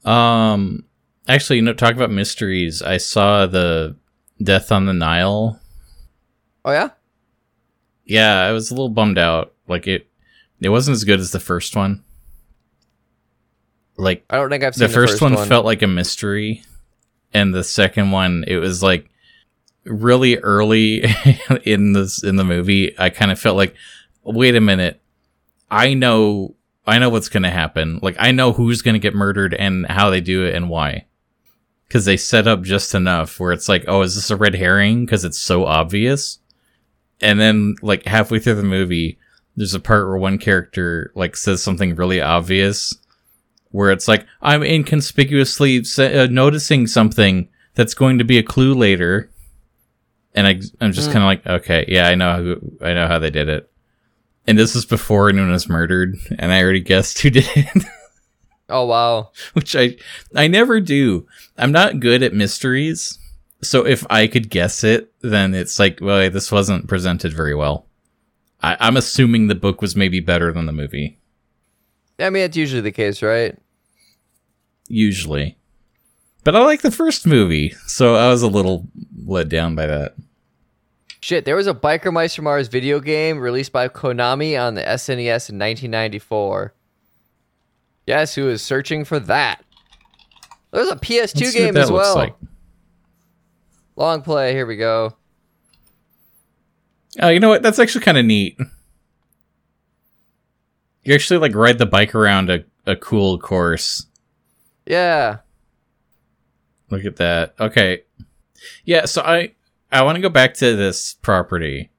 Um, 0.06 0.86
actually, 1.28 1.58
you 1.58 1.62
know, 1.62 1.74
talk 1.74 1.96
about 1.96 2.12
mysteries. 2.12 2.82
I 2.82 2.98
saw 2.98 3.46
the 3.46 3.96
Death 4.42 4.72
on 4.72 4.86
the 4.86 4.94
Nile. 4.94 5.60
Oh 6.66 6.72
yeah, 6.72 6.90
Yeah, 8.06 8.42
I 8.42 8.52
was 8.52 8.72
a 8.72 8.74
little 8.74 8.90
bummed 8.90 9.18
out. 9.18 9.54
Like 9.68 9.88
it, 9.88 10.08
it 10.60 10.70
wasn't 10.70 10.96
as 10.96 11.04
good 11.04 11.20
as 11.20 11.32
the 11.32 11.40
first 11.40 11.76
one. 11.76 12.04
Like 13.98 14.26
I 14.30 14.36
don't 14.36 14.50
think 14.50 14.64
I've 14.64 14.76
seen 14.76 14.82
the 14.82 14.88
the 14.88 14.94
first, 14.94 15.14
first 15.14 15.22
one, 15.22 15.34
one. 15.34 15.48
felt 15.48 15.66
like 15.66 15.82
a 15.82 15.88
mystery, 15.88 16.64
and 17.34 17.54
the 17.54 17.64
second 17.64 18.12
one, 18.12 18.44
it 18.48 18.58
was 18.58 18.84
like 18.84 19.10
really 19.86 20.38
early 20.38 21.06
in 21.64 21.94
this 21.94 22.24
in 22.24 22.36
the 22.36 22.44
movie. 22.44 22.98
I 23.00 23.10
kind 23.10 23.32
of 23.32 23.40
felt 23.40 23.56
like, 23.58 23.74
wait 24.24 24.56
a 24.56 24.62
minute, 24.62 25.02
I 25.72 25.94
know, 25.94 26.56
I 26.88 26.98
know 27.00 27.10
what's 27.10 27.30
gonna 27.30 27.52
happen. 27.52 28.00
Like 28.02 28.16
I 28.20 28.32
know 28.32 28.54
who's 28.54 28.82
gonna 28.82 29.00
get 29.00 29.14
murdered 29.14 29.54
and 29.54 29.86
how 29.88 30.10
they 30.10 30.22
do 30.22 30.46
it 30.46 30.56
and 30.56 30.70
why. 30.70 31.06
Because 31.88 32.06
they 32.06 32.18
set 32.18 32.48
up 32.48 32.64
just 32.64 32.96
enough 32.96 33.40
where 33.40 33.52
it's 33.54 33.70
like, 33.70 33.86
oh, 33.88 34.02
is 34.02 34.16
this 34.16 34.30
a 34.32 34.36
red 34.36 34.56
herring? 34.56 35.06
Because 35.06 35.24
it's 35.24 35.38
so 35.38 35.66
obvious. 35.66 36.40
And 37.22 37.40
then, 37.40 37.76
like 37.82 38.06
halfway 38.06 38.40
through 38.40 38.56
the 38.56 38.64
movie, 38.64 39.18
there's 39.56 39.74
a 39.74 39.80
part 39.80 40.08
where 40.08 40.18
one 40.18 40.38
character 40.38 41.12
like 41.16 41.36
says 41.36 41.64
something 41.64 41.96
really 41.96 42.22
obvious, 42.22 42.94
where 43.72 43.92
it's 43.92 44.08
like 44.08 44.26
I'm 44.42 44.64
inconspicuously 44.64 45.84
se- 45.84 46.18
uh, 46.18 46.28
noticing 46.28 46.88
something 46.88 47.48
that's 47.74 47.94
going 47.94 48.18
to 48.18 48.24
be 48.24 48.38
a 48.38 48.44
clue 48.44 48.74
later, 48.76 49.30
and 50.36 50.46
I, 50.46 50.60
I'm 50.82 50.92
just 50.92 51.10
Mm. 51.10 51.14
kind 51.14 51.24
of 51.24 51.28
like, 51.28 51.48
okay, 51.62 51.86
yeah, 51.88 52.08
I 52.08 52.16
know, 52.16 52.44
who, 52.44 52.86
I 52.86 52.94
know 52.94 53.08
how 53.08 53.18
they 53.20 53.30
did 53.32 53.50
it. 53.50 53.72
And 54.48 54.58
this 54.58 54.76
is 54.76 54.86
before 54.86 55.30
anyone 55.30 55.52
was 55.52 55.68
murdered, 55.68 56.16
and 56.40 56.52
I 56.52 56.62
already 56.62 56.80
guessed 56.80 57.20
who 57.20 57.30
did 57.32 57.46
it, 57.56 57.84
Oh 58.70 58.86
wow, 58.86 59.32
which 59.54 59.76
I, 59.76 59.96
I 60.36 60.48
never 60.48 60.80
do. 60.82 61.26
I'm 61.58 61.72
not 61.72 62.00
good 62.00 62.24
at 62.24 62.34
mysteries, 62.34 63.18
so 63.62 63.86
if 63.86 64.06
I 64.10 64.28
could 64.28 64.50
guess 64.50 64.84
it, 64.84 65.14
then 65.22 65.54
it's 65.54 65.80
like, 65.80 66.00
well, 66.02 66.30
this 66.30 66.52
wasn't 66.52 66.88
presented 66.88 67.34
very 67.34 67.56
well. 67.56 67.88
I, 68.62 68.76
I'm 68.80 68.98
assuming 68.98 69.48
the 69.48 69.56
book 69.56 69.82
was 69.82 69.96
maybe 69.96 70.20
better 70.20 70.52
than 70.52 70.66
the 70.66 70.74
movie. 70.74 71.20
I 72.20 72.30
mean 72.30 72.44
it's 72.44 72.58
usually 72.58 72.82
the 72.82 72.92
case, 72.92 73.22
right? 73.22 73.58
usually. 74.90 75.58
But 76.44 76.56
I 76.56 76.60
like 76.64 76.82
the 76.82 76.92
first 76.92 77.28
movie, 77.28 77.76
so 77.88 78.16
I 78.16 78.30
was 78.30 78.42
a 78.42 78.48
little 78.48 78.88
let 79.26 79.50
down 79.50 79.76
by 79.76 79.86
that. 79.88 80.16
Shit, 81.20 81.46
there 81.46 81.56
was 81.56 81.68
a 81.68 81.74
Biker 81.74 82.14
Mice 82.14 82.36
from 82.36 82.46
Mars 82.46 82.68
video 82.68 83.00
game 83.00 83.40
released 83.40 83.72
by 83.72 83.88
Konami 83.88 84.60
on 84.60 84.76
the 84.76 84.84
SNES 84.84 85.50
in 85.50 85.58
1994. 85.58 86.74
Yes, 88.06 88.36
who 88.36 88.48
is 88.48 88.62
searching 88.62 89.04
for 89.04 89.20
that? 89.22 89.64
There's 90.72 90.90
a 90.90 90.96
PS2 90.96 91.42
Let's 91.42 91.54
game 91.54 91.78
as 91.78 91.92
well. 91.92 92.16
like. 92.16 92.36
Long 93.96 94.22
play. 94.22 94.54
Here 94.54 94.66
we 94.66 94.78
go. 94.78 95.16
Oh, 97.20 97.30
you 97.30 97.40
know 97.40 97.50
what? 97.50 97.64
That's 97.64 97.80
actually 97.80 98.06
kind 98.06 98.18
of 98.18 98.26
neat. 98.26 98.58
You 101.04 101.16
actually 101.16 101.40
like 101.40 101.56
ride 101.56 101.80
the 101.80 101.86
bike 101.86 102.14
around 102.14 102.50
a, 102.50 102.64
a 102.86 102.96
cool 102.96 103.40
course. 103.40 104.06
Yeah. 104.86 105.38
Look 106.92 107.06
at 107.06 107.16
that. 107.16 107.56
Okay. 107.60 108.04
Yeah, 108.86 109.06
so 109.06 109.22
I 109.22 109.56
I 109.92 110.04
want 110.04 110.16
to 110.16 110.22
go 110.22 110.30
back 110.30 110.54
to 110.56 110.76
this 110.76 111.16
property. 111.16 111.90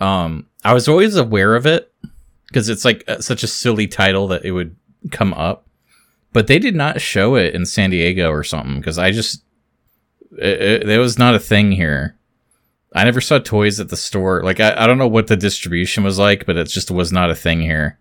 Um 0.00 0.46
I 0.64 0.74
was 0.74 0.88
always 0.88 1.16
aware 1.16 1.54
of 1.54 1.66
it 1.66 1.92
because 2.46 2.68
it's 2.68 2.84
like 2.84 3.04
uh, 3.08 3.20
such 3.20 3.42
a 3.42 3.48
silly 3.48 3.86
title 3.86 4.28
that 4.28 4.44
it 4.44 4.52
would 4.52 4.74
come 5.10 5.32
up. 5.34 5.66
But 6.32 6.46
they 6.46 6.58
did 6.58 6.74
not 6.74 7.00
show 7.00 7.36
it 7.36 7.54
in 7.54 7.64
San 7.64 7.90
Diego 7.90 8.30
or 8.30 8.44
something 8.44 8.76
because 8.76 8.98
I 8.98 9.12
just 9.12 9.42
it, 10.32 10.60
it, 10.60 10.88
it 10.88 10.98
was 10.98 11.18
not 11.18 11.34
a 11.34 11.40
thing 11.40 11.72
here. 11.72 12.16
I 12.94 13.04
never 13.04 13.20
saw 13.20 13.38
toys 13.38 13.80
at 13.80 13.90
the 13.90 13.96
store. 13.96 14.42
Like 14.42 14.60
I, 14.60 14.74
I 14.76 14.86
don't 14.86 14.98
know 14.98 15.08
what 15.08 15.26
the 15.26 15.36
distribution 15.36 16.04
was 16.04 16.18
like, 16.18 16.46
but 16.46 16.56
it 16.56 16.68
just 16.68 16.90
was 16.90 17.12
not 17.12 17.30
a 17.30 17.34
thing 17.34 17.60
here. 17.60 17.98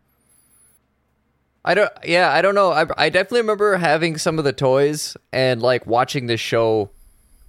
I 1.66 1.74
don't. 1.74 1.92
Yeah, 2.06 2.32
I 2.32 2.42
don't 2.42 2.56
know. 2.56 2.72
I, 2.72 2.86
I 2.98 3.10
definitely 3.10 3.42
remember 3.42 3.76
having 3.76 4.18
some 4.18 4.40
of 4.40 4.46
the 4.46 4.54
toys 4.54 5.18
and 5.34 5.62
like 5.62 5.86
watching 5.86 6.28
this 6.28 6.40
show 6.40 6.90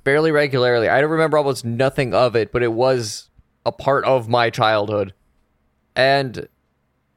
fairly 0.08 0.30
regularly. 0.32 0.88
I 0.88 1.02
don't 1.02 1.10
remember 1.10 1.36
almost 1.36 1.66
nothing 1.66 2.14
of 2.14 2.34
it, 2.34 2.50
but 2.50 2.62
it 2.62 2.72
was 2.72 3.28
a 3.66 3.70
part 3.70 4.06
of 4.06 4.26
my 4.26 4.48
childhood. 4.48 5.12
And 5.94 6.48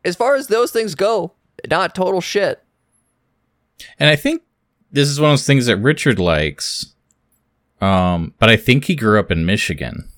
as 0.04 0.18
far 0.18 0.36
as 0.36 0.48
those 0.48 0.72
things 0.72 0.94
go, 0.94 1.32
not 1.70 1.96
total 1.96 2.20
shit. 2.20 2.62
And 3.98 4.10
I 4.10 4.18
think 4.18 4.42
this 4.92 5.08
is 5.08 5.22
one 5.22 5.30
of 5.30 5.34
those 5.36 5.48
things 5.48 5.68
that 5.68 5.78
Richard 5.78 6.20
likes. 6.20 6.94
Um, 7.80 8.34
but 8.40 8.50
I 8.50 8.58
think 8.58 8.84
he 8.84 8.96
grew 8.96 9.18
up 9.22 9.32
in 9.32 9.46
Michigan 9.46 10.10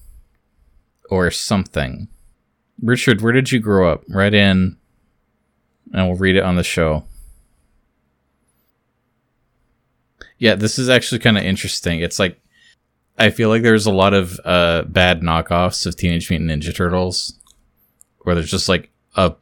or 1.11 1.29
something. 1.29 2.07
Richard, 2.81 3.21
where 3.21 3.33
did 3.33 3.51
you 3.51 3.59
grow 3.59 3.87
up? 3.87 4.03
Right 4.09 4.33
in, 4.33 4.77
and 5.93 6.07
we'll 6.07 6.17
read 6.17 6.37
it 6.37 6.43
on 6.43 6.55
the 6.55 6.63
show. 6.63 7.03
Yeah, 10.39 10.55
this 10.55 10.79
is 10.79 10.89
actually 10.89 11.19
kind 11.19 11.37
of 11.37 11.43
interesting. 11.43 11.99
It's 11.99 12.17
like 12.17 12.39
I 13.17 13.29
feel 13.29 13.49
like 13.49 13.61
there's 13.63 13.85
a 13.85 13.91
lot 13.91 14.13
of 14.13 14.39
uh, 14.43 14.83
bad 14.83 15.21
knockoffs 15.21 15.85
of 15.85 15.95
Teenage 15.95 16.29
Mutant 16.29 16.49
Ninja 16.51 16.75
Turtles, 16.75 17.33
where 18.19 18.35
there's 18.35 18.49
just 18.51 18.67
like 18.69 18.89
a 19.15 19.33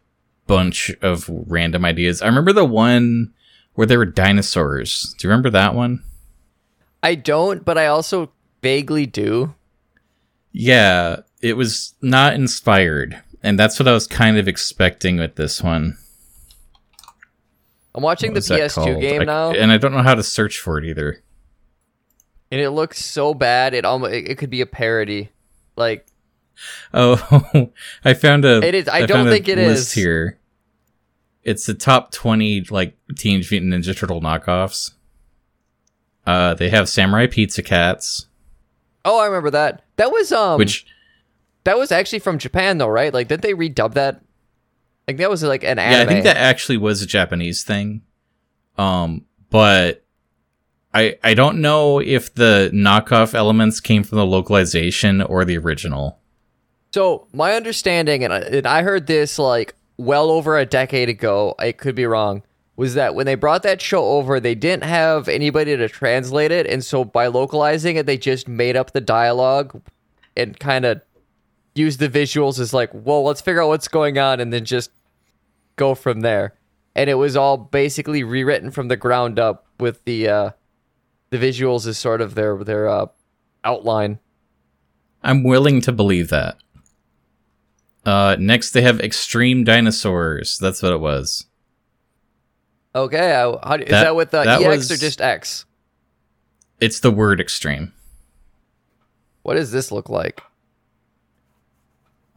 bunch 0.47 0.91
of 1.01 1.30
random 1.30 1.86
ideas. 1.86 2.22
I 2.22 2.28
remember 2.28 2.51
the 2.53 2.65
one 2.65 3.34
where 3.76 3.88
there 3.88 3.97
were 3.99 4.05
dinosaurs. 4.05 5.15
Do 5.17 5.26
you 5.28 5.30
remember 5.32 5.49
that 5.51 5.74
one? 5.74 6.03
I 7.01 7.15
don't, 7.15 7.63
but 7.63 7.78
I 7.78 7.88
also 7.88 8.32
vaguely 8.61 9.05
do. 9.05 9.55
Yeah, 10.51 11.22
it 11.41 11.53
was 11.55 11.93
not 12.01 12.34
inspired. 12.34 13.22
and 13.41 13.57
that's 13.57 13.80
what 13.80 13.88
I 13.88 13.93
was 13.93 14.05
kind 14.05 14.38
of 14.38 14.47
expecting 14.47 15.17
with 15.17 15.36
this 15.36 15.63
one. 15.63 15.97
I'm 17.95 18.03
watching 18.03 18.34
What 18.34 18.43
the 18.45 18.53
PS2 18.55 19.01
game 19.01 19.22
I- 19.22 19.26
now, 19.26 19.51
and 19.51 19.72
I 19.72 19.78
don't 19.78 19.93
know 19.93 20.03
how 20.03 20.15
to 20.15 20.24
search 20.24 20.59
for 20.59 20.78
it 20.78 20.86
either. 20.86 21.22
And 22.52 22.62
it 22.62 22.72
looks 22.72 23.04
so 23.04 23.34
bad. 23.34 23.74
It 23.74 23.86
almost 23.86 24.14
it, 24.14 24.38
could 24.38 24.49
be 24.49 24.62
a 24.62 24.66
parody. 24.66 25.30
Like 25.76 26.06
Oh, 26.93 27.72
I 28.06 28.14
found 28.14 28.45
a. 28.45 28.62
It 28.62 28.76
is- 28.76 28.88
I 28.88 28.99
found 28.99 29.08
don't 29.08 29.30
think 29.30 29.47
it 29.47 29.58
is 29.58 29.91
here. 29.91 30.38
It's 31.43 31.66
the 31.66 31.74
top 31.74 32.12
twenty 32.12 32.62
like 32.70 32.95
Teenage 33.16 33.49
Mutant 33.49 33.74
Ninja 33.74 33.97
Turtle 33.97 34.22
knockoffs. 34.22 34.91
Uh, 36.28 36.54
they 36.54 36.70
have 36.70 36.88
Samurai 36.88 37.26
Pizza 37.26 37.64
Cats, 37.64 38.28
oh, 39.06 39.20
I 39.20 39.26
remember 39.26 39.52
that. 39.52 39.84
That 39.97 40.12
was 40.12 40.32
um 40.32 40.58
which 40.58 40.86
that 41.64 41.78
was 41.78 41.91
actually 41.91 42.20
from 42.20 42.38
Japan 42.38 42.78
though, 42.78 42.88
right? 42.88 43.14
Like 43.14 43.28
did 43.28 43.41
they 43.41 43.54
redub 43.54 43.93
that? 43.93 44.22
Like 45.08 45.18
that 45.18 45.30
was 45.30 45.43
like 45.43 45.64
an 45.64 45.80
anime. 45.80 45.93
yeah, 45.93 46.04
I 46.04 46.06
think 46.06 46.24
that 46.26 46.38
actually 46.38 46.78
was 46.78 47.02
a 47.02 47.08
Japanese 47.08 47.64
thing. 47.64 48.02
Um, 48.78 49.26
but 49.49 50.04
I 50.94 51.18
I 51.24 51.34
don't 51.34 51.62
know 51.62 52.00
if 52.00 52.34
the 52.34 52.70
knockoff 52.74 53.34
elements 53.34 53.80
came 53.80 54.04
from 54.04 54.18
the 54.18 54.26
localization 54.26 55.22
or 55.22 55.46
the 55.46 55.58
original. 55.58 56.20
So 56.94 57.28
my 57.34 57.54
understanding, 57.54 58.24
and 58.24 58.34
I, 58.34 58.39
and 58.39 58.68
I 58.68 58.84
heard 58.84 59.08
this 59.08 59.39
like 59.39 59.76
well 59.98 60.30
over 60.30 60.58
a 60.58 60.66
decade 60.66 61.10
ago. 61.10 61.56
I 61.58 61.72
could 61.72 61.96
be 61.96 62.06
wrong. 62.06 62.44
Was 62.76 62.96
that 62.96 63.16
when 63.16 63.26
they 63.26 63.36
brought 63.36 63.64
that 63.64 63.82
show 63.82 64.04
over, 64.04 64.39
they 64.39 64.56
didn't 64.56 64.86
have 64.86 65.28
anybody 65.28 65.78
to 65.78 65.88
translate 65.88 66.52
it, 66.52 66.66
and 66.68 66.84
so 66.84 67.06
by 67.06 67.28
localizing 67.28 67.96
it, 67.96 68.06
they 68.06 68.18
just 68.18 68.48
made 68.48 68.76
up 68.76 68.92
the 68.92 69.02
dialogue 69.02 69.82
and 70.36 70.60
kind 70.60 70.86
of 70.86 71.02
used 71.76 72.00
the 72.00 72.10
visuals 72.10 72.60
as 72.60 72.74
like, 72.74 72.89
well, 72.94 73.24
let's 73.24 73.42
figure 73.42 73.62
out 73.62 73.68
what's 73.68 73.88
going 73.88 74.18
on, 74.18 74.39
and 74.39 74.52
then 74.52 74.66
just 74.66 74.92
go 75.76 75.96
from 75.96 76.22
there. 76.22 76.54
And 76.96 77.10
it 77.10 77.16
was 77.16 77.36
all 77.38 77.58
basically 77.58 78.24
rewritten 78.24 78.72
from 78.72 78.88
the 78.88 78.98
ground 78.98 79.39
up 79.39 79.66
with 79.80 80.04
the 80.06 80.28
uh, 80.28 80.50
the 81.32 81.38
visuals 81.38 81.88
is 81.88 81.98
sort 81.98 82.22
of 82.22 82.36
their 82.36 82.56
their 82.64 82.88
uh, 82.88 83.08
outline. 83.64 84.20
I'm 85.24 85.44
willing 85.44 85.82
to 85.82 85.92
believe 85.92 86.30
that. 86.30 86.58
Uh, 88.06 88.36
next 88.40 88.72
they 88.72 88.82
have 88.82 89.00
Extreme 89.00 89.64
Dinosaurs. 89.64 90.58
That's 90.60 90.82
what 90.84 90.92
it 90.94 91.00
was. 91.00 91.46
Okay, 92.94 93.32
I, 93.32 93.42
how, 93.44 93.76
is 93.76 93.90
That- 93.90 94.04
that, 94.04 94.16
with 94.16 94.34
uh, 94.34 94.44
that 94.44 94.62
EX 94.62 94.92
or 94.92 94.98
just 94.98 95.22
X? 95.22 95.66
It's 96.80 97.00
the 97.00 97.12
word 97.12 97.40
extreme. 97.40 97.94
What 99.44 99.54
does 99.56 99.72
this 99.72 99.92
look 99.92 100.10
like? 100.10 100.42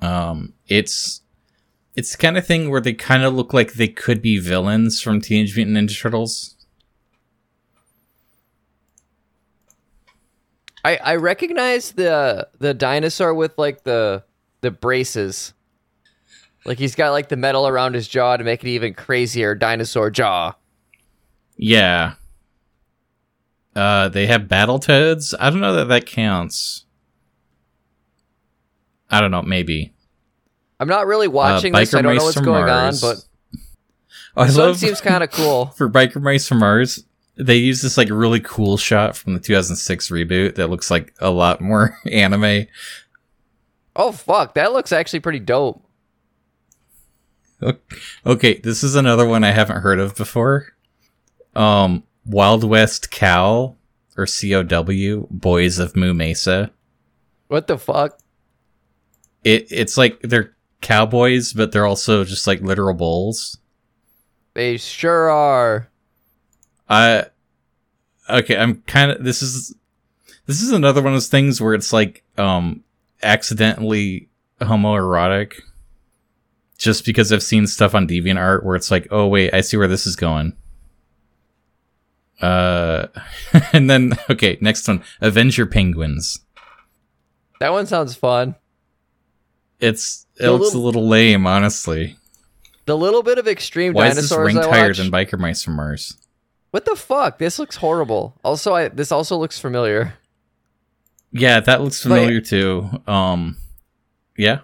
Um, 0.01 0.53
it's 0.69 1.23
it's 1.97 2.13
the 2.13 2.19
kind 2.19 2.37
of 2.37 2.47
thing 2.47 2.69
where 2.71 2.81
they 2.81 2.93
kind 2.93 3.23
of 3.25 3.35
look 3.35 3.55
like 3.55 3.73
they 3.75 3.89
could 3.89 4.21
be 4.21 4.39
villains 4.39 5.01
from 5.01 5.21
Teenage 5.21 5.57
Mutant 5.57 5.77
Ninja 5.79 5.99
Turtles. 5.99 6.54
I 10.85 10.97
I 10.97 11.17
recognize 11.17 11.93
the 11.93 12.49
the 12.59 12.75
dinosaur 12.75 13.33
with 13.35 13.57
like 13.59 13.85
the 13.85 14.23
the 14.61 14.71
braces. 14.71 15.55
Like 16.67 16.79
he's 16.79 16.95
got 16.95 17.11
like 17.11 17.29
the 17.29 17.37
metal 17.37 17.67
around 17.69 17.95
his 17.95 18.09
jaw 18.09 18.37
to 18.37 18.45
make 18.45 18.63
it 18.65 18.69
even 18.69 18.95
crazier 18.95 19.55
dinosaur 19.55 20.11
jaw. 20.11 20.55
Yeah. 21.57 22.15
Uh, 23.77 24.09
they 24.09 24.27
have 24.27 24.43
Battletoads. 24.43 25.35
I 25.39 25.51
don't 25.51 25.61
know 25.61 25.75
that 25.75 25.89
that 25.89 26.07
counts. 26.07 26.85
I 29.11 29.21
don't 29.21 29.31
know. 29.31 29.43
Maybe. 29.43 29.93
I'm 30.81 30.89
not 30.89 31.07
really 31.07 31.29
watching 31.29 31.75
Uh, 31.75 31.81
this. 31.81 31.93
I 31.95 32.03
don't 32.03 32.17
know 32.17 32.25
what's 32.25 32.41
going 32.41 32.67
Mars. 32.67 33.03
on, 33.03 33.11
but 33.15 33.25
Oh, 34.37 34.43
I 34.43 34.47
this 34.47 34.57
love 34.57 34.77
seems 34.79 35.01
kind 35.01 35.23
of 35.23 35.31
cool. 35.31 35.67
for 35.77 35.89
Biker 35.89 36.21
Mice 36.21 36.49
from 36.49 36.59
Mars. 36.59 37.05
They 37.37 37.57
use 37.57 37.83
this 37.83 37.99
like 37.99 38.11
really 38.11 38.41
cool 38.41 38.77
shot 38.77 39.17
from 39.17 39.35
the 39.35 39.41
2006 39.41 40.09
reboot 40.09 40.55
that 40.55 40.71
looks 40.71 40.91
like 40.91 41.15
a 41.21 41.31
lot 41.31 41.61
more 41.61 41.99
anime. 42.11 42.67
Oh 43.97 44.13
fuck, 44.13 44.55
that 44.55 44.73
looks 44.73 44.93
actually 44.93 45.21
pretty 45.21 45.41
dope. 45.41 45.83
Okay, 48.27 48.59
this 48.59 48.85
is 48.85 48.95
another 48.95 49.27
one 49.27 49.43
I 49.43 49.53
haven't 49.53 49.81
heard 49.81 49.99
of 49.99 50.15
before. 50.17 50.75
Um, 51.55 52.03
Wild 52.27 52.65
West 52.65 53.11
Cow 53.11 53.77
or 54.17 54.27
COW, 54.27 55.27
Boys 55.31 55.79
of 55.79 55.97
Moo 55.97 56.15
Mesa. 56.15 56.71
What 57.49 57.67
the 57.67 57.79
fuck? 57.79 58.19
It 59.45 59.67
it's 59.71 59.97
like 59.97 60.21
they're 60.21 60.55
cowboys, 60.81 61.53
but 61.53 61.73
they're 61.73 61.87
also 61.87 62.25
just 62.25 62.47
like 62.47 62.61
literal 62.61 62.95
bulls. 62.95 63.59
They 64.55 64.77
sure 64.77 65.31
are. 65.31 65.89
I 66.89 67.25
okay, 68.29 68.57
I'm 68.57 68.83
kind 68.83 69.11
of 69.11 69.25
this 69.25 69.43
is 69.43 69.75
this 70.47 70.63
is 70.63 70.71
another 70.73 71.01
one 71.03 71.13
of 71.13 71.17
those 71.17 71.29
things 71.29 71.61
where 71.61 71.75
it's 71.75 71.93
like 71.93 72.23
um 72.39 72.83
accidentally 73.23 74.29
homoerotic 74.61 75.55
just 76.79 77.05
because 77.07 77.33
I've 77.33 77.43
seen 77.43 77.67
stuff 77.67 77.95
on 77.95 78.07
DeviantArt 78.09 78.65
where 78.65 78.77
it's 78.77 78.91
like, 78.91 79.07
"Oh 79.11 79.27
wait, 79.27 79.55
I 79.55 79.61
see 79.63 79.77
where 79.77 79.89
this 79.89 80.07
is 80.07 80.17
going." 80.17 80.55
Uh 82.41 83.07
and 83.73 83.89
then 83.89 84.13
okay, 84.29 84.59
next 84.61 84.87
one, 84.89 85.03
Avenger 85.21 85.67
Penguins. 85.67 86.41
That 87.61 87.73
one 87.73 87.87
sounds 87.87 88.15
fun. 88.15 88.57
It's 89.81 90.27
it 90.37 90.43
The 90.45 90.53
looks 90.53 90.67
little- 90.75 90.83
a 90.83 90.85
little 90.85 91.09
lame, 91.09 91.47
honestly. 91.47 92.17
The 92.87 92.97
little 92.97 93.23
bit 93.23 93.39
of 93.39 93.49
extreme 93.49 93.95
Why 93.95 94.09
is 94.09 94.17
this 94.17 94.29
dinosaurs 94.29 94.55
ranked 94.55 94.69
I 94.71 94.79
higher 94.79 94.93
than 94.93 95.11
Biker 95.11 95.39
Mice 95.39 95.63
from 95.63 95.77
Mars? 95.77 96.19
What 96.75 96.87
the 96.87 96.97
fuck? 96.97 97.39
This 97.39 97.61
looks 97.61 97.77
horrible. 97.77 98.35
Also, 98.43 98.75
I 98.75 98.89
this 98.89 99.13
also 99.13 99.37
looks 99.37 99.61
familiar. 99.61 100.15
Yeah, 101.31 101.61
that 101.61 101.81
looks 101.81 102.03
familiar 102.03 102.41
too. 102.41 102.91
Um 103.07 103.59
yeah. 104.37 104.63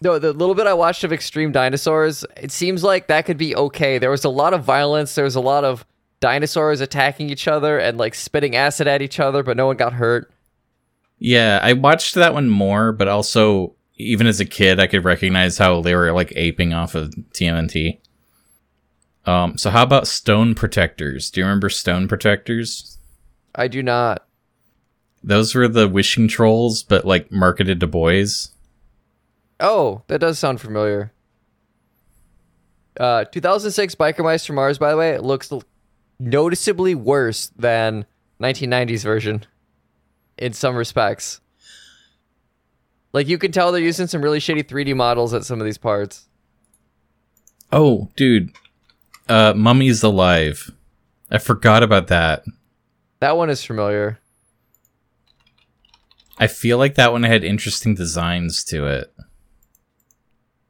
No, 0.00 0.18
the 0.18 0.32
little 0.32 0.56
bit 0.56 0.66
I 0.66 0.74
watched 0.74 1.04
of 1.04 1.12
Extreme 1.12 1.52
Dinosaurs, 1.52 2.24
it 2.36 2.50
seems 2.50 2.82
like 2.82 3.06
that 3.06 3.26
could 3.26 3.38
be 3.38 3.54
okay. 3.54 3.98
There 3.98 4.10
was 4.10 4.24
a 4.24 4.28
lot 4.28 4.54
of 4.54 4.64
violence. 4.64 5.14
There 5.14 5.22
was 5.22 5.36
a 5.36 5.40
lot 5.40 5.62
of 5.62 5.86
dinosaurs 6.18 6.80
attacking 6.80 7.30
each 7.30 7.46
other 7.46 7.78
and 7.78 7.96
like 7.96 8.16
spitting 8.16 8.56
acid 8.56 8.88
at 8.88 9.00
each 9.00 9.20
other, 9.20 9.44
but 9.44 9.56
no 9.56 9.66
one 9.66 9.76
got 9.76 9.92
hurt. 9.92 10.32
Yeah, 11.20 11.60
I 11.62 11.74
watched 11.74 12.16
that 12.16 12.34
one 12.34 12.48
more, 12.50 12.90
but 12.90 13.06
also 13.06 13.76
even 13.98 14.26
as 14.26 14.40
a 14.40 14.44
kid, 14.44 14.80
I 14.80 14.88
could 14.88 15.04
recognize 15.04 15.58
how 15.58 15.80
they 15.80 15.94
were 15.94 16.10
like 16.10 16.32
aping 16.34 16.72
off 16.72 16.96
of 16.96 17.10
TMNT. 17.34 17.99
Um, 19.26 19.58
so 19.58 19.70
how 19.70 19.82
about 19.82 20.06
Stone 20.06 20.54
Protectors? 20.54 21.30
Do 21.30 21.40
you 21.40 21.46
remember 21.46 21.68
Stone 21.68 22.08
Protectors? 22.08 22.98
I 23.54 23.68
do 23.68 23.82
not. 23.82 24.26
Those 25.22 25.54
were 25.54 25.68
the 25.68 25.88
wishing 25.88 26.28
trolls, 26.28 26.82
but 26.82 27.04
like 27.04 27.30
marketed 27.30 27.80
to 27.80 27.86
boys. 27.86 28.52
Oh, 29.58 30.02
that 30.06 30.20
does 30.20 30.38
sound 30.38 30.60
familiar. 30.60 31.12
Uh, 32.98 33.24
2006 33.24 33.94
Biker 33.94 34.24
Mice 34.24 34.46
from 34.46 34.56
Mars, 34.56 34.78
by 34.78 34.90
the 34.90 34.96
way, 34.96 35.18
looks 35.18 35.52
l- 35.52 35.62
noticeably 36.18 36.94
worse 36.94 37.50
than 37.56 38.06
1990s 38.40 39.02
version 39.02 39.44
in 40.38 40.52
some 40.52 40.74
respects. 40.74 41.40
Like 43.12 43.28
you 43.28 43.38
can 43.38 43.52
tell 43.52 43.72
they're 43.72 43.80
using 43.80 44.06
some 44.06 44.22
really 44.22 44.38
shitty 44.38 44.64
3D 44.64 44.96
models 44.96 45.34
at 45.34 45.44
some 45.44 45.60
of 45.60 45.66
these 45.66 45.78
parts. 45.78 46.28
Oh, 47.72 48.08
dude. 48.16 48.52
Uh, 49.30 49.54
Mummies 49.54 50.02
Alive. 50.02 50.72
I 51.30 51.38
forgot 51.38 51.84
about 51.84 52.08
that. 52.08 52.42
That 53.20 53.36
one 53.36 53.48
is 53.48 53.64
familiar. 53.64 54.18
I 56.36 56.48
feel 56.48 56.78
like 56.78 56.96
that 56.96 57.12
one 57.12 57.22
had 57.22 57.44
interesting 57.44 57.94
designs 57.94 58.64
to 58.64 58.86
it. 58.86 59.14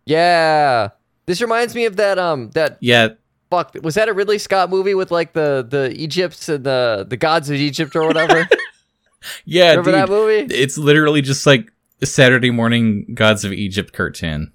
Yeah. 0.05 0.91
This 1.25 1.41
reminds 1.41 1.75
me 1.75 1.87
of 1.87 1.97
that 1.97 2.19
um 2.19 2.51
that 2.51 2.77
Yeah, 2.81 3.11
fuck 3.51 3.77
was 3.83 3.95
that 3.95 4.09
a 4.09 4.13
Ridley 4.13 4.39
Scott 4.39 4.69
movie 4.69 4.95
with 4.95 5.11
like 5.11 5.33
the 5.33 5.65
the 5.67 5.93
Egypts 5.93 6.49
and 6.49 6.65
the 6.65 7.07
the 7.09 7.17
gods 7.17 7.49
of 7.49 7.57
Egypt 7.57 7.97
or 7.97 8.07
whatever? 8.07 8.47
yeah, 9.47 9.71
Remember 9.71 9.93
that 9.93 10.09
movie? 10.09 10.53
It's 10.55 10.77
literally 10.77 11.23
just 11.23 11.47
like 11.47 11.73
Saturday 12.03 12.51
morning 12.51 13.07
Gods 13.15 13.45
of 13.45 13.53
Egypt 13.53 13.93
cartoon. 13.95 14.53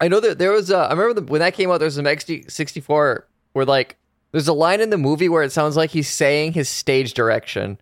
I 0.00 0.08
know 0.08 0.20
that 0.20 0.38
there 0.38 0.52
was 0.52 0.70
a, 0.70 0.76
I 0.78 0.90
remember 0.90 1.20
the, 1.20 1.26
when 1.30 1.40
that 1.40 1.54
came 1.54 1.70
out 1.70 1.78
there 1.78 1.86
was 1.86 1.96
some 1.96 2.04
XD64 2.04 3.22
where 3.52 3.64
like 3.64 3.96
there's 4.32 4.48
a 4.48 4.52
line 4.52 4.80
in 4.80 4.90
the 4.90 4.98
movie 4.98 5.28
where 5.28 5.42
it 5.42 5.52
sounds 5.52 5.76
like 5.76 5.90
he's 5.90 6.08
saying 6.08 6.52
his 6.52 6.68
stage 6.68 7.14
direction. 7.14 7.80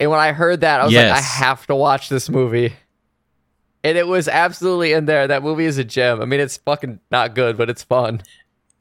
And 0.00 0.10
when 0.10 0.20
I 0.20 0.32
heard 0.32 0.60
that, 0.60 0.80
I 0.80 0.84
was 0.84 0.94
like, 0.94 1.06
I 1.06 1.20
have 1.20 1.66
to 1.68 1.74
watch 1.74 2.08
this 2.08 2.28
movie. 2.28 2.72
And 3.82 3.96
it 3.96 4.06
was 4.06 4.26
absolutely 4.28 4.92
in 4.92 5.06
there. 5.06 5.28
That 5.28 5.42
movie 5.42 5.64
is 5.64 5.78
a 5.78 5.84
gem. 5.84 6.20
I 6.20 6.24
mean, 6.24 6.40
it's 6.40 6.56
fucking 6.56 7.00
not 7.10 7.34
good, 7.34 7.56
but 7.56 7.70
it's 7.70 7.82
fun. 7.84 8.22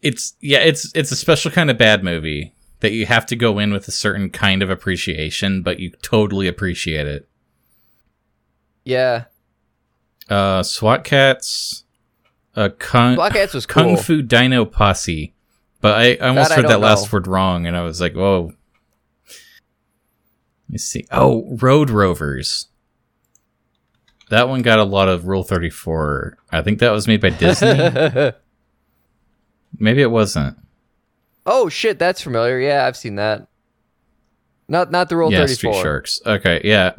It's 0.01 0.33
yeah, 0.41 0.59
it's 0.59 0.91
it's 0.95 1.11
a 1.11 1.15
special 1.15 1.51
kind 1.51 1.69
of 1.69 1.77
bad 1.77 2.03
movie 2.03 2.53
that 2.79 2.91
you 2.91 3.05
have 3.05 3.25
to 3.27 3.35
go 3.35 3.59
in 3.59 3.71
with 3.71 3.87
a 3.87 3.91
certain 3.91 4.29
kind 4.29 4.61
of 4.61 4.69
appreciation, 4.69 5.61
but 5.61 5.79
you 5.79 5.91
totally 6.01 6.47
appreciate 6.47 7.07
it. 7.07 7.29
Yeah. 8.83 9.25
Uh 10.29 10.63
SWAT 10.63 11.03
Kats, 11.03 11.84
Uh, 12.55 12.69
Kung, 12.69 13.15
Blockheads 13.15 13.53
was 13.53 13.65
Kung. 13.65 13.97
Fu 13.97 14.21
Dino 14.21 14.65
Posse. 14.65 15.33
But 15.81 15.95
I, 15.99 16.13
I 16.13 16.29
almost 16.29 16.49
That 16.49 16.55
heard 16.55 16.61
don't 16.63 16.71
that 16.71 16.79
last 16.79 17.11
word 17.11 17.27
wrong, 17.27 17.67
and 17.67 17.75
I 17.75 17.81
was 17.81 18.01
like, 18.01 18.13
whoa. 18.13 18.53
Let 19.27 20.69
me 20.69 20.77
see. 20.77 21.05
Oh, 21.11 21.55
Road 21.61 21.89
Rovers. 21.89 22.67
That 24.29 24.49
one 24.49 24.63
got 24.63 24.79
a 24.79 24.83
lot 24.83 25.07
of 25.07 25.27
Rule 25.27 25.43
34. 25.43 26.37
I 26.51 26.61
think 26.63 26.79
that 26.79 26.91
was 26.91 27.07
made 27.07 27.21
by 27.21 27.29
Disney. 27.29 27.69
Maybe 29.77 30.01
it 30.01 30.09
wasn't. 30.09 30.57
oh 31.45 31.69
shit, 31.69 31.99
that's 31.99 32.21
familiar. 32.21 32.59
Yeah, 32.59 32.87
I've 32.87 32.97
seen 32.97 33.15
that. 33.15 33.47
Not 34.67 34.89
not 34.89 35.09
the 35.09 35.17
Rule 35.17 35.31
yeah, 35.31 35.45
34. 35.45 35.55
Street 35.55 35.81
Sharks. 35.83 36.21
Okay, 36.25 36.61
yeah. 36.63 36.93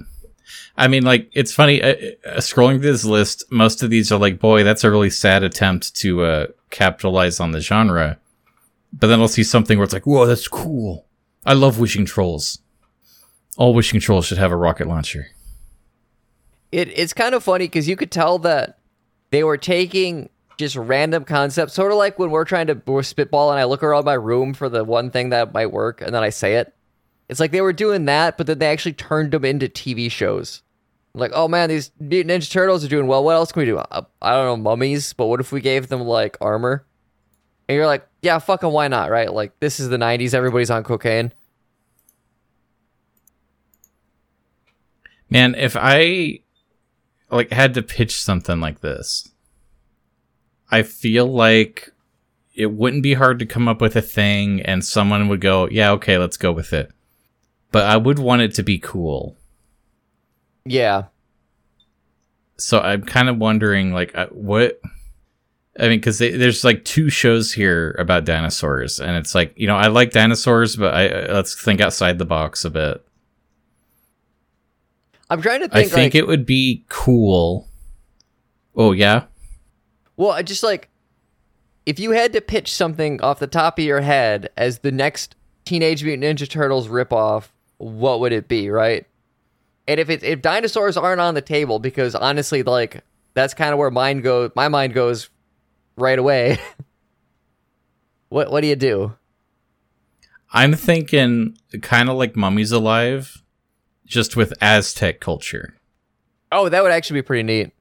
I 0.76 0.88
mean, 0.88 1.04
like, 1.04 1.30
it's 1.32 1.52
funny. 1.52 1.82
Uh, 1.82 1.94
uh, 2.24 2.36
scrolling 2.36 2.80
through 2.80 2.92
this 2.92 3.04
list, 3.04 3.44
most 3.50 3.82
of 3.82 3.90
these 3.90 4.12
are 4.12 4.18
like, 4.18 4.38
boy, 4.38 4.64
that's 4.64 4.84
a 4.84 4.90
really 4.90 5.10
sad 5.10 5.42
attempt 5.42 5.94
to 5.96 6.22
uh, 6.22 6.46
capitalize 6.70 7.40
on 7.40 7.52
the 7.52 7.60
genre. 7.60 8.18
But 8.92 9.08
then 9.08 9.20
I'll 9.20 9.28
see 9.28 9.44
something 9.44 9.78
where 9.78 9.84
it's 9.84 9.92
like, 9.92 10.06
whoa, 10.06 10.26
that's 10.26 10.48
cool. 10.48 11.06
I 11.44 11.52
love 11.52 11.78
wishing 11.78 12.04
trolls. 12.04 12.58
All 13.56 13.74
wishing 13.74 14.00
trolls 14.00 14.26
should 14.26 14.38
have 14.38 14.52
a 14.52 14.56
rocket 14.56 14.86
launcher. 14.86 15.28
It 16.72 16.88
it's 16.98 17.12
kind 17.12 17.34
of 17.34 17.42
funny 17.42 17.66
because 17.66 17.88
you 17.88 17.96
could 17.96 18.10
tell 18.10 18.38
that 18.40 18.78
they 19.30 19.44
were 19.44 19.56
taking 19.56 20.28
just 20.56 20.76
random 20.76 21.24
concepts, 21.24 21.74
sort 21.74 21.92
of 21.92 21.98
like 21.98 22.18
when 22.18 22.30
we're 22.30 22.44
trying 22.44 22.66
to 22.66 23.02
spitball 23.02 23.50
and 23.50 23.60
I 23.60 23.64
look 23.64 23.82
around 23.82 24.04
my 24.04 24.14
room 24.14 24.54
for 24.54 24.68
the 24.68 24.84
one 24.84 25.10
thing 25.10 25.30
that 25.30 25.52
might 25.52 25.70
work, 25.70 26.00
and 26.00 26.14
then 26.14 26.22
I 26.22 26.30
say 26.30 26.56
it. 26.56 26.74
It's 27.28 27.40
like 27.40 27.50
they 27.50 27.60
were 27.60 27.72
doing 27.72 28.04
that, 28.04 28.36
but 28.36 28.46
then 28.46 28.58
they 28.58 28.68
actually 28.68 28.92
turned 28.92 29.32
them 29.32 29.44
into 29.44 29.68
TV 29.68 30.10
shows. 30.10 30.62
Like, 31.16 31.32
oh 31.34 31.48
man, 31.48 31.70
these 31.70 31.90
Ninja 32.00 32.50
Turtles 32.50 32.84
are 32.84 32.88
doing 32.88 33.06
well. 33.06 33.24
What 33.24 33.34
else 33.34 33.50
can 33.50 33.60
we 33.60 33.66
do? 33.66 33.78
Uh, 33.78 34.02
I 34.20 34.32
don't 34.32 34.44
know, 34.44 34.56
mummies. 34.56 35.12
But 35.14 35.26
what 35.26 35.40
if 35.40 35.50
we 35.50 35.60
gave 35.60 35.88
them 35.88 36.02
like 36.02 36.36
armor? 36.40 36.86
And 37.68 37.74
you're 37.74 37.86
like, 37.86 38.06
yeah, 38.22 38.38
fucking 38.38 38.70
why 38.70 38.88
not, 38.88 39.10
right? 39.10 39.32
Like, 39.32 39.58
this 39.58 39.80
is 39.80 39.88
the 39.88 39.96
'90s. 39.96 40.34
Everybody's 40.34 40.70
on 40.70 40.84
cocaine. 40.84 41.32
Man, 45.30 45.54
if 45.54 45.76
I 45.78 46.40
like 47.30 47.50
had 47.50 47.74
to 47.74 47.82
pitch 47.82 48.20
something 48.20 48.60
like 48.60 48.80
this, 48.80 49.28
I 50.70 50.82
feel 50.82 51.26
like 51.26 51.92
it 52.54 52.72
wouldn't 52.72 53.02
be 53.02 53.14
hard 53.14 53.38
to 53.38 53.46
come 53.46 53.68
up 53.68 53.80
with 53.80 53.96
a 53.96 54.02
thing 54.02 54.60
and 54.60 54.84
someone 54.84 55.28
would 55.28 55.40
go, 55.40 55.66
"Yeah, 55.68 55.92
okay, 55.92 56.18
let's 56.18 56.36
go 56.36 56.52
with 56.52 56.72
it." 56.72 56.92
But 57.76 57.84
I 57.84 57.98
would 57.98 58.18
want 58.18 58.40
it 58.40 58.54
to 58.54 58.62
be 58.62 58.78
cool. 58.78 59.36
Yeah, 60.64 61.08
So 62.56 62.80
I'm 62.80 63.02
kind 63.02 63.28
of 63.28 63.36
wondering 63.36 63.92
like 63.92 64.16
uh, 64.16 64.28
what 64.28 64.80
I 65.78 65.90
mean 65.90 66.00
cuz 66.00 66.16
there's 66.16 66.64
like 66.64 66.86
two 66.86 67.10
shows 67.10 67.52
here 67.52 67.94
about 67.98 68.24
dinosaurs 68.24 68.98
and 68.98 69.14
it's 69.14 69.34
like, 69.34 69.52
you 69.58 69.66
know, 69.66 69.76
I 69.76 69.88
like 69.88 70.12
dinosaurs, 70.12 70.74
but 70.76 70.94
I 70.94 71.08
uh, 71.08 71.34
let's 71.34 71.54
think 71.54 71.82
outside 71.82 72.16
the 72.16 72.24
box 72.24 72.64
a 72.64 72.70
bit. 72.70 73.06
I'm 75.28 75.42
trying 75.42 75.60
to 75.60 75.68
think. 75.68 75.74
I 75.76 75.82
think. 75.82 75.92
think 75.92 76.14
like, 76.14 76.18
it 76.18 76.26
would 76.26 76.46
be 76.46 76.82
cool. 76.88 77.68
Oh, 78.74 78.92
yeah. 78.92 79.24
Well, 80.16 80.30
I 80.30 80.42
just 80.42 80.62
like 80.62 80.88
if 81.84 82.00
you 82.00 82.12
had 82.12 82.32
to 82.32 82.40
pitch 82.40 82.72
something 82.72 83.20
off 83.20 83.38
the 83.38 83.46
top 83.46 83.78
of 83.78 83.84
your 83.84 84.00
head 84.00 84.48
as 84.56 84.78
the 84.78 84.92
next 84.92 85.36
Teenage 85.66 86.02
Mutant 86.02 86.38
Ninja 86.38 86.48
Turtles 86.48 86.88
ripoff, 86.88 87.48
what 87.78 88.20
would 88.20 88.32
it 88.32 88.48
be, 88.48 88.70
right? 88.70 89.06
And 89.88 90.00
if 90.00 90.10
it, 90.10 90.22
if 90.22 90.42
dinosaurs 90.42 90.96
aren't 90.96 91.20
on 91.20 91.34
the 91.34 91.42
table, 91.42 91.78
because 91.78 92.14
honestly, 92.14 92.62
like 92.62 93.02
that's 93.34 93.54
kind 93.54 93.72
of 93.72 93.78
where 93.78 93.90
mine 93.90 94.20
goes. 94.20 94.50
My 94.56 94.68
mind 94.68 94.94
goes 94.94 95.30
right 95.96 96.18
away. 96.18 96.58
what 98.28 98.50
what 98.50 98.62
do 98.62 98.66
you 98.66 98.76
do? 98.76 99.14
I'm 100.52 100.74
thinking 100.74 101.56
kind 101.82 102.08
of 102.08 102.16
like 102.16 102.36
Mummies 102.36 102.72
Alive, 102.72 103.42
just 104.06 104.36
with 104.36 104.54
Aztec 104.60 105.20
culture. 105.20 105.74
Oh, 106.50 106.68
that 106.68 106.82
would 106.82 106.92
actually 106.92 107.20
be 107.20 107.26
pretty 107.26 107.42
neat. 107.42 107.72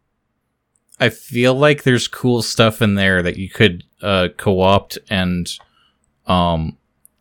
I 1.00 1.10
feel 1.10 1.54
like 1.54 1.84
there's 1.84 2.08
cool 2.08 2.42
stuff 2.42 2.82
in 2.82 2.96
there 2.96 3.22
that 3.22 3.38
you 3.38 3.50
could 3.50 3.84
uh, 4.02 4.30
co-opt 4.38 4.98
and 5.10 5.50
um, 6.26 6.78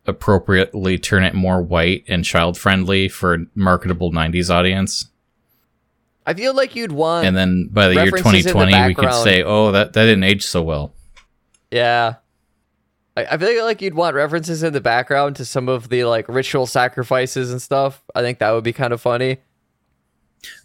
appropriately 0.07 0.97
turn 0.97 1.23
it 1.23 1.33
more 1.33 1.61
white 1.61 2.03
and 2.07 2.23
child 2.23 2.57
friendly 2.57 3.07
for 3.09 3.33
a 3.33 3.39
marketable 3.55 4.11
90s 4.11 4.49
audience. 4.49 5.07
I 6.25 6.33
feel 6.33 6.55
like 6.55 6.75
you'd 6.75 6.91
want 6.91 7.27
And 7.27 7.37
then 7.37 7.69
by 7.71 7.87
the 7.87 7.93
year 7.93 8.05
references 8.05 8.45
in 8.47 8.57
the 8.57 8.65
2020, 8.65 8.87
we 8.87 8.95
could 8.95 9.13
say, 9.23 9.43
oh, 9.43 9.71
that, 9.71 9.93
that 9.93 10.05
didn't 10.05 10.23
age 10.23 10.45
so 10.45 10.63
well. 10.63 10.93
Yeah. 11.71 12.15
I, 13.15 13.25
I 13.25 13.37
feel 13.37 13.63
like 13.63 13.81
you'd 13.81 13.93
want 13.93 14.15
references 14.15 14.63
in 14.63 14.73
the 14.73 14.81
background 14.81 15.35
to 15.37 15.45
some 15.45 15.69
of 15.69 15.89
the 15.89 16.05
like 16.05 16.27
ritual 16.27 16.65
sacrifices 16.65 17.51
and 17.51 17.61
stuff. 17.61 18.03
I 18.13 18.21
think 18.21 18.39
that 18.39 18.51
would 18.51 18.63
be 18.63 18.73
kind 18.73 18.93
of 18.93 19.01
funny. 19.01 19.37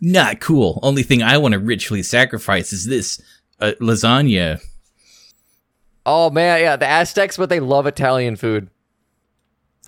Not 0.01 0.41
cool. 0.41 0.79
Only 0.83 1.03
thing 1.03 1.23
I 1.23 1.39
want 1.39 1.53
to 1.53 1.59
ritually 1.59 2.03
sacrifice 2.03 2.73
is 2.73 2.87
this 2.87 3.21
uh, 3.61 3.73
lasagna. 3.81 4.61
Oh 6.05 6.31
man, 6.31 6.61
yeah, 6.61 6.77
the 6.77 6.87
Aztecs, 6.87 7.37
but 7.37 7.49
they 7.49 7.61
love 7.61 7.87
Italian 7.87 8.37
food. 8.37 8.71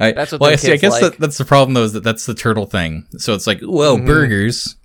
I, 0.00 0.12
That's 0.12 0.32
what 0.32 0.40
well, 0.40 0.50
I 0.50 0.56
see. 0.56 0.72
I 0.72 0.76
guess 0.76 0.92
like. 0.92 1.02
that, 1.02 1.18
that's 1.18 1.38
the 1.38 1.44
problem, 1.44 1.74
though, 1.74 1.84
is 1.84 1.92
that 1.92 2.02
that's 2.02 2.24
the 2.26 2.34
turtle 2.34 2.66
thing. 2.66 3.06
So 3.18 3.34
it's 3.34 3.46
like, 3.46 3.60
whoa, 3.60 3.98
Mhm. 3.98 4.06
burgers. 4.06 4.76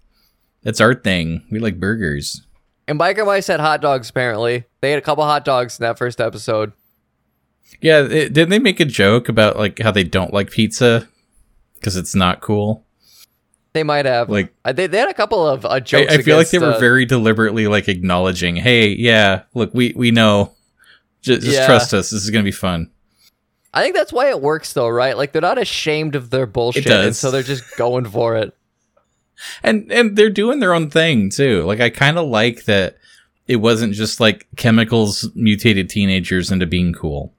That's 0.63 0.81
our 0.81 0.93
thing. 0.93 1.45
We 1.49 1.59
like 1.59 1.79
burgers. 1.79 2.41
And 2.89 2.99
Biker 2.99 3.25
Mice 3.25 3.47
had 3.47 3.59
hot 3.59 3.81
dogs. 3.81 4.09
Apparently, 4.09 4.65
they 4.81 4.89
had 4.91 4.99
a 4.99 5.01
couple 5.01 5.23
hot 5.23 5.45
dogs 5.45 5.79
in 5.79 5.83
that 5.83 5.97
first 5.97 6.19
episode. 6.19 6.73
Yeah, 7.81 8.01
it, 8.03 8.33
didn't 8.33 8.49
they 8.49 8.59
make 8.59 8.79
a 8.79 8.85
joke 8.85 9.29
about 9.29 9.57
like 9.57 9.79
how 9.79 9.91
they 9.91 10.03
don't 10.03 10.33
like 10.33 10.51
pizza 10.51 11.07
because 11.75 11.95
it's 11.95 12.15
not 12.15 12.41
cool? 12.41 12.85
They 13.73 13.83
might 13.83 14.05
have 14.05 14.29
Like- 14.29 14.53
they, 14.73 14.87
they 14.87 14.97
had 14.97 15.09
a 15.09 15.13
couple 15.13 15.45
of 15.47 15.65
uh, 15.65 15.69
I, 15.69 15.79
jokes. 15.81 16.11
I 16.11 16.21
feel 16.21 16.37
like 16.37 16.49
they 16.49 16.59
were 16.59 16.73
uh, 16.73 16.79
very 16.79 17.05
deliberately 17.05 17.67
like 17.67 17.87
acknowledging, 17.87 18.55
"Hey, 18.55 18.89
yeah, 18.89 19.43
look, 19.53 19.73
we 19.73 19.93
we 19.95 20.11
know. 20.11 20.53
Just, 21.21 21.41
just 21.41 21.57
Yeah. 21.57 21.65
trust 21.65 21.93
us. 21.93 22.09
This 22.09 22.23
is 22.23 22.29
gonna 22.29 22.43
be 22.43 22.51
fun." 22.51 22.89
I 23.73 23.83
think 23.83 23.95
that's 23.95 24.13
why 24.13 24.29
it 24.29 24.41
works, 24.41 24.73
though, 24.73 24.87
right? 24.87 25.15
Like 25.17 25.31
they're 25.33 25.41
not 25.41 25.57
ashamed 25.57 26.15
of 26.15 26.29
their 26.29 26.45
bullshit, 26.45 26.87
and 26.87 27.15
so 27.15 27.31
they're 27.31 27.43
just 27.43 27.63
going 27.77 28.05
for 28.05 28.35
it. 28.37 28.55
and 29.63 29.91
and 29.91 30.15
they're 30.17 30.29
doing 30.29 30.59
their 30.59 30.73
own 30.73 30.89
thing 30.89 31.29
too. 31.29 31.63
Like 31.63 31.79
I 31.79 31.89
kind 31.89 32.17
of 32.17 32.27
like 32.27 32.65
that 32.65 32.97
it 33.47 33.57
wasn't 33.57 33.93
just 33.93 34.19
like 34.19 34.47
chemicals 34.55 35.29
mutated 35.35 35.89
teenagers 35.89 36.51
into 36.51 36.65
being 36.65 36.91
cool. 36.93 37.33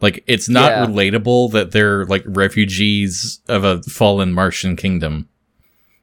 Like 0.00 0.24
it's 0.26 0.48
not 0.48 0.70
Yeah. 0.72 0.86
relatable 0.86 1.52
that 1.52 1.70
they're 1.72 2.04
like 2.06 2.24
refugees 2.26 3.40
of 3.48 3.64
a 3.64 3.82
fallen 3.82 4.32
Martian 4.32 4.74
kingdom 4.76 5.28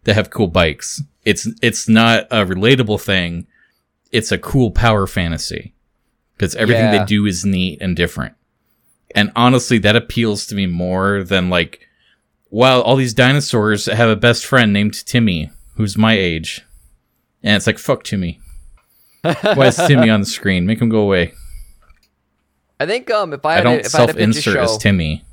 that 0.06 0.16
have 0.16 0.30
cool 0.30 0.48
bikes. 0.48 1.02
It's 1.26 1.48
it's 1.62 1.90
not 1.90 2.28
a 2.32 2.46
relatable 2.46 3.02
thing. 3.02 3.48
It's 4.12 4.32
a 4.32 4.38
cool 4.38 4.72
power 4.72 5.06
fantasy 5.08 5.74
because 6.38 6.56
everything 6.56 6.86
Yeah. 6.94 7.00
they 7.00 7.06
do 7.06 7.26
is 7.26 7.44
neat 7.46 7.80
and 7.82 7.96
different. 7.96 8.36
And 9.16 9.32
honestly, 9.36 9.78
that 9.80 9.96
appeals 9.96 10.46
to 10.48 10.56
me 10.56 10.68
more 10.68 11.24
than 11.24 11.50
like 11.50 11.88
wow, 12.52 12.82
all 12.82 12.96
these 12.96 13.14
dinosaurs 13.14 13.86
have 13.88 14.10
a 14.10 14.16
best 14.16 14.46
friend 14.46 14.72
named 14.72 15.06
Timmy, 15.06 15.52
who's 15.76 15.98
my 15.98 16.14
age. 16.14 16.62
And 17.44 17.56
it's 17.56 17.68
like, 17.68 17.78
fuck 17.78 18.04
Timmy. 18.04 18.40
Why 19.22 19.68
is 19.68 19.76
Timmy 19.76 20.10
on 20.10 20.22
the 20.22 20.26
screen? 20.26 20.66
Make 20.66 20.80
him 20.80 20.90
go 20.90 21.00
away. 21.00 21.34
I 22.80 22.86
think 22.86 23.10
um 23.10 23.34
if 23.34 23.46
I 23.46 23.52
I 23.52 23.56
had 23.56 23.64
don't 23.64 23.80
to, 23.80 23.86
if 23.86 23.96
I 23.96 24.00
had 24.00 24.08
self 24.08 24.16
a 24.16 24.20
insert 24.20 24.54
show, 24.54 24.64
as 24.64 24.78
Timmy. 24.78 25.24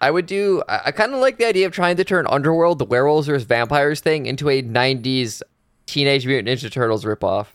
I 0.00 0.10
would 0.10 0.26
do. 0.26 0.62
I, 0.68 0.80
I 0.86 0.90
kind 0.92 1.12
of 1.12 1.20
like 1.20 1.38
the 1.38 1.46
idea 1.46 1.66
of 1.66 1.72
trying 1.72 1.96
to 1.96 2.04
turn 2.04 2.26
Underworld, 2.28 2.78
the 2.78 2.84
werewolves 2.84 3.26
versus 3.26 3.46
vampires 3.46 4.00
thing, 4.00 4.26
into 4.26 4.48
a 4.48 4.62
'90s 4.62 5.42
Teenage 5.86 6.26
Mutant 6.26 6.48
Ninja 6.48 6.70
Turtles 6.70 7.04
ripoff. 7.04 7.46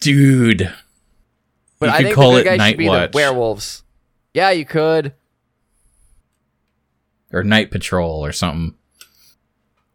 Dude. 0.00 0.72
But 1.78 1.86
you 1.86 1.92
I 1.92 1.96
could 1.96 2.04
think 2.04 2.14
call 2.14 2.32
the 2.32 2.40
it 2.40 2.56
Night 2.56 2.70
should 2.70 2.78
be 2.78 2.88
Watch 2.88 3.12
the 3.12 3.16
werewolves. 3.16 3.82
Yeah, 4.36 4.50
you 4.50 4.66
could. 4.66 5.14
or 7.32 7.42
Night 7.42 7.70
Patrol 7.70 8.22
or 8.22 8.32
something. 8.32 8.74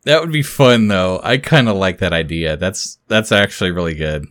That 0.06 0.20
would 0.20 0.32
be 0.32 0.42
fun 0.42 0.88
though. 0.88 1.20
I 1.24 1.38
kind 1.38 1.70
of 1.70 1.78
like 1.78 2.00
that 2.00 2.12
idea. 2.12 2.58
That's 2.58 2.98
that's 3.08 3.32
actually 3.32 3.70
really 3.70 3.94
good. 3.94 4.26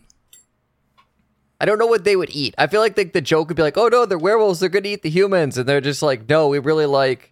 I 1.61 1.65
don't 1.65 1.77
know 1.79 1.85
what 1.87 2.03
they 2.03 2.17
would 2.17 2.29
eat. 2.31 2.53
I 2.57 2.67
feel 2.67 2.81
like 2.81 2.95
the, 2.95 3.05
the 3.05 3.21
joke 3.21 3.47
would 3.47 3.55
be 3.55 3.63
like, 3.63 3.77
"Oh 3.77 3.87
no, 3.87 4.05
they're 4.05 4.17
werewolves. 4.17 4.59
They're 4.59 4.67
gonna 4.67 4.89
eat 4.89 5.01
the 5.01 5.09
humans," 5.09 5.57
and 5.57 5.67
they're 5.69 5.79
just 5.79 6.01
like, 6.01 6.27
"No, 6.27 6.49
we 6.49 6.59
really 6.59 6.85
like, 6.87 7.31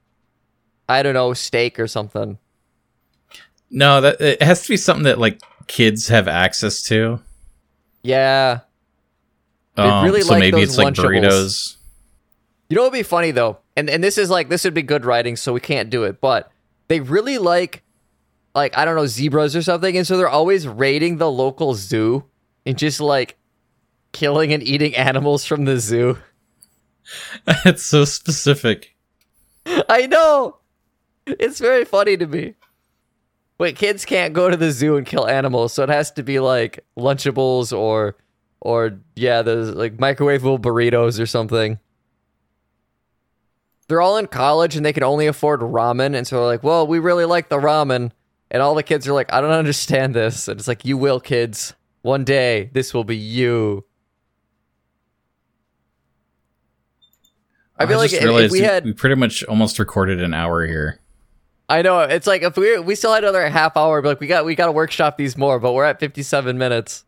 I 0.87 1.03
don't 1.03 1.15
know, 1.15 1.33
steak 1.33 1.79
or 1.81 1.87
something." 1.87 2.37
No, 3.69 3.99
that 3.99 4.21
it 4.21 4.41
has 4.41 4.63
to 4.63 4.69
be 4.69 4.77
something 4.77 5.03
that 5.03 5.19
like 5.19 5.41
kids 5.67 6.07
have 6.07 6.29
access 6.29 6.81
to. 6.83 7.19
Yeah. 8.03 8.61
They 9.75 9.83
Um, 9.83 10.05
really 10.05 10.21
so 10.21 10.31
like 10.31 10.39
maybe 10.39 10.61
those 10.61 10.69
it's 10.69 10.77
like 10.77 10.93
Lunchables. 10.93 11.05
burritos. 11.25 11.75
You 12.69 12.75
know 12.75 12.83
what 12.83 12.91
would 12.91 12.99
be 12.99 13.03
funny 13.03 13.31
though, 13.31 13.57
and 13.75 13.89
and 13.89 14.03
this 14.03 14.17
is 14.17 14.29
like 14.29 14.49
this 14.49 14.63
would 14.63 14.75
be 14.75 14.83
good 14.83 15.03
writing, 15.03 15.35
so 15.35 15.51
we 15.53 15.59
can't 15.59 15.89
do 15.89 16.03
it. 16.03 16.21
But 16.21 16.51
they 16.87 16.99
really 16.99 17.39
like, 17.39 17.83
like 18.53 18.77
I 18.77 18.85
don't 18.85 18.95
know, 18.95 19.07
zebras 19.07 19.55
or 19.55 19.63
something, 19.63 19.97
and 19.97 20.05
so 20.05 20.17
they're 20.17 20.29
always 20.29 20.67
raiding 20.67 21.17
the 21.17 21.31
local 21.31 21.73
zoo 21.73 22.25
and 22.67 22.77
just 22.77 22.99
like 22.99 23.37
killing 24.11 24.53
and 24.53 24.61
eating 24.61 24.95
animals 24.95 25.45
from 25.45 25.65
the 25.65 25.79
zoo. 25.79 26.19
it's 27.65 27.83
so 27.83 28.05
specific. 28.05 28.95
I 29.65 30.05
know. 30.05 30.57
It's 31.25 31.59
very 31.59 31.85
funny 31.85 32.17
to 32.17 32.27
me. 32.27 32.53
Wait, 33.59 33.75
kids 33.75 34.05
can't 34.05 34.33
go 34.33 34.49
to 34.49 34.55
the 34.55 34.71
zoo 34.71 34.95
and 34.95 35.05
kill 35.05 35.27
animals, 35.27 35.73
so 35.73 35.83
it 35.83 35.89
has 35.89 36.11
to 36.11 36.23
be 36.23 36.39
like 36.39 36.85
Lunchables 36.97 37.75
or 37.75 38.15
or 38.61 38.99
yeah, 39.15 39.41
the 39.41 39.55
like 39.55 39.97
microwavable 39.97 40.59
burritos 40.59 41.19
or 41.19 41.25
something. 41.25 41.79
They're 43.89 44.01
all 44.01 44.17
in 44.17 44.27
college 44.27 44.75
and 44.75 44.85
they 44.85 44.93
can 44.93 45.03
only 45.03 45.25
afford 45.25 45.61
ramen, 45.61 46.15
and 46.15 46.25
so 46.25 46.37
they're 46.37 46.45
like, 46.45 46.63
"Well, 46.63 46.85
we 46.85 46.99
really 46.99 47.25
like 47.25 47.49
the 47.49 47.57
ramen," 47.57 48.11
and 48.51 48.61
all 48.61 48.75
the 48.75 48.83
kids 48.83 49.07
are 49.07 49.13
like, 49.13 49.33
"I 49.33 49.41
don't 49.41 49.51
understand 49.65 50.13
this," 50.13 50.47
and 50.47 50.59
it's 50.59 50.67
like, 50.67 50.85
"You 50.85 50.95
will, 50.95 51.19
kids. 51.19 51.73
One 52.03 52.23
day, 52.23 52.69
this 52.71 52.93
will 52.93 53.03
be 53.03 53.17
you." 53.17 53.83
I 57.79 57.87
feel 57.87 57.97
like 57.97 58.11
just 58.11 58.21
if, 58.21 58.29
if 58.29 58.51
we 58.51 58.59
had 58.59 58.85
we 58.85 58.93
pretty 58.93 59.15
much 59.15 59.43
almost 59.45 59.79
recorded 59.79 60.21
an 60.21 60.35
hour 60.35 60.67
here. 60.67 60.99
I 61.67 61.81
know 61.81 62.01
it's 62.01 62.27
like 62.27 62.43
if 62.43 62.57
we 62.57 62.77
we 62.77 62.93
still 62.93 63.13
had 63.13 63.23
another 63.23 63.47
half 63.49 63.75
hour, 63.75 64.03
but 64.03 64.09
like 64.09 64.19
we 64.19 64.27
got 64.27 64.45
we 64.45 64.53
got 64.53 64.67
to 64.67 64.71
workshop 64.71 65.17
these 65.17 65.35
more. 65.35 65.59
But 65.59 65.73
we're 65.73 65.85
at 65.85 65.99
fifty 65.99 66.21
seven 66.21 66.59
minutes. 66.59 67.05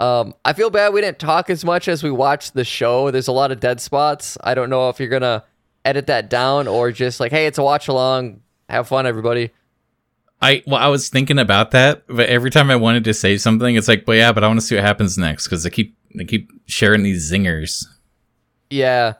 Um, 0.00 0.34
I 0.44 0.54
feel 0.54 0.70
bad 0.70 0.92
we 0.92 1.02
didn't 1.02 1.20
talk 1.20 1.50
as 1.50 1.64
much 1.64 1.86
as 1.86 2.02
we 2.02 2.10
watched 2.10 2.54
the 2.54 2.64
show. 2.64 3.12
There's 3.12 3.28
a 3.28 3.32
lot 3.32 3.52
of 3.52 3.60
dead 3.60 3.80
spots. 3.80 4.36
I 4.42 4.54
don't 4.54 4.70
know 4.70 4.88
if 4.88 4.98
you're 4.98 5.08
gonna 5.08 5.44
edit 5.86 6.06
that 6.08 6.28
down 6.28 6.68
or 6.68 6.92
just 6.92 7.20
like, 7.20 7.32
hey, 7.32 7.46
it's 7.46 7.58
a 7.58 7.62
watch 7.62 7.88
along. 7.88 8.40
Have 8.68 8.88
fun, 8.88 9.06
everybody. 9.06 9.50
I 10.42 10.62
well, 10.66 10.76
I 10.76 10.88
was 10.88 11.08
thinking 11.08 11.38
about 11.38 11.70
that, 11.70 12.02
but 12.08 12.28
every 12.28 12.50
time 12.50 12.70
I 12.70 12.76
wanted 12.76 13.04
to 13.04 13.14
say 13.14 13.38
something, 13.38 13.74
it's 13.76 13.88
like, 13.88 14.04
but 14.04 14.12
yeah, 14.12 14.32
but 14.32 14.44
I 14.44 14.48
want 14.48 14.60
to 14.60 14.66
see 14.66 14.74
what 14.74 14.84
happens 14.84 15.16
next 15.16 15.44
because 15.46 15.62
they 15.62 15.70
keep 15.70 15.96
they 16.14 16.24
keep 16.24 16.50
sharing 16.66 17.02
these 17.02 17.30
zingers. 17.32 17.84
Yeah. 18.68 19.14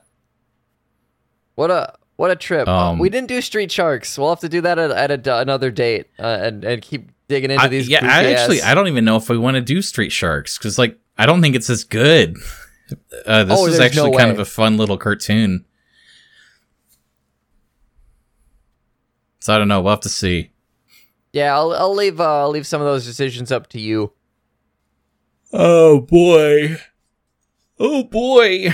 What 1.55 1.71
a 1.71 1.93
what 2.17 2.31
a 2.31 2.35
trip. 2.35 2.67
Uh, 2.67 2.89
Um, 2.91 2.99
we 2.99 3.09
didn't 3.09 3.27
do 3.29 3.41
Street 3.41 3.71
Sharks. 3.71 4.17
We'll 4.17 4.29
have 4.29 4.39
to 4.41 4.49
do 4.49 4.61
that 4.61 4.77
at, 4.77 4.91
at 5.11 5.27
a, 5.27 5.39
another 5.39 5.71
date 5.71 6.07
uh, 6.19 6.37
and 6.41 6.63
and 6.63 6.81
keep 6.81 7.09
digging 7.27 7.51
into 7.51 7.63
I- 7.63 7.67
these. 7.67 7.87
yeah, 7.89 7.99
I 8.03 8.25
actually 8.33 8.61
ass- 8.61 8.67
I 8.67 8.75
don't 8.75 8.87
even 8.87 9.05
know 9.05 9.15
if 9.17 9.29
we 9.29 9.37
want 9.37 9.55
to 9.55 9.61
do 9.61 9.81
Street 9.81 10.11
Sharks 10.11 10.57
because 10.57 10.77
like 10.77 10.99
I 11.17 11.25
don't 11.25 11.41
think 11.41 11.55
it's 11.55 11.69
as 11.69 11.83
good. 11.83 12.35
Uh, 13.25 13.43
this 13.43 13.59
Oh, 13.59 13.65
is 13.67 13.77
there's 13.77 13.95
no 13.97 14.05
actually 14.05 14.17
kind 14.17 14.31
of 14.31 14.39
a 14.39 14.45
fun 14.45 14.77
little 14.77 14.97
cartoon. 14.97 15.65
So 19.47 19.55
I 19.55 19.59
don't 19.59 19.69
know. 19.69 19.79
We'll 19.79 19.91
have 19.91 20.01
to 20.01 20.09
see. 20.09 20.51
Yeah, 21.31 21.55
I'll 21.55 21.71
I'll 21.71 21.95
leave 21.95 22.19
uh, 22.19 22.41
I'll 22.41 22.49
leave 22.49 22.67
some 22.67 22.81
of 22.81 22.85
those 22.85 23.05
decisions 23.05 23.49
up 23.49 23.67
to 23.67 23.79
you. 23.79 24.11
Oh 25.53 26.01
boy. 26.01 26.81
Oh 27.79 28.03
boy. 28.03 28.73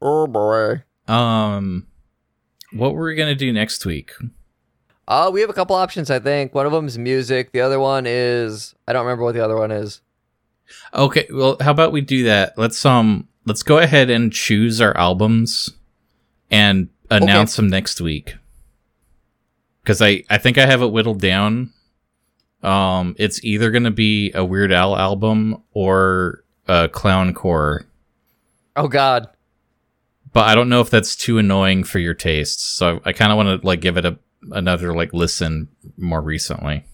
Oh 0.00 0.26
boy. 0.26 0.84
Um, 1.06 1.88
what 2.72 2.94
were 2.94 3.04
we 3.04 3.14
gonna 3.16 3.34
do 3.34 3.52
next 3.52 3.84
week? 3.84 4.12
Uh, 5.06 5.30
we 5.30 5.42
have 5.42 5.50
a 5.50 5.52
couple 5.52 5.76
options, 5.76 6.10
I 6.10 6.20
think. 6.20 6.54
One 6.54 6.64
of 6.64 6.72
them 6.72 6.86
is 6.86 6.96
music. 6.96 7.52
The 7.52 7.60
other 7.60 7.78
one 7.78 8.06
is 8.06 8.74
I 8.88 8.94
don't 8.94 9.04
remember 9.04 9.24
what 9.24 9.34
the 9.34 9.44
other 9.44 9.58
one 9.58 9.70
is. 9.70 10.00
Okay, 10.94 11.26
well, 11.30 11.58
how 11.60 11.72
about 11.72 11.92
we 11.92 12.00
do 12.00 12.24
that? 12.24 12.56
Let's 12.56 12.82
um, 12.86 13.28
let's 13.44 13.62
go 13.62 13.76
ahead 13.76 14.08
and 14.08 14.32
choose 14.32 14.80
our 14.80 14.96
albums 14.96 15.68
and 16.50 16.88
announce 17.10 17.56
them 17.56 17.68
next 17.68 18.00
week. 18.00 18.36
Because 19.84 20.00
I 20.02 20.24
I 20.30 20.38
think 20.38 20.56
I 20.58 20.64
have 20.66 20.80
it 20.82 20.90
whittled 20.90 21.20
down. 21.20 21.70
Um, 22.62 23.14
it's 23.18 23.44
either 23.44 23.70
gonna 23.70 23.90
be 23.90 24.32
a 24.34 24.42
Weird 24.44 24.72
Al 24.72 24.96
album 24.96 25.62
or 25.72 26.42
a 26.66 26.88
clowncore, 26.88 27.84
Oh 28.74 28.88
God. 28.88 29.28
but 30.32 30.48
I 30.48 30.54
don't 30.54 30.70
know 30.70 30.80
if 30.80 30.88
that's 30.88 31.14
too 31.14 31.36
annoying 31.36 31.84
for 31.84 31.98
your 31.98 32.14
tastes. 32.14 32.62
So 32.64 33.00
I, 33.04 33.10
I 33.10 33.12
kind 33.12 33.30
of 33.30 33.36
want 33.36 33.60
to 33.60 33.66
like 33.66 33.82
give 33.82 33.98
it 33.98 34.06
a 34.06 34.18
another 34.50 34.94
like 34.94 35.12
listen 35.12 35.68
more 35.98 36.22
recently. 36.22 36.84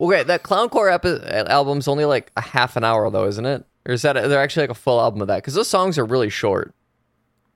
Okay, 0.00 0.22
that 0.24 0.42
Clowncore 0.42 0.92
epi- 0.92 1.48
album's 1.50 1.86
only 1.88 2.04
like 2.04 2.30
a 2.36 2.40
half 2.40 2.76
an 2.76 2.82
hour 2.84 3.08
though, 3.10 3.26
isn't 3.26 3.46
it? 3.46 3.64
Or 3.86 3.92
is 3.94 4.02
that 4.02 4.12
they're 4.14 4.40
actually 4.42 4.64
like 4.64 4.70
a 4.70 4.74
full 4.80 5.00
album 5.00 5.20
of 5.20 5.28
that? 5.28 5.36
Because 5.36 5.54
those 5.54 5.68
songs 5.68 5.98
are 5.98 6.04
really 6.04 6.28
short. 6.28 6.74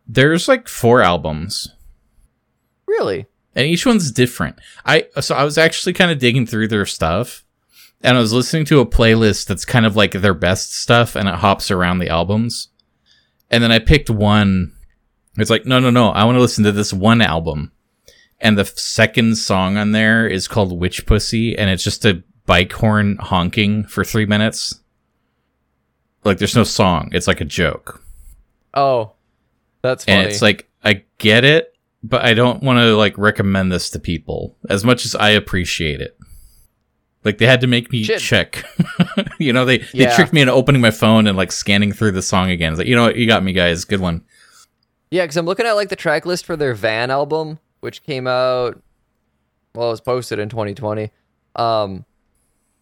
There's 0.09 0.47
like 0.49 0.67
four 0.69 1.01
albums. 1.03 1.75
Really? 2.87 3.27
And 3.57 3.67
each 3.67 3.87
one's 3.87 4.13
different. 4.13 4.61
I 4.85 5.07
so 5.21 5.35
I 5.35 5.43
was 5.43 5.59
actually 5.59 5.95
kind 5.95 6.13
of 6.13 6.19
digging 6.19 6.47
through 6.47 6.69
their 6.69 6.87
stuff, 6.87 7.43
and 8.03 8.17
I 8.17 8.21
was 8.21 8.33
listening 8.33 8.67
to 8.67 8.81
a 8.81 8.87
playlist 8.87 9.47
that's 9.47 9.65
kind 9.65 9.87
of 9.87 9.97
like 9.97 10.13
their 10.13 10.35
best 10.35 10.75
stuff, 10.75 11.17
and 11.17 11.27
it 11.29 11.37
hops 11.37 11.71
around 11.71 11.99
the 11.99 12.11
albums. 12.11 12.69
And 13.51 13.65
then 13.65 13.73
I 13.73 13.79
picked 13.79 14.11
one. 14.11 14.73
It's 15.39 15.51
like 15.51 15.67
no, 15.67 15.81
no, 15.81 15.91
no. 15.91 16.11
I 16.11 16.25
want 16.25 16.37
to 16.37 16.41
listen 16.41 16.65
to 16.65 16.73
this 16.73 16.93
one 16.93 17.23
album, 17.23 17.73
and 18.41 18.59
the 18.59 18.67
second 18.67 19.37
song 19.37 19.79
on 19.79 19.93
there 19.93 20.29
is 20.29 20.47
called 20.47 20.79
"Witch 20.79 21.07
Pussy," 21.07 21.57
and 21.57 21.71
it's 21.71 21.83
just 21.83 22.05
a 22.05 22.23
bike 22.45 22.73
horn 22.73 23.17
honking 23.17 23.85
for 23.85 24.05
three 24.05 24.27
minutes. 24.27 24.81
Like 26.25 26.39
there's 26.39 26.57
no 26.57 26.65
song. 26.65 27.11
It's 27.13 27.27
like 27.27 27.41
a 27.41 27.45
joke. 27.45 28.03
Oh, 28.75 29.13
that's 29.81 30.05
funny. 30.05 30.19
And 30.19 30.29
it's 30.29 30.43
like 30.43 30.69
I 30.85 31.05
get 31.19 31.45
it, 31.45 31.76
but 32.03 32.25
I 32.25 32.35
don't 32.35 32.63
want 32.63 32.79
to 32.79 32.97
like 32.97 33.17
recommend 33.19 33.73
this 33.73 33.91
to 33.91 33.99
people 33.99 34.57
as 34.69 34.85
much 34.85 35.05
as 35.05 35.15
I 35.15 35.31
appreciate 35.31 36.01
it. 36.01 36.19
Like 37.25 37.39
they 37.39 37.47
had 37.47 37.61
to 37.63 37.67
make 37.67 37.91
me 37.91 38.05
Shit. 38.05 38.21
check. 38.21 38.65
you 39.39 39.53
know, 39.53 39.65
they 39.65 39.79
they 39.79 40.07
tricked 40.15 40.33
me 40.33 40.43
into 40.43 40.53
opening 40.53 40.81
my 40.81 40.93
phone 40.93 41.27
and 41.27 41.37
like 41.37 41.51
scanning 41.51 41.93
through 41.93 42.13
the 42.13 42.23
song 42.23 42.51
again. 42.51 42.73
It's 42.73 42.79
like, 42.79 42.87
you 42.87 42.95
know 42.95 43.05
what, 43.05 43.17
you 43.17 43.27
got 43.27 43.43
me 43.43 43.53
guys, 43.53 43.85
good 43.85 44.01
one. 44.01 44.23
Yeah, 45.11 45.25
because 45.25 45.37
I'm 45.37 45.47
looking 45.47 45.67
at 45.67 45.73
like 45.73 45.89
the 45.89 45.97
track 45.97 46.25
list 46.27 46.45
for 46.45 46.57
their 46.57 46.75
Van 46.75 47.11
album, 47.11 47.59
which 47.81 48.03
came 48.05 48.27
out. 48.27 48.81
Well, 49.75 49.89
it 49.89 49.91
was 49.91 50.01
posted 50.01 50.39
in 50.39 50.49
2020. 50.49 51.11
Um, 51.57 52.05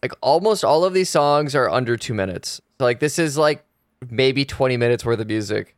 like 0.03 0.13
almost 0.21 0.63
all 0.63 0.85
of 0.85 0.93
these 0.93 1.09
songs 1.09 1.55
are 1.55 1.69
under 1.69 1.97
two 1.97 2.13
minutes. 2.13 2.61
So, 2.79 2.85
like 2.85 2.99
this 2.99 3.17
is 3.17 3.37
like 3.37 3.65
maybe 4.09 4.45
20 4.45 4.77
minutes 4.77 5.03
worth 5.03 5.19
of 5.19 5.27
music. 5.27 5.75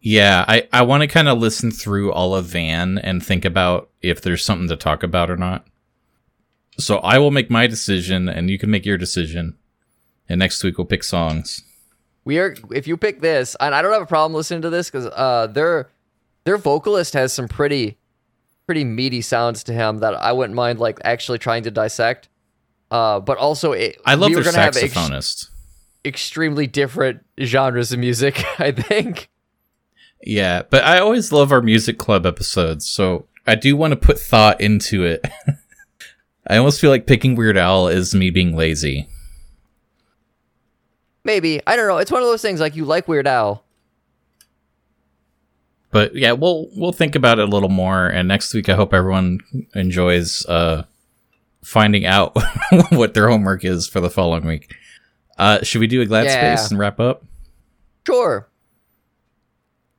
Yeah, 0.00 0.44
I 0.48 0.66
I 0.72 0.82
want 0.82 1.02
to 1.02 1.06
kind 1.06 1.28
of 1.28 1.38
listen 1.38 1.70
through 1.70 2.12
all 2.12 2.34
of 2.34 2.46
Van 2.46 2.98
and 2.98 3.24
think 3.24 3.44
about 3.44 3.90
if 4.00 4.22
there's 4.22 4.44
something 4.44 4.68
to 4.68 4.76
talk 4.76 5.02
about 5.02 5.30
or 5.30 5.36
not. 5.36 5.66
So 6.78 6.98
I 6.98 7.18
will 7.18 7.30
make 7.30 7.50
my 7.50 7.66
decision 7.66 8.28
and 8.28 8.48
you 8.48 8.58
can 8.58 8.70
make 8.70 8.86
your 8.86 8.96
decision. 8.96 9.56
And 10.28 10.38
next 10.38 10.62
week 10.64 10.78
we'll 10.78 10.86
pick 10.86 11.04
songs. 11.04 11.62
We 12.24 12.38
are 12.38 12.54
if 12.70 12.86
you 12.86 12.96
pick 12.96 13.20
this, 13.20 13.56
and 13.60 13.74
I 13.74 13.82
don't 13.82 13.92
have 13.92 14.02
a 14.02 14.06
problem 14.06 14.34
listening 14.34 14.62
to 14.62 14.70
this 14.70 14.90
because 14.90 15.06
uh 15.06 15.48
their 15.48 15.90
their 16.44 16.56
vocalist 16.56 17.14
has 17.14 17.32
some 17.32 17.48
pretty 17.48 17.98
pretty 18.66 18.84
meaty 18.84 19.20
sounds 19.20 19.64
to 19.64 19.72
him 19.72 19.98
that 19.98 20.14
I 20.14 20.32
wouldn't 20.32 20.54
mind 20.54 20.78
like 20.78 20.98
actually 21.04 21.38
trying 21.38 21.64
to 21.64 21.70
dissect. 21.70 22.28
Uh, 22.90 23.20
but 23.20 23.38
also 23.38 23.72
it, 23.72 23.96
I 24.04 24.14
love 24.14 24.30
we 24.30 24.34
their 24.34 24.44
gonna 24.44 24.58
have 24.58 24.76
ex- 24.76 24.94
saxophonist. 24.94 25.48
extremely 26.04 26.66
different 26.66 27.24
genres 27.40 27.92
of 27.92 27.98
music. 27.98 28.42
I 28.60 28.72
think. 28.72 29.29
Yeah, 30.22 30.62
but 30.68 30.84
I 30.84 30.98
always 30.98 31.32
love 31.32 31.50
our 31.52 31.62
music 31.62 31.98
club 31.98 32.26
episodes, 32.26 32.86
so 32.88 33.26
I 33.46 33.54
do 33.54 33.76
want 33.76 33.92
to 33.92 33.96
put 33.96 34.18
thought 34.18 34.60
into 34.60 35.02
it. 35.04 35.26
I 36.46 36.56
almost 36.56 36.80
feel 36.80 36.90
like 36.90 37.06
picking 37.06 37.36
Weird 37.36 37.56
Al 37.56 37.88
is 37.88 38.14
me 38.14 38.30
being 38.30 38.54
lazy. 38.56 39.08
Maybe 41.24 41.60
I 41.66 41.76
don't 41.76 41.86
know. 41.86 41.98
It's 41.98 42.10
one 42.10 42.22
of 42.22 42.28
those 42.28 42.42
things 42.42 42.60
like 42.60 42.76
you 42.76 42.84
like 42.84 43.06
Weird 43.08 43.26
Al. 43.26 43.62
But 45.90 46.14
yeah, 46.14 46.32
we'll 46.32 46.68
we'll 46.76 46.92
think 46.92 47.14
about 47.14 47.38
it 47.38 47.48
a 47.48 47.50
little 47.50 47.68
more 47.68 48.06
and 48.06 48.26
next 48.28 48.54
week 48.54 48.68
I 48.68 48.74
hope 48.74 48.94
everyone 48.94 49.40
enjoys 49.74 50.46
uh 50.46 50.84
finding 51.62 52.06
out 52.06 52.36
what 52.90 53.14
their 53.14 53.28
homework 53.28 53.64
is 53.64 53.86
for 53.88 54.00
the 54.00 54.10
following 54.10 54.46
week. 54.46 54.74
Uh 55.36 55.62
should 55.62 55.80
we 55.80 55.86
do 55.86 56.00
a 56.00 56.06
glad 56.06 56.24
Yeah. 56.26 56.54
space 56.56 56.70
and 56.70 56.78
wrap 56.78 57.00
up? 57.00 57.24
Sure. 58.06 58.48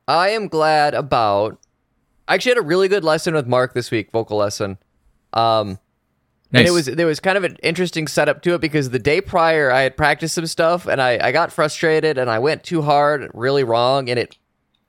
I 0.08 0.30
am 0.30 0.48
glad 0.48 0.94
about. 0.94 1.58
I 2.28 2.34
actually 2.34 2.52
had 2.52 2.58
a 2.58 2.62
really 2.62 2.88
good 2.88 3.04
lesson 3.04 3.34
with 3.34 3.46
Mark 3.46 3.74
this 3.74 3.90
week, 3.90 4.10
vocal 4.10 4.38
lesson. 4.38 4.78
Um, 5.32 5.78
and 6.54 6.64
Nice. 6.64 6.68
it 6.68 6.72
was 6.72 6.86
there 6.86 7.06
was 7.06 7.20
kind 7.20 7.38
of 7.38 7.44
an 7.44 7.56
interesting 7.62 8.06
setup 8.06 8.42
to 8.42 8.54
it 8.54 8.60
because 8.60 8.90
the 8.90 8.98
day 8.98 9.20
prior 9.20 9.70
I 9.70 9.82
had 9.82 9.96
practiced 9.96 10.34
some 10.34 10.46
stuff 10.46 10.86
and 10.86 11.00
I, 11.00 11.18
I 11.28 11.32
got 11.32 11.50
frustrated 11.50 12.18
and 12.18 12.28
I 12.28 12.38
went 12.40 12.62
too 12.62 12.82
hard, 12.82 13.30
really 13.32 13.64
wrong, 13.64 14.10
and 14.10 14.18
it 14.18 14.36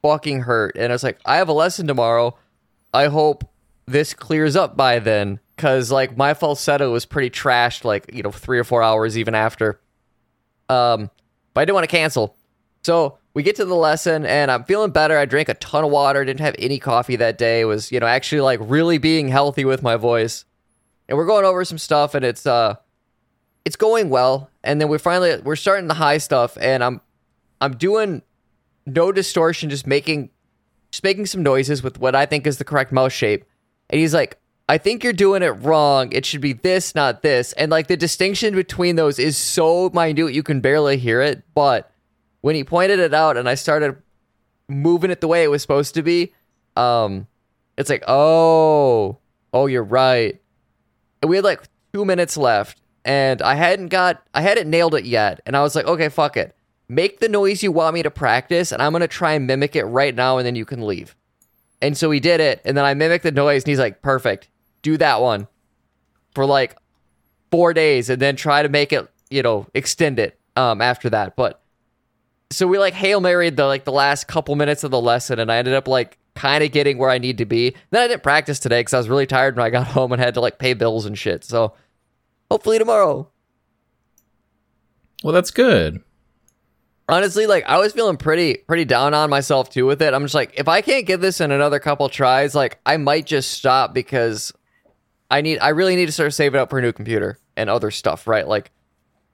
fucking 0.02 0.42
hurt. 0.42 0.76
And 0.78 0.92
I 0.92 0.96
was 0.96 1.04
like, 1.04 1.20
I 1.26 1.38
have 1.38 1.48
a 1.48 1.54
lesson 1.54 1.88
tomorrow. 1.88 2.38
I 2.94 3.08
hope 3.08 3.46
this 3.86 4.14
clears 4.14 4.56
up 4.56 4.76
by 4.76 5.00
then. 5.00 5.40
Cause 5.56 5.92
like 5.92 6.18
my 6.18 6.34
falsetto 6.34 6.92
was 6.92 7.06
pretty 7.06 7.30
trashed, 7.30 7.86
like, 7.86 8.10
you 8.14 8.24
know, 8.24 8.32
three 8.32 8.60
or 8.60 8.64
four 8.64 8.84
hours 8.84 9.18
even 9.18 9.34
after. 9.36 9.80
Um, 10.68 11.10
but 11.54 11.62
I 11.62 11.66
didn't 11.66 11.76
want 11.76 11.90
to 11.90 11.96
cancel. 11.96 12.36
So 12.84 13.20
we 13.34 13.42
get 13.44 13.56
to 13.56 13.66
the 13.66 13.76
lesson 13.76 14.26
and 14.26 14.52
I'm 14.52 14.64
feeling 14.64 14.92
better. 14.92 15.18
I 15.18 15.26
drank 15.26 15.50
a 15.50 15.56
ton 15.56 15.84
of 15.84 15.92
water, 15.92 16.24
didn't 16.24 16.42
have 16.42 16.56
any 16.60 16.80
coffee 16.80 17.16
that 17.16 17.38
day. 17.38 17.66
Was, 17.66 17.92
you 17.92 18.00
know, 18.00 18.06
actually 18.06 18.42
like 18.42 18.60
really 18.62 18.98
being 18.98 19.28
healthy 19.28 19.66
with 19.66 19.82
my 19.82 19.96
voice. 19.96 20.46
And 21.10 21.18
we're 21.18 21.26
going 21.26 21.46
over 21.46 21.66
some 21.66 21.78
stuff 21.78 22.16
and 22.16 22.24
it's 22.24 22.46
uh 22.46 22.76
it's 23.66 23.76
going 23.76 24.10
well. 24.10 24.50
And 24.64 24.80
then 24.80 24.88
we 24.88 24.98
finally 24.98 25.38
we're 25.42 25.56
starting 25.56 25.88
the 25.88 25.96
high 25.96 26.20
stuff 26.20 26.58
and 26.60 26.84
I'm 26.84 27.02
I'm 27.60 27.78
doing 27.78 28.22
no 28.86 29.12
distortion, 29.12 29.70
just 29.70 29.88
making 29.88 30.30
just 30.92 31.04
making 31.04 31.26
some 31.26 31.42
noises 31.42 31.82
with 31.82 32.00
what 32.00 32.16
I 32.16 32.28
think 32.28 32.46
is 32.46 32.60
the 32.60 32.64
correct 32.64 32.92
mouth 32.92 33.14
shape. 33.14 33.46
And 33.90 34.00
he's 34.00 34.14
like, 34.14 34.38
I 34.70 34.78
think 34.78 35.04
you're 35.04 35.12
doing 35.12 35.42
it 35.42 35.50
wrong. 35.50 36.12
It 36.12 36.26
should 36.26 36.40
be 36.40 36.54
this, 36.54 36.94
not 36.94 37.22
this. 37.22 37.52
And 37.54 37.72
like 37.72 37.88
the 37.88 37.98
distinction 37.98 38.56
between 38.56 38.96
those 38.96 39.18
is 39.18 39.38
so 39.38 39.90
minute 39.90 40.34
you 40.34 40.44
can 40.44 40.62
barely 40.62 40.98
hear 40.98 41.22
it. 41.22 41.44
But 41.54 41.93
when 42.44 42.56
he 42.56 42.64
pointed 42.66 43.00
it 43.00 43.14
out 43.14 43.38
and 43.38 43.48
I 43.48 43.56
started 43.56 43.96
moving 44.68 45.12
it 45.12 45.22
the 45.22 45.30
way 45.30 45.46
it 45.46 45.48
was 45.48 45.62
supposed 45.62 45.94
to 45.94 46.04
be, 46.04 46.34
um, 46.76 47.26
it's 47.78 47.90
like, 47.90 48.04
oh, 48.06 49.18
oh, 49.54 49.66
you're 49.68 49.82
right. 49.82 50.42
And 51.22 51.30
we 51.30 51.38
had 51.38 51.46
like 51.46 51.64
two 51.94 52.04
minutes 52.04 52.36
left, 52.36 52.82
and 53.06 53.42
I 53.42 53.56
hadn't 53.56 53.88
got, 53.88 54.22
I 54.34 54.42
hadn't 54.42 54.70
nailed 54.70 54.94
it 54.94 55.06
yet. 55.06 55.40
And 55.46 55.56
I 55.56 55.62
was 55.62 55.74
like, 55.74 55.86
okay, 55.86 56.10
fuck 56.10 56.36
it. 56.36 56.54
Make 56.90 57.22
the 57.22 57.30
noise 57.30 57.64
you 57.64 57.72
want 57.72 57.94
me 57.94 58.04
to 58.04 58.12
practice, 58.12 58.74
and 58.74 58.82
I'm 58.82 58.92
gonna 58.92 59.08
try 59.08 59.32
and 59.34 59.48
mimic 59.48 59.78
it 59.78 59.86
right 59.86 60.14
now, 60.14 60.38
and 60.38 60.46
then 60.46 60.56
you 60.56 60.66
can 60.66 60.86
leave. 60.86 61.16
And 61.82 61.98
so 61.98 62.12
he 62.12 62.20
did 62.20 62.42
it, 62.42 62.62
and 62.66 62.76
then 62.76 62.84
I 62.84 62.94
mimicked 62.94 63.24
the 63.24 63.32
noise, 63.32 63.64
and 63.64 63.70
he's 63.70 63.80
like, 63.80 64.02
perfect. 64.02 64.50
Do 64.82 64.98
that 64.98 65.22
one 65.22 65.48
for 66.36 66.46
like 66.46 66.76
four 67.52 67.74
days, 67.74 68.10
and 68.10 68.22
then 68.22 68.36
try 68.36 68.64
to 68.64 68.70
make 68.70 68.92
it, 68.92 69.10
you 69.30 69.42
know, 69.44 69.66
extend 69.74 70.20
it 70.20 70.38
um 70.58 70.82
after 70.82 71.10
that. 71.10 71.38
But 71.38 71.62
so 72.54 72.68
we 72.68 72.78
like 72.78 72.94
hail 72.94 73.20
married 73.20 73.58
the 73.58 73.66
like 73.66 73.86
the 73.86 73.92
last 73.92 74.28
couple 74.28 74.56
minutes 74.56 74.84
of 74.84 74.92
the 74.92 75.02
lesson, 75.02 75.40
and 75.40 75.52
I 75.52 75.58
ended 75.58 75.74
up 75.74 75.88
like 75.88 76.18
kind 76.36 76.64
of 76.64 76.72
getting 76.72 76.98
where 76.98 77.10
I 77.10 77.18
need 77.18 77.38
to 77.40 77.46
be. 77.46 77.76
Then 77.92 78.02
I 78.04 78.08
didn't 78.08 78.24
practice 78.24 78.60
today 78.60 78.80
because 78.80 78.94
I 78.94 78.98
was 78.98 79.10
really 79.10 79.26
tired 79.26 79.56
when 79.56 79.66
I 79.66 79.70
got 79.70 79.88
home 79.88 80.12
and 80.12 80.22
had 80.22 80.34
to 80.36 80.42
like 80.42 80.60
pay 80.60 80.74
bills 80.74 81.06
and 81.06 81.18
shit. 81.18 81.44
So 81.44 81.74
hopefully 82.50 82.80
tomorrow. 82.80 83.30
Well, 85.24 85.34
that's 85.34 85.52
good. 85.52 86.02
Honestly, 87.10 87.46
like 87.48 87.66
I 87.66 87.80
was 87.80 87.94
feeling 87.94 88.18
pretty 88.18 88.58
pretty 88.68 88.86
down 88.86 89.14
on 89.14 89.30
myself 89.30 89.70
too 89.70 89.86
with 89.86 90.02
it. 90.02 90.14
I'm 90.14 90.24
just 90.24 90.36
like, 90.36 90.54
if 90.58 90.68
I 90.68 90.82
can't 90.82 91.06
get 91.06 91.22
this 91.22 91.42
in 91.42 91.52
another 91.52 91.80
couple 91.80 92.08
tries, 92.10 92.56
like 92.56 92.80
I 92.86 92.98
might 92.98 93.26
just 93.26 93.52
stop 93.52 93.94
because 93.94 94.54
I 95.30 95.42
need 95.42 95.60
I 95.60 95.70
really 95.70 95.96
need 95.96 96.06
to 96.06 96.12
start 96.12 96.34
saving 96.34 96.60
up 96.60 96.70
for 96.70 96.80
a 96.80 96.82
new 96.82 96.94
computer 96.94 97.40
and 97.58 97.70
other 97.70 97.92
stuff, 97.92 98.28
right? 98.28 98.48
Like 98.48 98.72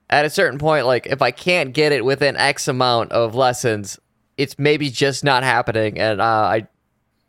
at 0.09 0.25
a 0.25 0.29
certain 0.29 0.59
point, 0.59 0.85
like 0.85 1.07
if 1.07 1.21
I 1.21 1.31
can't 1.31 1.73
get 1.73 1.91
it 1.91 2.03
within 2.03 2.35
X 2.35 2.67
amount 2.67 3.11
of 3.11 3.35
lessons, 3.35 3.99
it's 4.37 4.57
maybe 4.57 4.89
just 4.89 5.23
not 5.23 5.43
happening, 5.43 5.99
and 5.99 6.21
uh, 6.21 6.23
I, 6.23 6.67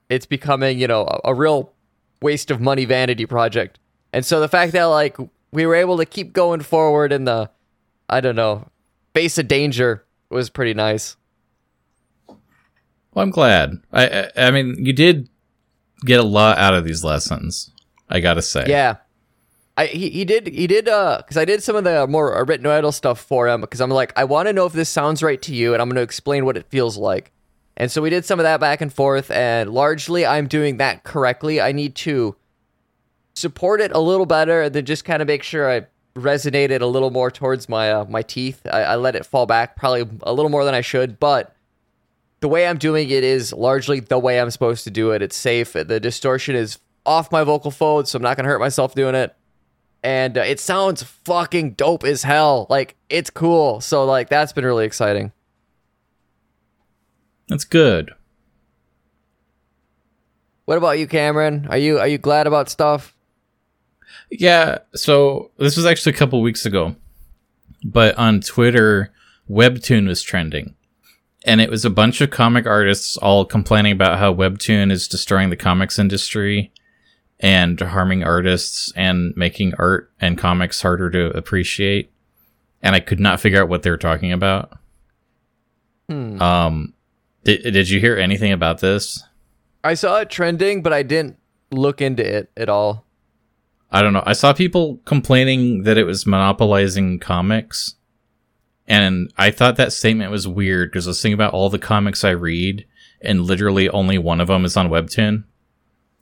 it's 0.09 0.26
becoming 0.26 0.78
you 0.78 0.87
know 0.87 1.03
a, 1.03 1.31
a 1.31 1.35
real 1.35 1.72
waste 2.22 2.51
of 2.51 2.61
money 2.61 2.85
vanity 2.85 3.26
project. 3.26 3.78
And 4.12 4.24
so 4.24 4.41
the 4.41 4.49
fact 4.49 4.72
that 4.72 4.85
like 4.85 5.16
we 5.53 5.66
were 5.66 5.74
able 5.74 5.99
to 5.99 6.07
keep 6.07 6.33
going 6.33 6.61
forward 6.61 7.12
in 7.12 7.24
the, 7.24 7.51
I 8.09 8.20
don't 8.20 8.37
know, 8.37 8.68
face 9.14 9.39
of 9.39 9.49
danger 9.49 10.05
was 10.31 10.51
pretty 10.51 10.74
nice. 10.74 11.16
Well, 12.28 13.24
I'm 13.24 13.31
glad. 13.31 13.81
I, 13.93 14.09
I 14.37 14.47
I 14.47 14.51
mean, 14.51 14.85
you 14.85 14.93
did 14.93 15.28
get 16.05 16.20
a 16.20 16.24
lot 16.24 16.59
out 16.59 16.74
of 16.74 16.85
these 16.85 17.05
lessons. 17.05 17.70
I 18.09 18.20
gotta 18.20 18.43
say. 18.43 18.64
Yeah. 18.68 18.97
I, 19.77 19.87
he, 19.87 20.11
he 20.11 20.25
did 20.25 20.49
he 20.49 20.66
did 20.66 20.89
uh 20.89 21.18
because 21.18 21.37
I 21.37 21.45
did 21.45 21.62
some 21.62 21.77
of 21.77 21.85
the 21.85 22.07
more 22.07 22.45
written 22.45 22.66
idle 22.66 22.93
stuff 22.93 23.21
for 23.21 23.49
him 23.49 23.61
because 23.61 23.81
I'm 23.81 23.91
like 23.91 24.12
I 24.16 24.25
want 24.25 24.47
to 24.49 24.53
know 24.53 24.66
if 24.66 24.73
this 24.73 24.89
sounds 24.89 25.23
right 25.23 25.41
to 25.43 25.55
you 25.55 25.73
and 25.73 25.81
I'm 25.81 25.89
going 25.89 25.97
to 25.97 26.03
explain 26.03 26.45
what 26.45 26.57
it 26.57 26.66
feels 26.68 26.97
like. 26.97 27.33
And 27.77 27.91
so 27.91 28.03
we 28.03 28.11
did 28.11 28.27
some 28.27 28.39
of 28.39 28.45
that 28.45 28.61
back 28.61 28.83
and 28.83 28.93
forth 28.93 29.31
and 29.31 29.73
largely 29.73 30.27
I'm 30.27 30.49
doing 30.49 30.77
that 30.79 31.05
correctly. 31.05 31.61
I 31.61 31.73
need 31.73 31.95
to 31.97 32.37
support 33.35 33.81
it 33.81 33.93
a 33.93 34.01
little 34.01 34.27
better 34.27 34.62
and 34.62 34.75
then 34.75 34.85
just 34.85 35.05
kind 35.05 35.23
of 35.23 35.29
make 35.29 35.43
sure 35.43 35.71
I 35.71 35.87
resonate 36.14 36.71
it 36.71 36.83
a 36.83 36.87
little 36.87 37.11
more 37.11 37.31
towards 37.31 37.68
my 37.68 37.91
uh, 37.91 38.05
my 38.05 38.23
teeth. 38.23 38.61
I, 38.71 38.83
I 38.83 38.97
let 38.97 39.16
it 39.16 39.25
fall 39.25 39.47
back 39.47 39.77
probably 39.77 40.05
a 40.25 40.33
little 40.33 40.51
more 40.51 40.64
than 40.64 40.75
I 40.75 40.83
should 40.83 41.18
but 41.18 41.57
the 42.41 42.49
way 42.49 42.66
I'm 42.66 42.79
doing 42.79 43.09
it 43.09 43.25
is 43.25 43.53
largely 43.53 44.01
the 44.01 44.18
way 44.18 44.41
I'm 44.41 44.51
supposed 44.51 44.85
to 44.85 44.91
do 44.91 45.12
it. 45.12 45.23
It's 45.23 45.37
safe. 45.37 45.73
The 45.75 46.01
distortion 46.01 46.57
is 46.57 46.79
off 47.07 47.33
my 47.33 47.45
vocal 47.45 47.71
folds 47.71 48.11
so 48.11 48.16
I'm 48.16 48.23
not 48.23 48.37
going 48.37 48.45
to 48.45 48.51
hurt 48.51 48.61
myself 48.61 48.95
doing 48.95 49.14
it 49.14 49.35
and 50.03 50.38
uh, 50.38 50.42
it 50.42 50.61
sounds 50.61 51.03
fucking 51.03 51.72
dope 51.72 52.05
as 52.05 52.22
hell. 52.22 52.66
Like 52.70 52.96
it's 53.09 53.30
cool. 53.30 53.80
So 53.80 54.05
like 54.05 54.28
that's 54.28 54.53
been 54.53 54.64
really 54.64 54.86
exciting. 54.86 55.32
That's 57.48 57.64
good. 57.64 58.12
What 60.64 60.78
about 60.78 60.98
you, 60.98 61.07
Cameron? 61.07 61.66
Are 61.68 61.78
you 61.78 61.98
are 61.98 62.09
you 62.09 62.18
glad 62.18 62.46
about 62.46 62.68
stuff? 62.68 63.14
Yeah, 64.30 64.78
so 64.94 65.51
this 65.59 65.76
was 65.76 65.86
actually 65.86 66.12
a 66.12 66.16
couple 66.16 66.40
weeks 66.40 66.64
ago. 66.64 66.94
But 67.84 68.16
on 68.16 68.40
Twitter, 68.40 69.12
Webtoon 69.48 70.07
was 70.07 70.22
trending. 70.22 70.74
And 71.44 71.61
it 71.61 71.70
was 71.70 71.84
a 71.84 71.90
bunch 71.90 72.20
of 72.20 72.30
comic 72.30 72.66
artists 72.66 73.16
all 73.16 73.46
complaining 73.46 73.92
about 73.92 74.18
how 74.18 74.34
Webtoon 74.34 74.92
is 74.92 75.09
destroying 75.09 75.51
the 75.51 75.57
comics 75.57 75.98
industry 75.98 76.70
and 77.41 77.80
harming 77.80 78.22
artists 78.22 78.93
and 78.95 79.32
making 79.36 79.74
art 79.78 80.12
and 80.20 80.38
comics 80.38 80.82
harder 80.82 81.11
to 81.11 81.36
appreciate. 81.36 82.12
And 82.82 82.95
I 82.95 83.01
could 83.01 83.20
not 83.20 83.41
figure 83.41 83.61
out 83.61 83.68
what 83.68 83.82
they 83.82 83.91
were 83.91 83.97
talking 83.97 84.32
about. 84.32 84.78
Hmm. 86.09 86.41
Um, 86.41 86.95
did, 87.45 87.62
did 87.62 87.88
you 87.88 87.99
hear 88.01 88.16
anything 88.16 88.53
about 88.53 88.80
this? 88.80 89.22
I 89.82 89.95
saw 89.95 90.18
it 90.20 90.30
trending, 90.30 90.82
but 90.82 90.93
I 90.93 91.03
didn't 91.03 91.38
look 91.70 92.01
into 92.01 92.26
it 92.26 92.51
at 92.57 92.68
all. 92.68 93.07
I 93.91 94.03
don't 94.03 94.12
know. 94.12 94.22
I 94.26 94.34
saw 94.34 94.53
people 94.53 95.01
complaining 95.05 95.84
that 95.84 95.99
it 95.99 96.05
was 96.05 96.26
monopolizing 96.26 97.18
comics. 97.18 97.97
And 98.86 99.32
I 99.36 99.51
thought 99.51 99.76
that 99.76 99.93
statement 99.93 100.30
was 100.30 100.47
weird 100.47 100.91
because 100.91 101.07
I 101.07 101.11
was 101.11 101.22
thinking 101.22 101.34
about 101.34 101.55
all 101.55 101.70
the 101.70 101.78
comics 101.78 102.24
I 102.24 102.30
read, 102.30 102.86
and 103.20 103.43
literally 103.43 103.88
only 103.88 104.18
one 104.18 104.41
of 104.41 104.49
them 104.49 104.64
is 104.64 104.76
on 104.76 104.88
Webtoon, 104.91 105.45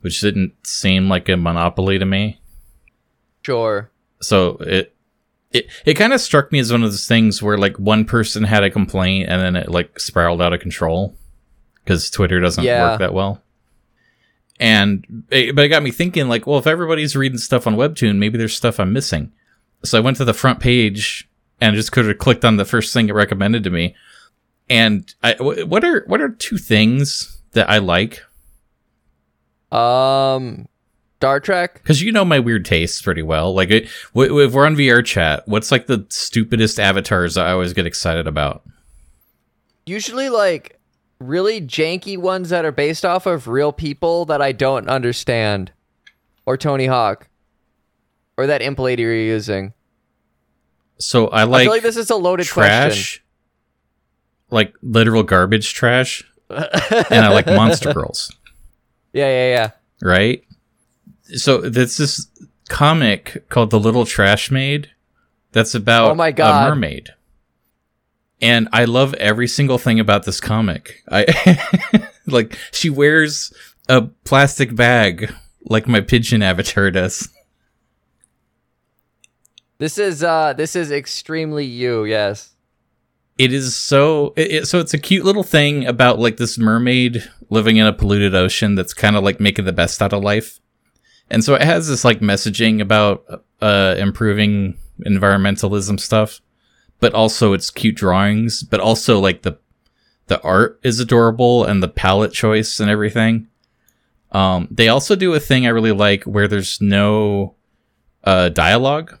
which 0.01 0.21
didn't 0.21 0.53
seem 0.65 1.09
like 1.09 1.27
a 1.29 1.37
monopoly 1.37 1.99
to 1.99 2.05
me. 2.05 2.39
Sure. 3.41 3.89
So 4.21 4.57
it 4.61 4.95
it 5.51 5.67
it 5.85 5.93
kind 5.95 6.13
of 6.13 6.21
struck 6.21 6.51
me 6.51 6.59
as 6.59 6.71
one 6.71 6.83
of 6.83 6.91
those 6.91 7.07
things 7.07 7.41
where 7.41 7.57
like 7.57 7.77
one 7.77 8.05
person 8.05 8.43
had 8.43 8.63
a 8.63 8.69
complaint 8.69 9.29
and 9.29 9.41
then 9.41 9.55
it 9.55 9.69
like 9.69 9.99
spiraled 9.99 10.41
out 10.41 10.53
of 10.53 10.59
control 10.59 11.15
because 11.83 12.09
Twitter 12.11 12.39
doesn't 12.39 12.63
Yeah. 12.63 12.91
work 12.91 12.99
that 12.99 13.13
well. 13.13 13.41
And 14.59 15.23
it, 15.31 15.55
but 15.55 15.63
it 15.65 15.69
got 15.69 15.83
me 15.83 15.91
thinking 15.91 16.27
like, 16.27 16.45
well, 16.45 16.59
if 16.59 16.67
everybody's 16.67 17.15
reading 17.15 17.37
stuff 17.37 17.65
on 17.65 17.75
Webtoon, 17.75 18.17
maybe 18.17 18.37
there's 18.37 18.55
stuff 18.55 18.79
I'm 18.79 18.91
missing. 18.91 19.31
So 19.85 19.97
I 19.97 20.01
went 20.01 20.17
to 20.17 20.25
the 20.25 20.33
front 20.33 20.59
page 20.59 21.29
and 21.61 21.75
just 21.75 21.91
could 21.93 22.05
have 22.05 22.17
clicked 22.17 22.43
on 22.43 22.57
the 22.57 22.65
first 22.65 22.93
thing 22.93 23.07
it 23.07 23.13
recommended 23.15 23.63
to 23.63 23.69
me. 23.69 23.95
And 24.69 25.11
I, 25.23 25.33
what 25.39 25.83
are 25.83 26.03
what 26.07 26.21
are 26.21 26.29
two 26.29 26.57
things 26.57 27.41
that 27.53 27.69
I 27.69 27.77
like? 27.79 28.21
Um, 29.71 30.67
Star 31.17 31.39
Trek. 31.39 31.75
Because 31.75 32.01
you 32.01 32.11
know 32.11 32.23
my 32.25 32.39
weird 32.39 32.65
tastes 32.65 33.01
pretty 33.01 33.21
well. 33.21 33.53
Like, 33.53 33.69
it, 33.71 33.89
w- 34.15 34.39
if 34.39 34.53
we're 34.53 34.65
on 34.65 34.75
VR 34.75 35.03
chat, 35.05 35.43
what's 35.47 35.71
like 35.71 35.87
the 35.87 36.05
stupidest 36.09 36.79
avatars 36.79 37.35
I 37.37 37.51
always 37.51 37.73
get 37.73 37.85
excited 37.85 38.25
about? 38.27 38.63
Usually, 39.85 40.29
like 40.29 40.79
really 41.19 41.59
janky 41.61 42.17
ones 42.17 42.49
that 42.49 42.63
are 42.63 42.71
based 42.71 43.03
off 43.03 43.25
of 43.25 43.47
real 43.47 43.73
people 43.73 44.25
that 44.25 44.41
I 44.41 44.51
don't 44.53 44.87
understand, 44.87 45.71
or 46.45 46.55
Tony 46.57 46.85
Hawk, 46.85 47.27
or 48.37 48.47
that 48.47 48.61
imp 48.61 48.79
lady 48.79 49.01
you're 49.03 49.13
using. 49.15 49.73
So 50.99 51.27
I 51.27 51.41
I 51.41 51.43
like, 51.43 51.63
feel 51.63 51.71
like 51.71 51.81
this 51.83 51.97
is 51.97 52.09
a 52.09 52.15
loaded 52.15 52.49
question. 52.49 52.69
trash, 52.91 53.23
like 54.49 54.73
literal 54.81 55.23
garbage 55.23 55.73
trash, 55.73 56.23
and 56.49 57.25
I 57.25 57.29
like 57.29 57.45
Monster 57.47 57.93
Girls, 57.95 58.31
Yeah, 59.13 59.27
yeah, 59.27 59.49
yeah. 59.49 59.71
right? 60.01 60.43
So 61.35 61.61
there's 61.61 61.97
this 61.97 62.27
comic 62.69 63.47
called 63.49 63.71
The 63.71 63.79
Little 63.79 64.05
Trash 64.05 64.51
Maid 64.51 64.89
that's 65.51 65.75
about 65.75 66.11
Oh 66.11 66.15
my 66.15 66.31
God. 66.31 66.67
a 66.67 66.69
mermaid. 66.69 67.09
And 68.41 68.69
I 68.71 68.85
love 68.85 69.13
every 69.15 69.47
single 69.47 69.77
thing 69.77 69.99
about 69.99 70.23
this 70.23 70.39
comic. 70.39 71.03
I 71.11 71.59
like 72.27 72.57
she 72.71 72.89
wears 72.89 73.51
a 73.89 74.03
plastic 74.23 74.75
bag 74.75 75.33
like 75.65 75.87
my 75.87 75.99
pigeon 76.01 76.41
avatar 76.41 76.89
does. 76.91 77.29
This 79.77 79.97
is 79.97 80.23
uh 80.23 80.53
this 80.53 80.75
is 80.75 80.91
extremely 80.91 81.65
you, 81.65 82.05
yes. 82.05 82.51
It 83.39 83.51
is 83.53 83.75
so 83.75 84.33
it, 84.35 84.51
it- 84.51 84.67
so 84.67 84.79
it's 84.79 84.93
a 84.93 84.99
cute 84.99 85.25
little 85.25 85.43
thing 85.43 85.87
about 85.87 86.19
like 86.19 86.37
this 86.37 86.59
mermaid 86.59 87.23
living 87.49 87.77
in 87.77 87.87
a 87.87 87.93
polluted 87.93 88.35
ocean 88.35 88.75
that's 88.75 88.93
kind 88.93 89.15
of 89.15 89.23
like 89.23 89.39
making 89.39 89.65
the 89.65 89.73
best 89.73 90.01
out 90.03 90.13
of 90.13 90.21
life. 90.21 90.59
And 91.31 91.43
so 91.43 91.55
it 91.55 91.63
has 91.63 91.87
this 91.87 92.05
like 92.05 92.19
messaging 92.19 92.81
about 92.81 93.23
uh 93.61 93.95
improving 93.97 94.77
environmentalism 95.05 95.99
stuff 95.99 96.41
but 96.99 97.13
also 97.13 97.53
it's 97.53 97.69
cute 97.71 97.95
drawings 97.95 98.61
but 98.63 98.79
also 98.81 99.19
like 99.19 99.41
the 99.43 99.57
the 100.27 100.41
art 100.43 100.79
is 100.83 100.99
adorable 100.99 101.63
and 101.63 101.81
the 101.81 101.87
palette 101.87 102.33
choice 102.33 102.79
and 102.81 102.89
everything. 102.89 103.47
Um 104.31 104.67
they 104.69 104.89
also 104.89 105.15
do 105.15 105.33
a 105.33 105.39
thing 105.39 105.65
i 105.65 105.69
really 105.69 105.93
like 105.93 106.23
where 106.25 106.47
there's 106.49 106.81
no 106.81 107.55
uh 108.25 108.49
dialogue 108.49 109.17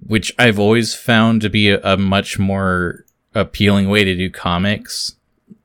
which 0.00 0.30
I've 0.38 0.58
always 0.58 0.94
found 0.94 1.40
to 1.40 1.48
be 1.48 1.70
a, 1.70 1.80
a 1.82 1.96
much 1.96 2.38
more 2.38 3.05
appealing 3.40 3.88
way 3.88 4.04
to 4.04 4.14
do 4.16 4.30
comics 4.30 5.14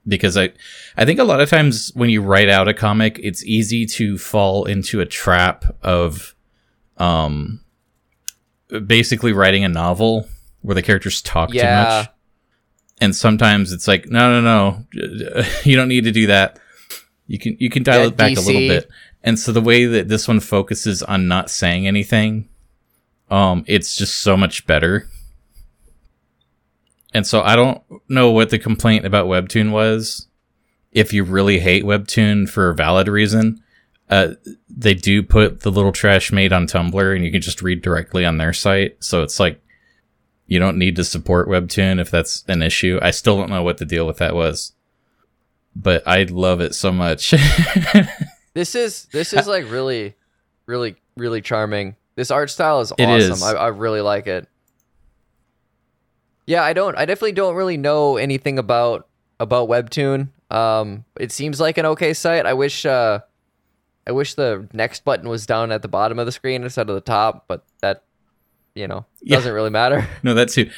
because 0.07 0.37
I 0.37 0.51
I 0.97 1.05
think 1.05 1.19
a 1.19 1.23
lot 1.23 1.41
of 1.41 1.49
times 1.49 1.91
when 1.95 2.09
you 2.09 2.21
write 2.21 2.49
out 2.49 2.67
a 2.67 2.73
comic, 2.73 3.19
it's 3.23 3.43
easy 3.45 3.85
to 3.87 4.17
fall 4.17 4.65
into 4.65 4.99
a 4.99 5.05
trap 5.05 5.65
of 5.83 6.35
um 6.97 7.61
basically 8.87 9.33
writing 9.33 9.63
a 9.63 9.69
novel 9.69 10.27
where 10.61 10.75
the 10.75 10.81
characters 10.81 11.21
talk 11.21 11.53
Yeah. 11.53 11.61
too 11.63 11.83
much. 11.99 12.09
And 12.99 13.15
sometimes 13.15 13.71
it's 13.71 13.87
like, 13.87 14.09
no, 14.09 14.39
no, 14.39 14.41
no, 14.41 15.43
you 15.63 15.75
don't 15.75 15.87
need 15.87 16.03
to 16.03 16.11
do 16.11 16.27
that. 16.27 16.59
You 17.27 17.39
can 17.39 17.55
you 17.59 17.69
can 17.69 17.83
dial 17.83 18.01
Yeah, 18.01 18.07
it 18.07 18.17
back 18.17 18.37
a 18.37 18.41
little 18.41 18.61
bit. 18.61 18.89
And 19.23 19.39
so 19.39 19.51
the 19.51 19.61
way 19.61 19.85
that 19.85 20.07
this 20.07 20.27
one 20.27 20.39
focuses 20.39 21.03
on 21.03 21.27
not 21.27 21.49
saying 21.49 21.87
anything, 21.87 22.49
um, 23.29 23.63
it's 23.67 23.95
just 23.95 24.21
so 24.21 24.35
much 24.35 24.65
better. 24.67 25.07
And 27.13 27.27
so 27.27 27.41
I 27.41 27.55
don't 27.55 27.81
know 28.07 28.31
what 28.31 28.49
the 28.49 28.59
complaint 28.59 29.05
about 29.05 29.27
Webtoon 29.27 29.71
was. 29.71 30.27
If 30.91 31.13
you 31.13 31.23
really 31.23 31.59
hate 31.59 31.83
Webtoon 31.83 32.49
for 32.49 32.69
a 32.69 32.75
valid 32.75 33.07
reason, 33.07 33.61
uh, 34.09 34.33
they 34.69 34.93
do 34.93 35.23
put 35.23 35.61
the 35.61 35.71
Little 35.71 35.91
Trashmaid 35.91 36.51
on 36.51 36.67
Tumblr, 36.67 37.15
and 37.15 37.23
you 37.23 37.31
can 37.31 37.41
just 37.41 37.61
read 37.61 37.81
directly 37.81 38.25
on 38.25 38.37
their 38.37 38.53
site. 38.53 39.01
So 39.03 39.23
it's 39.23 39.39
like 39.39 39.61
you 40.47 40.59
don't 40.59 40.77
need 40.77 40.97
to 40.97 41.03
support 41.03 41.47
Webtoon 41.47 41.99
if 41.99 42.11
that's 42.11 42.43
an 42.47 42.61
issue. 42.61 42.99
I 43.01 43.11
still 43.11 43.37
don't 43.37 43.49
know 43.49 43.63
what 43.63 43.77
the 43.77 43.85
deal 43.85 44.05
with 44.05 44.17
that 44.17 44.35
was, 44.35 44.73
but 45.75 46.05
I 46.05 46.23
love 46.23 46.59
it 46.59 46.75
so 46.75 46.91
much. 46.91 47.33
This 48.53 48.75
is 48.75 49.05
this 49.05 49.33
is 49.33 49.47
like 49.47 49.69
really, 49.69 50.15
really, 50.65 50.95
really 51.15 51.41
charming. 51.41 51.95
This 52.15 52.31
art 52.31 52.49
style 52.49 52.81
is 52.81 52.91
awesome. 52.91 53.09
is. 53.09 53.43
I, 53.43 53.53
I 53.53 53.67
really 53.67 54.01
like 54.01 54.27
it. 54.27 54.47
Yeah, 56.51 56.63
I 56.63 56.73
don't. 56.73 56.97
I 56.97 57.05
definitely 57.05 57.31
don't 57.31 57.55
really 57.55 57.77
know 57.77 58.17
anything 58.17 58.59
about 58.59 59.07
about 59.39 59.69
Webtoon. 59.69 60.27
Um, 60.53 61.05
it 61.17 61.31
seems 61.31 61.61
like 61.61 61.77
an 61.77 61.85
okay 61.85 62.13
site. 62.13 62.45
I 62.45 62.51
wish. 62.51 62.85
Uh, 62.85 63.21
I 64.05 64.11
wish 64.11 64.33
the 64.33 64.67
next 64.73 65.05
button 65.05 65.29
was 65.29 65.45
down 65.45 65.71
at 65.71 65.81
the 65.81 65.87
bottom 65.87 66.19
of 66.19 66.25
the 66.25 66.31
screen 66.33 66.63
instead 66.63 66.89
of 66.89 66.95
the 66.95 66.99
top, 66.99 67.45
but 67.47 67.63
that, 67.81 68.03
you 68.75 68.85
know, 68.85 69.05
doesn't 69.25 69.53
really 69.53 69.69
matter. 69.69 70.05
no, 70.23 70.33
that 70.33 70.49
too. 70.49 70.69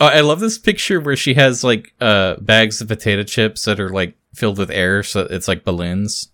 Oh, 0.00 0.06
I 0.06 0.22
love 0.22 0.40
this 0.40 0.58
picture 0.58 0.98
where 0.98 1.14
she 1.14 1.34
has 1.34 1.62
like 1.62 1.94
uh 2.00 2.34
bags 2.40 2.80
of 2.80 2.88
potato 2.88 3.22
chips 3.22 3.64
that 3.66 3.78
are 3.78 3.90
like 3.90 4.16
filled 4.34 4.58
with 4.58 4.72
air, 4.72 5.04
so 5.04 5.20
it's 5.30 5.46
like 5.46 5.62
balloons. 5.62 6.32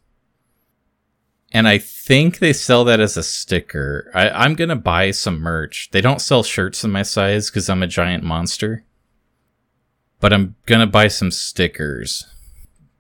And 1.55 1.69
I 1.69 1.77
think 1.79 2.39
they 2.39 2.53
sell 2.55 2.85
that 2.85 2.99
as 3.01 3.17
a 3.17 3.23
sticker. 3.23 4.11
I, 4.15 4.31
I'm 4.31 4.55
gonna 4.55 4.77
buy 4.77 5.11
some 5.11 5.39
merch. 5.41 5.91
They 5.93 6.01
don't 6.01 6.21
sell 6.21 6.43
shirts 6.43 6.83
in 6.83 6.91
my 6.91 7.03
size 7.03 7.51
because 7.51 7.69
I'm 7.69 7.83
a 7.83 7.87
giant 7.87 8.25
monster. 8.25 8.85
But 10.21 10.33
I'm 10.33 10.55
gonna 10.67 10.87
buy 10.87 11.09
some 11.09 11.31
stickers 11.31 12.27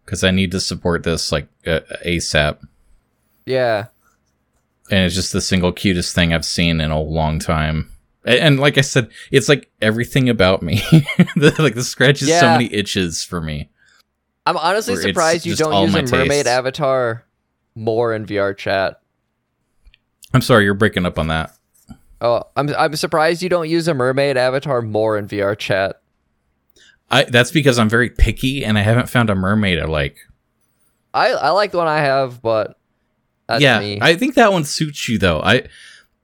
because 0.04 0.22
I 0.24 0.30
need 0.32 0.50
to 0.52 0.60
support 0.60 1.02
this 1.04 1.32
like 1.32 1.48
uh, 1.66 1.80
ASAP. 2.04 2.58
Yeah. 3.46 3.86
and 4.90 5.06
it's 5.06 5.14
just 5.14 5.32
the 5.32 5.40
single 5.40 5.72
cutest 5.72 6.14
thing 6.14 6.32
I've 6.34 6.44
seen 6.44 6.80
in 6.80 6.90
a 6.90 7.00
long 7.00 7.38
time. 7.38 7.90
A- 8.26 8.40
And 8.42 8.60
like 8.60 8.76
I 8.78 8.82
said, 8.82 9.10
it's 9.30 9.48
like 9.48 9.70
everything 9.80 10.28
about 10.28 10.62
me. 10.62 10.76
The- 11.36 11.54
like 11.58 11.74
the 11.74 11.84
scratches 11.84 12.28
so 12.28 12.34
Yeah. 12.34 12.52
many 12.58 12.72
itches 12.72 13.24
for 13.24 13.40
me. 13.40 13.70
I'm 14.46 14.56
honestly 14.58 14.96
surprised 14.96 15.46
you 15.46 15.54
don't 15.56 15.86
use 15.94 16.12
a 16.12 16.16
mermaid 16.16 16.46
avatar 16.48 17.24
more 17.74 18.14
in 18.14 18.26
VRChat. 18.26 18.96
I'm 20.34 20.42
sorry, 20.42 20.64
you're 20.64 20.74
breaking 20.74 21.06
up 21.06 21.18
on 21.18 21.28
that. 21.28 21.56
Oh, 22.20 22.44
I'm 22.56 22.68
I'm 22.76 22.94
surprised 22.96 23.42
you 23.42 23.48
don't 23.48 23.68
use 23.68 23.88
a 23.88 23.94
mermaid 23.94 24.36
avatar 24.36 24.80
more 24.80 25.18
in 25.18 25.26
VRChat. 25.26 25.94
I 27.10 27.24
that's 27.24 27.50
because 27.50 27.78
I'm 27.78 27.88
very 27.88 28.10
picky 28.10 28.64
and 28.64 28.78
I 28.78 28.82
haven't 28.82 29.10
found 29.10 29.28
a 29.28 29.34
mermaid 29.34 29.78
I 29.78 29.84
like. 29.84 30.18
I 31.12 31.30
I 31.32 31.50
like 31.50 31.72
the 31.72 31.78
one 31.78 31.88
I 31.88 31.98
have, 31.98 32.40
but 32.40 32.78
that's 33.48 33.60
yeah, 33.60 33.80
me. 33.80 33.98
I 34.00 34.14
think 34.14 34.34
that 34.36 34.52
one 34.52 34.64
suits 34.64 35.08
you 35.08 35.18
though. 35.18 35.40
I 35.40 35.64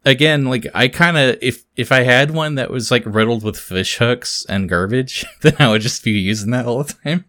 again, 0.05 0.47
like 0.47 0.67
I 0.75 0.89
kind 0.89 1.19
of 1.19 1.37
if 1.43 1.65
if 1.77 1.93
I 1.93 2.03
had 2.03 2.31
one 2.31 2.55
that 2.55 2.71
was 2.71 2.91
like 2.91 3.03
riddled 3.05 3.43
with 3.43 3.59
fish 3.59 3.97
hooks 3.99 4.47
and 4.49 4.69
garbage, 4.69 5.27
then 5.43 5.57
I 5.59 5.69
would 5.69 5.83
just 5.83 6.05
be 6.05 6.13
using 6.13 6.53
that 6.53 6.67
all 6.67 6.85
the 6.85 6.95
time. 7.05 7.25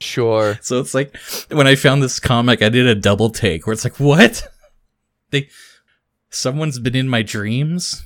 Sure. 0.00 0.58
So 0.62 0.80
it's 0.80 0.94
like 0.94 1.16
when 1.50 1.66
I 1.66 1.74
found 1.74 2.02
this 2.02 2.18
comic, 2.18 2.62
I 2.62 2.70
did 2.70 2.86
a 2.86 2.94
double 2.94 3.30
take 3.30 3.66
where 3.66 3.72
it's 3.72 3.84
like, 3.84 4.00
what? 4.00 4.46
They, 5.32 5.48
someone's 6.28 6.80
been 6.80 6.96
in 6.96 7.08
my 7.08 7.22
dreams. 7.22 8.02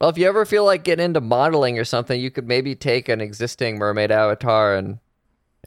Well, 0.00 0.10
if 0.10 0.18
you 0.18 0.26
ever 0.26 0.44
feel 0.44 0.64
like 0.64 0.82
getting 0.82 1.04
into 1.04 1.20
modeling 1.20 1.78
or 1.78 1.84
something, 1.84 2.20
you 2.20 2.32
could 2.32 2.48
maybe 2.48 2.74
take 2.74 3.08
an 3.08 3.20
existing 3.20 3.78
mermaid 3.78 4.10
avatar 4.10 4.74
and 4.74 4.98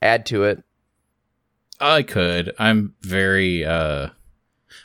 add 0.01 0.25
to 0.25 0.43
it. 0.43 0.61
I 1.79 2.03
could. 2.03 2.53
I'm 2.59 2.95
very 3.01 3.63
uh 3.63 4.09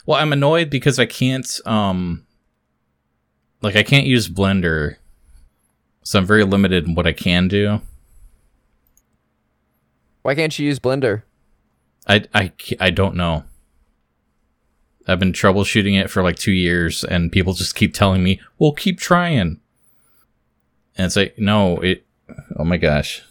well, 0.05 0.21
I'm 0.21 0.31
annoyed 0.31 0.69
because 0.69 0.99
I 0.99 1.05
can't 1.05 1.59
um 1.65 2.25
like 3.61 3.75
I 3.75 3.83
can't 3.83 4.05
use 4.05 4.29
Blender. 4.29 4.95
So 6.03 6.19
I'm 6.19 6.25
very 6.25 6.45
limited 6.45 6.87
in 6.87 6.95
what 6.95 7.07
I 7.07 7.13
can 7.13 7.47
do. 7.47 7.81
Why 10.29 10.35
can't 10.35 10.59
you 10.59 10.67
use 10.67 10.77
Blender? 10.77 11.23
I 12.07 12.23
I 12.35 12.51
I 12.79 12.91
don't 12.91 13.15
know. 13.15 13.45
I've 15.07 15.17
been 15.17 15.33
troubleshooting 15.33 15.99
it 15.99 16.11
for 16.11 16.21
like 16.21 16.35
2 16.35 16.51
years 16.51 17.03
and 17.03 17.31
people 17.31 17.53
just 17.53 17.73
keep 17.73 17.95
telling 17.95 18.21
me, 18.23 18.39
"Well, 18.59 18.71
keep 18.73 18.99
trying." 18.99 19.59
And 20.95 21.05
it's 21.07 21.15
like, 21.15 21.39
"No, 21.39 21.77
it 21.79 22.05
Oh 22.57 22.63
my 22.63 22.77
gosh. 22.77 23.23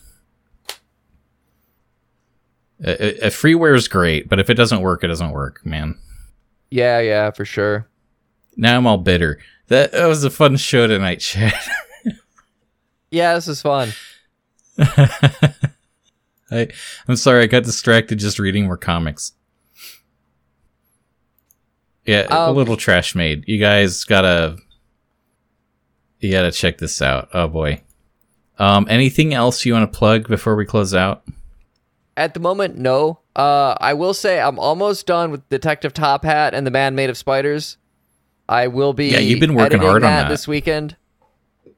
A, 2.83 2.91
a- 2.91 3.27
a 3.29 3.31
freeware 3.31 3.77
is 3.77 3.87
great, 3.87 4.29
but 4.29 4.41
if 4.41 4.51
it 4.51 4.55
doesn't 4.55 4.81
work, 4.81 5.05
it 5.05 5.07
doesn't 5.07 5.31
work, 5.31 5.65
man. 5.65 5.97
Yeah, 6.69 6.99
yeah, 6.99 7.31
for 7.31 7.45
sure. 7.45 7.87
Now 8.57 8.77
I'm 8.77 8.89
all 8.89 8.99
bitter. 8.99 9.39
That, 9.69 9.93
that 9.93 10.07
was 10.07 10.25
a 10.25 10.31
fun 10.31 10.57
show 10.57 10.89
tonight, 10.89 11.21
Chad. 11.21 11.55
Yeah, 13.13 13.35
this 13.37 13.47
is 13.47 13.63
fun. 13.63 13.93
I, 16.51 16.69
I'm 17.07 17.17
sorry, 17.17 17.43
I 17.43 17.47
got 17.47 17.65
distracted 17.65 18.19
just 18.19 18.39
reading 18.39 18.65
more 18.67 18.77
comics. 18.77 19.33
Yeah, 22.07 22.27
a 22.31 22.49
Um, 22.49 22.57
Little 22.57 22.77
Trashmaid. 22.77 23.45
You 23.47 23.59
guys 23.59 24.05
gotta, 24.05 24.57
you 26.21 26.31
gotta 26.33 26.51
check 26.53 26.79
this 26.79 27.03
out. 27.03 27.29
Oh 27.35 27.49
boy. 27.49 27.83
Um, 28.59 28.87
anything 28.91 29.35
else 29.35 29.65
you 29.65 29.75
want 29.75 29.93
to 29.93 29.99
plug 29.99 30.27
before 30.27 30.57
we 30.57 30.65
close 30.65 30.95
out? 30.95 31.23
At 32.17 32.35
the 32.35 32.41
moment, 32.41 32.77
no. 32.77 33.21
Uh, 33.37 33.77
I 33.81 33.95
will 33.95 34.15
say 34.15 34.41
I'm 34.41 34.59
almost 34.59 35.07
done 35.07 35.31
with 35.31 35.49
Detective 35.49 35.93
Top 35.95 36.25
Hat 36.25 36.55
and 36.55 36.67
the 36.67 36.71
Man 36.71 36.95
Made 36.97 37.11
of 37.11 37.17
Spiders. 37.17 37.77
I 38.49 38.67
will 38.67 38.93
be. 38.95 39.09
Yeah, 39.11 39.19
you've 39.19 39.39
been 39.39 39.55
working 39.55 39.79
hard 39.81 40.03
on 40.03 40.11
that. 40.11 40.29
this 40.29 40.49
weekend. 40.49 40.97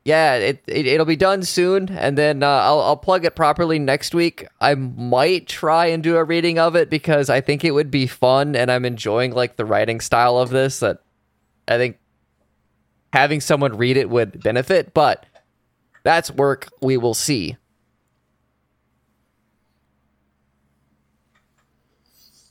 Yeah, 0.04 0.36
it, 0.36 0.64
it 0.66 0.86
it'll 0.86 1.04
be 1.04 1.16
done 1.16 1.42
soon, 1.42 1.90
and 1.90 2.16
then 2.16 2.42
uh, 2.42 2.48
I'll 2.48 2.80
I'll 2.80 2.96
plug 2.96 3.26
it 3.26 3.36
properly 3.36 3.78
next 3.78 4.14
week. 4.14 4.46
I 4.60 4.74
might 4.74 5.46
try 5.46 5.86
and 5.86 6.02
do 6.02 6.16
a 6.16 6.24
reading 6.24 6.58
of 6.58 6.74
it 6.74 6.88
because 6.88 7.28
I 7.28 7.42
think 7.42 7.64
it 7.64 7.72
would 7.72 7.90
be 7.90 8.06
fun, 8.06 8.56
and 8.56 8.70
I'm 8.72 8.86
enjoying 8.86 9.32
like 9.32 9.56
the 9.56 9.66
writing 9.66 10.00
style 10.00 10.38
of 10.38 10.48
this. 10.48 10.80
That 10.80 11.00
I 11.68 11.76
think 11.76 11.98
having 13.12 13.42
someone 13.42 13.76
read 13.76 13.98
it 13.98 14.08
would 14.08 14.42
benefit, 14.42 14.94
but 14.94 15.26
that's 16.02 16.30
work 16.30 16.68
we 16.80 16.96
will 16.96 17.14
see. 17.14 17.56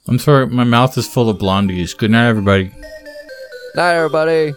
I'm 0.06 0.18
sorry, 0.18 0.46
my 0.46 0.64
mouth 0.64 0.96
is 0.96 1.06
full 1.06 1.28
of 1.28 1.38
blondies. 1.38 1.96
Good 1.96 2.10
night, 2.10 2.28
everybody. 2.28 2.72
Night, 3.74 3.94
everybody. 3.94 4.54